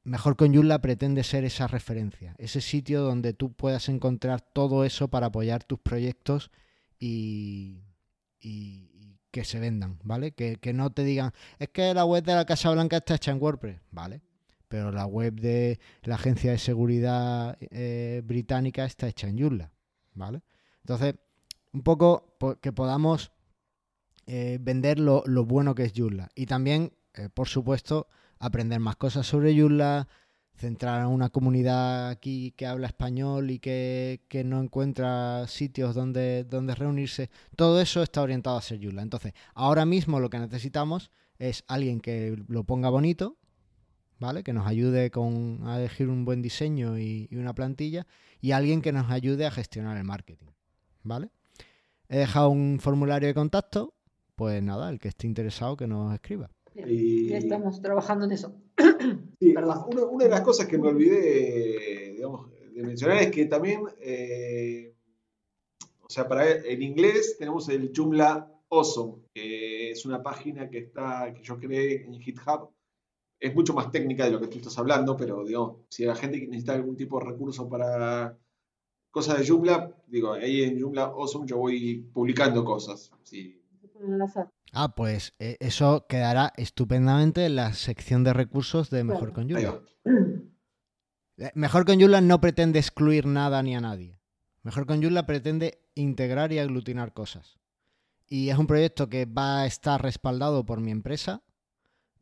mejor 0.03 0.35
con 0.35 0.53
Joomla 0.53 0.81
pretende 0.81 1.23
ser 1.23 1.43
esa 1.43 1.67
referencia, 1.67 2.35
ese 2.37 2.61
sitio 2.61 3.01
donde 3.01 3.33
tú 3.33 3.53
puedas 3.53 3.89
encontrar 3.89 4.41
todo 4.41 4.83
eso 4.85 5.09
para 5.09 5.27
apoyar 5.27 5.63
tus 5.63 5.79
proyectos 5.79 6.51
y, 6.99 7.81
que 9.31 9.45
se 9.45 9.59
vendan, 9.59 9.97
¿vale? 10.03 10.33
Que, 10.33 10.73
no 10.73 10.89
te 10.89 11.03
digan, 11.03 11.31
es 11.57 11.69
que 11.69 11.93
la 11.93 12.03
web 12.03 12.23
de 12.23 12.35
la 12.35 12.45
Casa 12.45 12.71
Blanca 12.71 12.97
está 12.97 13.15
hecha 13.15 13.31
en 13.31 13.41
WordPress, 13.41 13.79
¿vale? 13.91 14.21
Pero 14.67 14.91
la 14.91 15.05
web 15.05 15.33
de 15.39 15.79
la 16.03 16.15
agencia 16.15 16.51
de 16.51 16.57
seguridad 16.57 17.57
eh, 17.59 18.21
británica 18.25 18.85
está 18.85 19.07
hecha 19.07 19.27
en 19.27 19.39
Joomla, 19.39 19.71
¿vale? 20.13 20.41
Entonces, 20.81 21.15
un 21.71 21.83
poco 21.83 22.35
que 22.59 22.73
podamos 22.73 23.31
eh, 24.27 24.57
vender 24.59 24.99
lo, 24.99 25.23
bueno 25.45 25.75
que 25.75 25.83
es 25.83 25.93
Joomla. 25.95 26.29
Y 26.35 26.45
también, 26.45 26.93
eh, 27.13 27.29
por 27.33 27.47
supuesto, 27.47 28.07
aprender 28.41 28.79
más 28.79 28.97
cosas 28.97 29.25
sobre 29.25 29.57
Joomla, 29.57 30.07
centrar 30.53 31.01
a 31.01 31.07
una 31.07 31.29
comunidad 31.29 32.09
aquí 32.09 32.51
que 32.57 32.65
habla 32.65 32.87
español 32.87 33.49
y 33.51 33.59
que, 33.59 34.19
no 34.45 34.61
encuentra 34.61 35.47
sitios 35.47 35.95
donde, 35.95 36.43
donde 36.43 36.75
reunirse. 36.75 37.29
Todo 37.55 37.79
eso 37.79 38.03
está 38.03 38.21
orientado 38.21 38.57
a 38.57 38.61
ser 38.61 38.79
Joomla. 38.81 39.01
Entonces, 39.01 39.33
ahora 39.53 39.85
mismo 39.85 40.19
lo 40.19 40.29
que 40.29 40.39
necesitamos 40.39 41.11
es 41.39 41.63
alguien 41.67 42.01
que 42.01 42.37
lo 42.47 42.63
ponga 42.65 42.89
bonito, 42.89 43.37
¿vale? 44.19 44.43
Que 44.43 44.53
nos 44.53 44.67
ayude 44.67 45.09
con, 45.09 45.61
a 45.65 45.79
elegir 45.79 46.09
un 46.09 46.25
buen 46.25 46.41
diseño 46.41 46.99
y, 46.99 47.27
y 47.31 47.37
una 47.37 47.53
plantilla 47.53 48.05
y 48.41 48.51
alguien 48.51 48.81
que 48.81 48.91
nos 48.91 49.09
ayude 49.09 49.45
a 49.45 49.51
gestionar 49.51 49.97
el 49.97 50.03
marketing, 50.03 50.47
¿vale? 51.03 51.29
He 52.09 52.17
dejado 52.17 52.49
un 52.49 52.79
formulario 52.81 53.27
de 53.29 53.33
contacto 53.33 53.93
pues 54.41 54.63
nada, 54.63 54.89
el 54.89 54.97
que 54.97 55.09
esté 55.09 55.27
interesado 55.27 55.77
que 55.77 55.85
nos 55.85 56.11
escriba. 56.15 56.49
Y... 56.75 57.33
estamos 57.33 57.81
trabajando 57.81 58.25
en 58.25 58.31
eso. 58.31 58.55
una, 59.39 60.23
de 60.23 60.29
las 60.29 60.41
cosas 60.41 60.67
que 60.67 60.77
me 60.77 60.87
olvidé 60.87 62.15
de 62.81 62.83
mencionar 62.83 63.21
es 63.21 63.31
que 63.31 63.45
también, 63.45 63.81
eh, 63.99 64.95
o 66.01 66.09
sea, 66.09 66.27
para 66.27 66.49
en 66.49 66.81
inglés 66.81 67.37
tenemos 67.37 67.69
el 67.69 67.91
Joomla 67.95 68.49
Awesome, 68.69 69.23
que 69.33 69.91
es 69.91 70.05
una 70.05 70.23
página 70.23 70.69
que 70.69 70.79
está, 70.79 71.33
que 71.33 71.43
yo 71.43 71.59
creé 71.59 72.05
en 72.05 72.19
GitHub. 72.19 72.69
Es 73.39 73.55
mucho 73.55 73.73
más 73.73 73.91
técnica 73.91 74.25
de 74.25 74.31
lo 74.31 74.39
que 74.39 74.47
tú 74.47 74.57
estás 74.57 74.77
hablando, 74.77 75.17
pero 75.17 75.43
digamos, 75.43 75.77
si 75.89 76.05
la 76.05 76.15
gente 76.15 76.39
necesita 76.39 76.73
algún 76.73 76.95
tipo 76.95 77.19
de 77.19 77.25
recurso 77.25 77.67
para 77.67 78.37
cosas 79.09 79.39
de 79.39 79.47
Joomla, 79.47 79.95
digo, 80.07 80.33
ahí 80.33 80.63
en 80.63 80.79
Joomla 80.79 81.05
Awesome 81.05 81.47
yo 81.47 81.57
voy 81.57 82.07
publicando 82.13 82.63
cosas. 82.63 83.11
Sí, 83.23 83.61
Ah, 84.73 84.95
pues 84.95 85.33
eh, 85.39 85.57
eso 85.59 86.05
quedará 86.07 86.53
estupendamente 86.55 87.45
en 87.45 87.57
la 87.57 87.73
sección 87.73 88.23
de 88.23 88.33
recursos 88.33 88.89
de 88.89 89.03
Mejor 89.03 89.33
con. 89.33 89.49
Eh, 89.49 91.51
Mejor 91.55 91.85
con 91.85 92.27
no 92.27 92.41
pretende 92.41 92.79
excluir 92.79 93.25
nada 93.25 93.61
ni 93.63 93.75
a 93.75 93.81
nadie. 93.81 94.19
Mejor 94.63 94.85
con 94.85 95.01
pretende 95.25 95.83
integrar 95.95 96.53
y 96.53 96.59
aglutinar 96.59 97.13
cosas. 97.13 97.59
Y 98.27 98.49
es 98.49 98.57
un 98.57 98.67
proyecto 98.67 99.09
que 99.09 99.25
va 99.25 99.61
a 99.61 99.65
estar 99.65 100.01
respaldado 100.01 100.65
por 100.65 100.79
mi 100.79 100.91
empresa, 100.91 101.43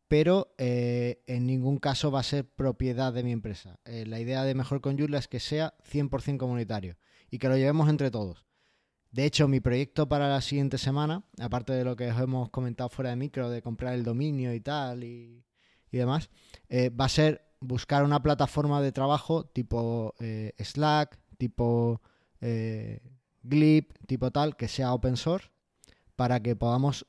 pero 0.07 0.55
eh, 0.57 1.21
en 1.27 1.45
ningún 1.45 1.77
caso 1.77 2.09
va 2.09 2.21
a 2.21 2.23
ser 2.23 2.49
propiedad 2.49 3.13
de 3.13 3.21
mi 3.21 3.31
empresa. 3.31 3.79
la 3.85 4.19
idea 4.19 4.43
de 4.43 4.55
Mejor 4.55 4.81
con 4.81 4.97
es 4.97 5.27
que 5.27 5.39
sea 5.39 5.75
100% 5.83 6.37
comunitario 6.37 6.97
y 7.29 7.37
que 7.37 7.47
lo 7.47 7.57
llevemos 7.57 7.89
entre 7.89 8.09
todos. 8.09 8.48
De 9.11 9.25
hecho, 9.25 9.47
mi 9.47 9.59
proyecto 9.59 10.07
para 10.07 10.29
la 10.29 10.41
siguiente 10.41 10.77
semana, 10.77 11.23
aparte 11.39 11.73
de 11.73 11.83
lo 11.83 11.95
que 11.95 12.11
os 12.11 12.19
hemos 12.19 12.49
comentado 12.49 12.89
fuera 12.89 13.09
de 13.09 13.15
micro, 13.15 13.49
de 13.49 13.61
comprar 13.61 13.93
el 13.95 14.03
dominio 14.03 14.53
y 14.53 14.59
tal 14.59 15.03
y, 15.03 15.43
demás, 15.91 16.29
eh, 16.67 16.89
va 16.89 17.05
a 17.05 17.09
ser 17.09 17.43
buscar 17.59 18.03
una 18.03 18.21
plataforma 18.21 18.81
de 18.81 18.91
trabajo 18.91 19.45
tipo 19.45 20.13
eh, 20.19 20.53
Slack, 20.59 21.17
tipo 21.37 22.01
eh, 22.39 23.01
Glip, 23.41 23.93
tipo 24.05 24.29
tal, 24.29 24.55
que 24.55 24.67
sea 24.67 24.93
open 24.93 25.17
source, 25.17 25.49
para 26.15 26.39
que 26.41 26.55
podamos 26.55 27.07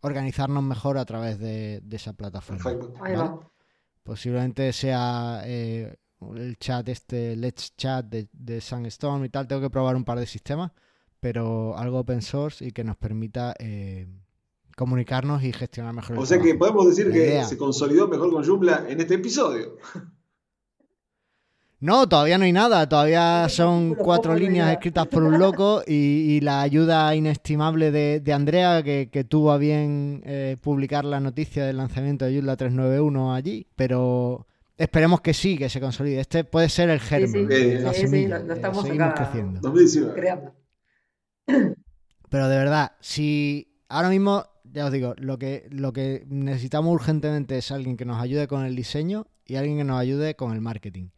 organizarnos 0.00 0.64
mejor 0.64 0.98
a 0.98 1.04
través 1.04 1.38
de, 1.38 1.80
esa 1.92 2.12
plataforma. 2.12 3.38
Posiblemente 4.02 4.72
sea 4.72 5.44
el 6.34 6.56
chat 6.58 6.88
este 6.88 7.36
Let's 7.36 7.74
Chat 7.76 8.06
de, 8.06 8.28
de 8.32 8.60
Sunstorm 8.60 9.24
y 9.24 9.28
tal, 9.28 9.46
tengo 9.46 9.60
que 9.62 9.70
probar 9.70 9.96
un 9.96 10.04
par 10.04 10.18
de 10.18 10.26
sistemas, 10.26 10.72
pero 11.20 11.76
algo 11.76 11.98
open 11.98 12.22
source 12.22 12.64
y 12.64 12.72
que 12.72 12.84
nos 12.84 12.96
permita 12.96 13.54
eh, 13.58 14.06
comunicarnos 14.76 15.42
y 15.42 15.52
gestionar 15.52 15.94
mejor. 15.94 16.18
O 16.18 16.26
sea 16.26 16.40
que 16.40 16.54
podemos 16.54 16.88
decir 16.88 17.10
que 17.10 17.44
se 17.44 17.56
consolidó 17.56 18.08
mejor 18.08 18.30
con 18.30 18.44
Joomla 18.44 18.86
en 18.88 19.00
este 19.00 19.14
episodio. 19.14 19.76
No, 21.78 22.08
todavía 22.08 22.38
no 22.38 22.44
hay 22.44 22.52
nada, 22.52 22.88
todavía 22.88 23.48
son 23.50 23.94
cuatro 23.94 24.34
líneas 24.34 24.72
escritas 24.72 25.06
por 25.08 25.22
un 25.22 25.38
loco 25.38 25.82
y, 25.86 26.40
la 26.40 26.62
ayuda 26.62 27.14
inestimable 27.14 27.90
de, 27.90 28.32
Andrea, 28.32 28.82
que, 28.82 29.26
tuvo 29.28 29.52
a 29.52 29.58
bien 29.58 30.22
eh, 30.24 30.56
publicar 30.58 31.04
la 31.04 31.20
noticia 31.20 31.66
del 31.66 31.76
lanzamiento 31.76 32.24
de 32.24 32.32
Joomla 32.32 32.56
391 32.56 33.34
allí, 33.34 33.66
pero 33.76 34.46
Esperemos 34.76 35.22
que 35.22 35.32
sí, 35.32 35.56
que 35.56 35.68
se 35.68 35.80
consolide. 35.80 36.20
Este 36.20 36.44
puede 36.44 36.68
ser 36.68 36.90
el 36.90 37.00
germen. 37.00 37.48
Sí, 37.94 38.08
sí, 38.08 38.26
lo, 38.26 38.36
estamos 38.52 38.84
creciendo. 38.84 39.60
Pero 42.28 42.48
de 42.48 42.56
verdad, 42.58 42.92
si 43.00 43.80
ahora 43.88 44.10
mismo, 44.10 44.44
ya 44.64 44.86
os 44.86 44.92
digo, 44.92 45.14
lo 45.16 45.38
que, 45.38 45.66
lo 45.70 45.92
que 45.92 46.24
necesitamos 46.28 46.92
urgentemente 46.92 47.56
es 47.56 47.70
alguien 47.70 47.96
que 47.96 48.04
nos 48.04 48.20
ayude 48.20 48.48
con 48.48 48.64
el 48.64 48.76
diseño 48.76 49.26
y 49.46 49.56
alguien 49.56 49.78
que 49.78 49.84
nos 49.84 49.98
ayude 49.98 50.36
con 50.36 50.52
el 50.52 50.60
marketing. 50.60 51.08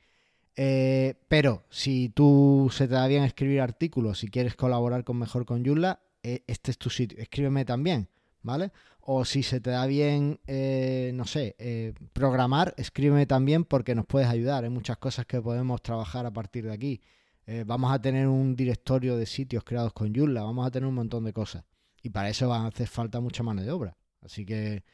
Eh, 0.54 1.14
pero 1.28 1.64
si 1.70 2.10
tú 2.10 2.68
se 2.72 2.88
te 2.88 2.94
da 2.94 3.06
bien 3.06 3.24
escribir 3.24 3.60
artículos, 3.60 4.18
si 4.18 4.28
quieres 4.28 4.54
colaborar 4.54 5.04
con 5.04 5.18
Mejor 5.18 5.46
con 5.46 5.64
Joomla, 5.64 6.00
eh, 6.22 6.42
este 6.46 6.70
es 6.70 6.78
tu 6.78 6.90
sitio. 6.90 7.18
Escríbeme 7.18 7.64
también, 7.64 8.08
¿vale? 8.42 8.72
O 9.10 9.24
si 9.24 9.42
se 9.42 9.58
te 9.58 9.70
da 9.70 9.86
bien, 9.86 10.38
eh, 10.46 11.12
no 11.14 11.24
sé, 11.24 11.56
eh, 11.58 11.94
programar, 12.12 12.74
escríbeme 12.76 13.24
también 13.24 13.64
porque 13.64 13.94
nos 13.94 14.04
puedes 14.04 14.28
ayudar. 14.28 14.64
Hay 14.64 14.68
muchas 14.68 14.98
cosas 14.98 15.24
que 15.24 15.40
podemos 15.40 15.80
trabajar 15.80 16.26
a 16.26 16.30
partir 16.30 16.66
de 16.66 16.74
aquí. 16.74 17.00
Eh, 17.46 17.64
vamos 17.66 17.90
a 17.90 18.02
tener 18.02 18.28
un 18.28 18.54
directorio 18.54 19.16
de 19.16 19.24
sitios 19.24 19.64
creados 19.64 19.94
con 19.94 20.14
Joomla, 20.14 20.42
vamos 20.42 20.66
a 20.66 20.70
tener 20.70 20.86
un 20.86 20.94
montón 20.94 21.24
de 21.24 21.32
cosas. 21.32 21.64
Y 22.02 22.10
para 22.10 22.28
eso 22.28 22.50
va 22.50 22.58
a 22.58 22.66
hacer 22.66 22.86
falta 22.86 23.18
mucha 23.18 23.42
mano 23.42 23.62
de 23.62 23.70
obra. 23.70 23.96
Así 24.20 24.44
que 24.44 24.84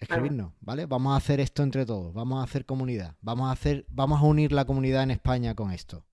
escribirnos, 0.00 0.52
¿vale? 0.58 0.86
Vamos 0.86 1.12
a 1.14 1.16
hacer 1.18 1.38
esto 1.38 1.62
entre 1.62 1.86
todos, 1.86 2.12
vamos 2.14 2.40
a 2.40 2.42
hacer 2.42 2.66
comunidad, 2.66 3.14
vamos 3.20 3.46
a 3.46 3.52
hacer, 3.52 3.86
vamos 3.90 4.22
a 4.22 4.24
unir 4.24 4.50
la 4.50 4.64
comunidad 4.64 5.04
en 5.04 5.12
España 5.12 5.54
con 5.54 5.70
esto. 5.70 6.04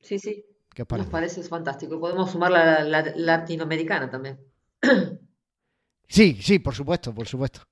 Sí, 0.00 0.18
sí. 0.18 0.44
¿Qué 0.74 0.82
os 0.82 0.88
parece? 0.88 1.06
Nos 1.06 1.12
parece 1.12 1.42
fantástico. 1.44 1.98
Podemos 1.98 2.30
sumar 2.30 2.50
la 2.50 2.84
latinoamericana 3.16 4.10
también. 4.10 4.38
Sí, 6.12 6.36
sí, 6.42 6.58
por 6.58 6.74
supuesto, 6.74 7.14
por 7.14 7.26
supuesto. 7.26 7.62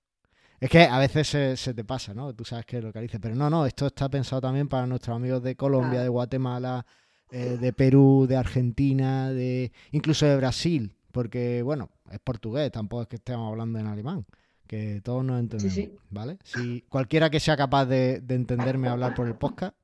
Es 0.58 0.70
que 0.70 0.80
a 0.80 0.98
veces 0.98 1.28
se, 1.60 1.74
te 1.74 1.84
pasa, 1.84 2.14
¿no? 2.14 2.34
Tú 2.34 2.42
sabes 2.42 2.64
que 2.64 2.80
lo 2.80 2.90
que 2.90 3.00
dice, 3.00 3.20
pero 3.20 3.34
no, 3.34 3.50
no, 3.50 3.66
esto 3.66 3.86
está 3.86 4.08
pensado 4.08 4.40
también 4.40 4.66
para 4.66 4.86
nuestros 4.86 5.14
amigos 5.14 5.42
de 5.42 5.56
Colombia, 5.56 6.00
de 6.00 6.08
Guatemala, 6.08 6.86
eh, 7.30 7.58
de 7.60 7.72
Perú, 7.74 8.24
de 8.26 8.36
Argentina, 8.36 9.30
de 9.30 9.72
incluso 9.92 10.24
de 10.24 10.38
Brasil, 10.38 10.96
porque 11.12 11.60
bueno, 11.60 11.90
es 12.10 12.18
portugués, 12.20 12.72
tampoco 12.72 13.02
es 13.02 13.08
que 13.08 13.16
estemos 13.16 13.46
hablando 13.50 13.78
en 13.78 13.86
alemán, 13.86 14.24
que 14.66 15.02
todos 15.02 15.22
nos 15.22 15.38
entendemos, 15.38 15.74
sí. 15.74 15.94
¿vale? 16.08 16.38
Si 16.42 16.80
cualquiera 16.88 17.28
que 17.28 17.40
sea 17.40 17.58
capaz 17.58 17.84
de, 17.84 18.20
de 18.20 18.34
entenderme 18.36 18.88
hablar 18.88 19.14
por 19.14 19.26
el 19.26 19.34
podcast 19.34 19.74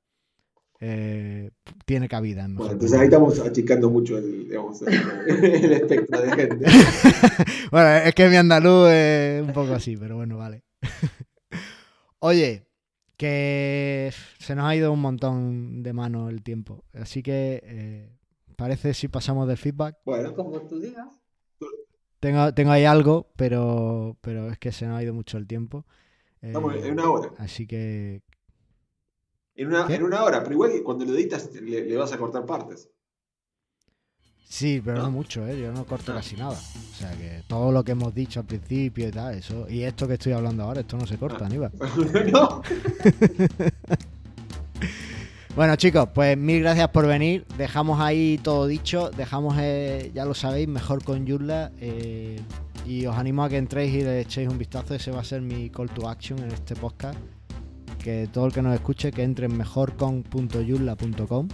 eh, 0.81 1.51
tiene 1.85 2.09
cabida. 2.09 2.45
En 2.45 2.55
Bueno, 2.55 2.63
Mejor 2.65 2.73
entonces 2.75 2.99
ahí 2.99 3.05
estamos 3.07 3.41
achicando 3.41 3.91
mucho 3.91 4.19
el, 4.19 4.49
digamos, 4.49 4.83
el, 4.83 4.95
el 5.45 5.73
espectro 5.73 6.21
de 6.21 6.33
gente. 6.33 6.67
Bueno, 7.71 7.97
es 7.97 8.15
que 8.15 8.29
mi 8.29 8.37
andaluz 8.37 8.91
es 8.91 9.43
un 9.43 9.53
poco 9.53 9.73
así, 9.73 9.97
pero 9.97 10.17
bueno, 10.17 10.37
vale. 10.37 10.63
Oye, 12.21 12.69
que 13.17 14.13
se 14.39 14.55
nos 14.55 14.67
ha 14.67 14.77
ido 14.77 14.93
un 14.93 15.01
montón 15.01 15.83
de 15.83 15.93
mano 15.93 16.29
el 16.29 16.43
tiempo, 16.43 16.85
así 16.93 17.23
que 17.23 17.61
eh, 17.65 18.17
parece 18.57 18.95
si 18.95 19.09
pasamos 19.09 19.49
del 19.49 19.57
feedback. 19.57 19.97
Bueno, 20.05 20.33
Como 20.35 20.61
tú 20.63 20.79
digas. 20.79 21.09
Tengo, 22.21 22.55
tengo 22.55 22.71
ahí 22.71 22.85
algo, 22.85 23.33
pero, 23.37 24.17
pero 24.21 24.51
es 24.51 24.59
que 24.59 24.73
se 24.73 24.87
nos 24.87 24.99
ha 24.99 25.03
ido 25.03 25.13
mucho 25.13 25.37
el 25.37 25.47
tiempo. 25.47 25.85
Eh, 26.41 26.49
estamos 26.49 26.75
en 26.77 26.93
una 26.93 27.11
hora. 27.11 27.31
así 27.39 27.67
que 27.67 28.23
En 29.57 29.69
una, 29.69 29.87
en 29.89 30.03
una 30.03 30.23
hora, 30.23 30.43
pero 30.43 30.55
igual 30.55 30.73
que 30.73 30.83
cuando 30.83 31.05
lo 31.05 31.15
editas 31.15 31.51
le, 31.55 31.85
le 31.87 31.97
vas 31.97 32.13
a 32.13 32.19
cortar 32.19 32.45
partes. 32.45 32.89
sí, 34.49 34.81
pero 34.85 34.99
no 34.99 35.05
¿No? 35.05 35.11
mucho, 35.11 35.47
¿eh? 35.49 35.59
yo 35.61 35.73
no 35.73 35.85
corto 35.87 36.13
casi 36.15 36.37
nada. 36.37 36.53
O 36.53 36.95
sea 36.99 37.11
que 37.13 37.43
todo 37.49 37.73
lo 37.73 37.83
que 37.83 37.93
hemos 37.93 38.15
dicho 38.15 38.41
al 38.41 38.47
principio 38.47 39.09
y 39.09 39.11
tal, 39.11 39.35
eso. 39.35 39.67
Y 39.69 39.83
esto 39.83 40.07
que 40.07 40.15
estoy 40.15 40.33
hablando 40.33 40.63
ahora, 40.65 40.81
esto 40.83 40.97
no 40.97 41.07
se 41.07 41.17
corta, 41.19 41.45
Ah. 41.45 41.47
Aníbal. 41.47 41.73
no, 42.33 42.63
Bueno 45.57 45.75
chicos, 45.77 46.11
pues 46.15 46.37
mil 46.37 46.61
gracias 46.61 46.89
por 46.91 47.07
venir. 47.07 47.47
Dejamos 47.57 47.99
ahí 47.99 48.39
todo 48.43 48.67
dicho. 48.67 49.11
Dejamos, 49.17 49.57
eh, 49.59 50.11
ya 50.15 50.27
lo 50.27 50.35
sabéis, 50.35 50.69
mejor 50.69 51.03
con 51.03 51.25
Yurla. 51.25 51.73
eh, 51.81 52.39
y 52.87 53.05
os 53.07 53.17
animo 53.17 53.43
a 53.43 53.49
que 53.49 53.57
entréis 53.57 53.93
y 53.95 54.03
le 54.03 54.21
echéis 54.21 54.49
un 54.51 54.59
vistazo. 54.59 54.95
Ese 54.95 55.11
va 55.11 55.21
a 55.21 55.25
ser 55.25 55.41
mi 55.41 55.71
call 55.71 55.89
to 55.91 56.07
action 56.09 56.39
en 56.41 56.51
este 56.53 56.77
podcast. 56.77 57.19
Que 58.07 58.29
todo 58.33 58.47
el 58.47 58.53
que 58.53 58.63
nos 58.63 58.73
escuche, 58.73 59.11
que 59.11 59.25
entre 59.25 59.47
en 59.47 59.57
mejorcon.yurla.com 59.57 61.49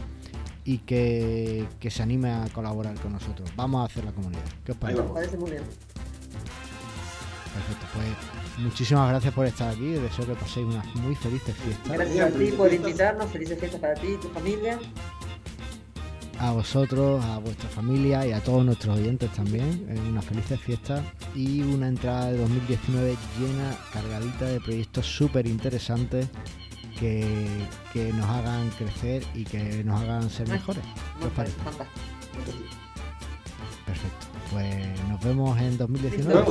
y 0.67 0.79
que, 0.81 1.67
que 1.81 1.91
se 1.91 2.03
anime 2.03 2.31
a 2.31 2.45
colaborar 2.53 2.95
con 3.01 3.15
nosotros. 3.15 3.51
Vamos 3.57 3.81
a 3.81 3.85
hacer 3.87 4.05
la 4.05 4.13
comunidad. 4.13 4.43
¿Qué 4.63 4.73
os 4.73 4.79
Ahí. 4.83 4.95
Parece 5.15 5.39
muy 5.39 5.53
bien. 5.53 5.63
Perfecto, 7.55 7.87
pues 7.95 8.63
muchísimas 8.63 9.09
gracias 9.09 9.33
por 9.33 9.47
estar 9.47 9.71
aquí. 9.71 9.93
Deseo 9.93 10.27
que 10.27 10.35
paséis 10.35 10.67
unas 10.67 10.95
muy 10.97 11.15
felices 11.15 11.57
fiestas. 11.57 11.91
Gracias 11.91 12.35
a 12.35 12.39
ti 12.39 12.53
por 12.53 12.71
invitarnos. 12.71 13.31
Felices 13.31 13.59
fiestas 13.59 13.81
para 13.81 13.95
ti 13.95 14.09
y 14.09 14.17
tu 14.19 14.29
familia. 14.29 14.79
A 16.43 16.51
vosotros, 16.51 17.25
a 17.25 17.39
vuestra 17.39 17.69
familia 17.69 18.27
y 18.27 18.33
a 18.33 18.41
todos 18.41 18.65
nuestros 18.65 18.99
oyentes 18.99 19.31
también. 19.33 19.87
eh, 19.89 19.99
Unas 20.09 20.25
felices 20.25 20.61
fiestas 20.61 21.01
y 21.37 21.61
una 21.63 21.87
entrada 21.89 22.33
de 22.33 22.39
2019 22.39 23.17
llena, 23.39 23.77
cargadita 23.93 24.47
de 24.47 24.61
proyectos 24.61 25.07
súper 25.07 25.47
interesantes 25.47 26.29
que, 26.99 27.47
que 27.93 28.13
nos 28.13 28.27
hagan 28.27 28.69
crecer 28.71 29.25
y 29.35 29.45
que 29.45 29.85
nos 29.85 30.01
hagan 30.03 30.29
ser 30.31 30.49
mejores. 30.49 30.83
¿Qué 31.21 31.27
os 31.27 31.33
parece? 31.33 31.57
Perfecto. 33.87 34.27
Pues 34.51 35.09
nos 35.09 35.21
vemos 35.25 35.59
en 35.59 35.69
Nos 35.69 35.79
2019. 35.79 36.45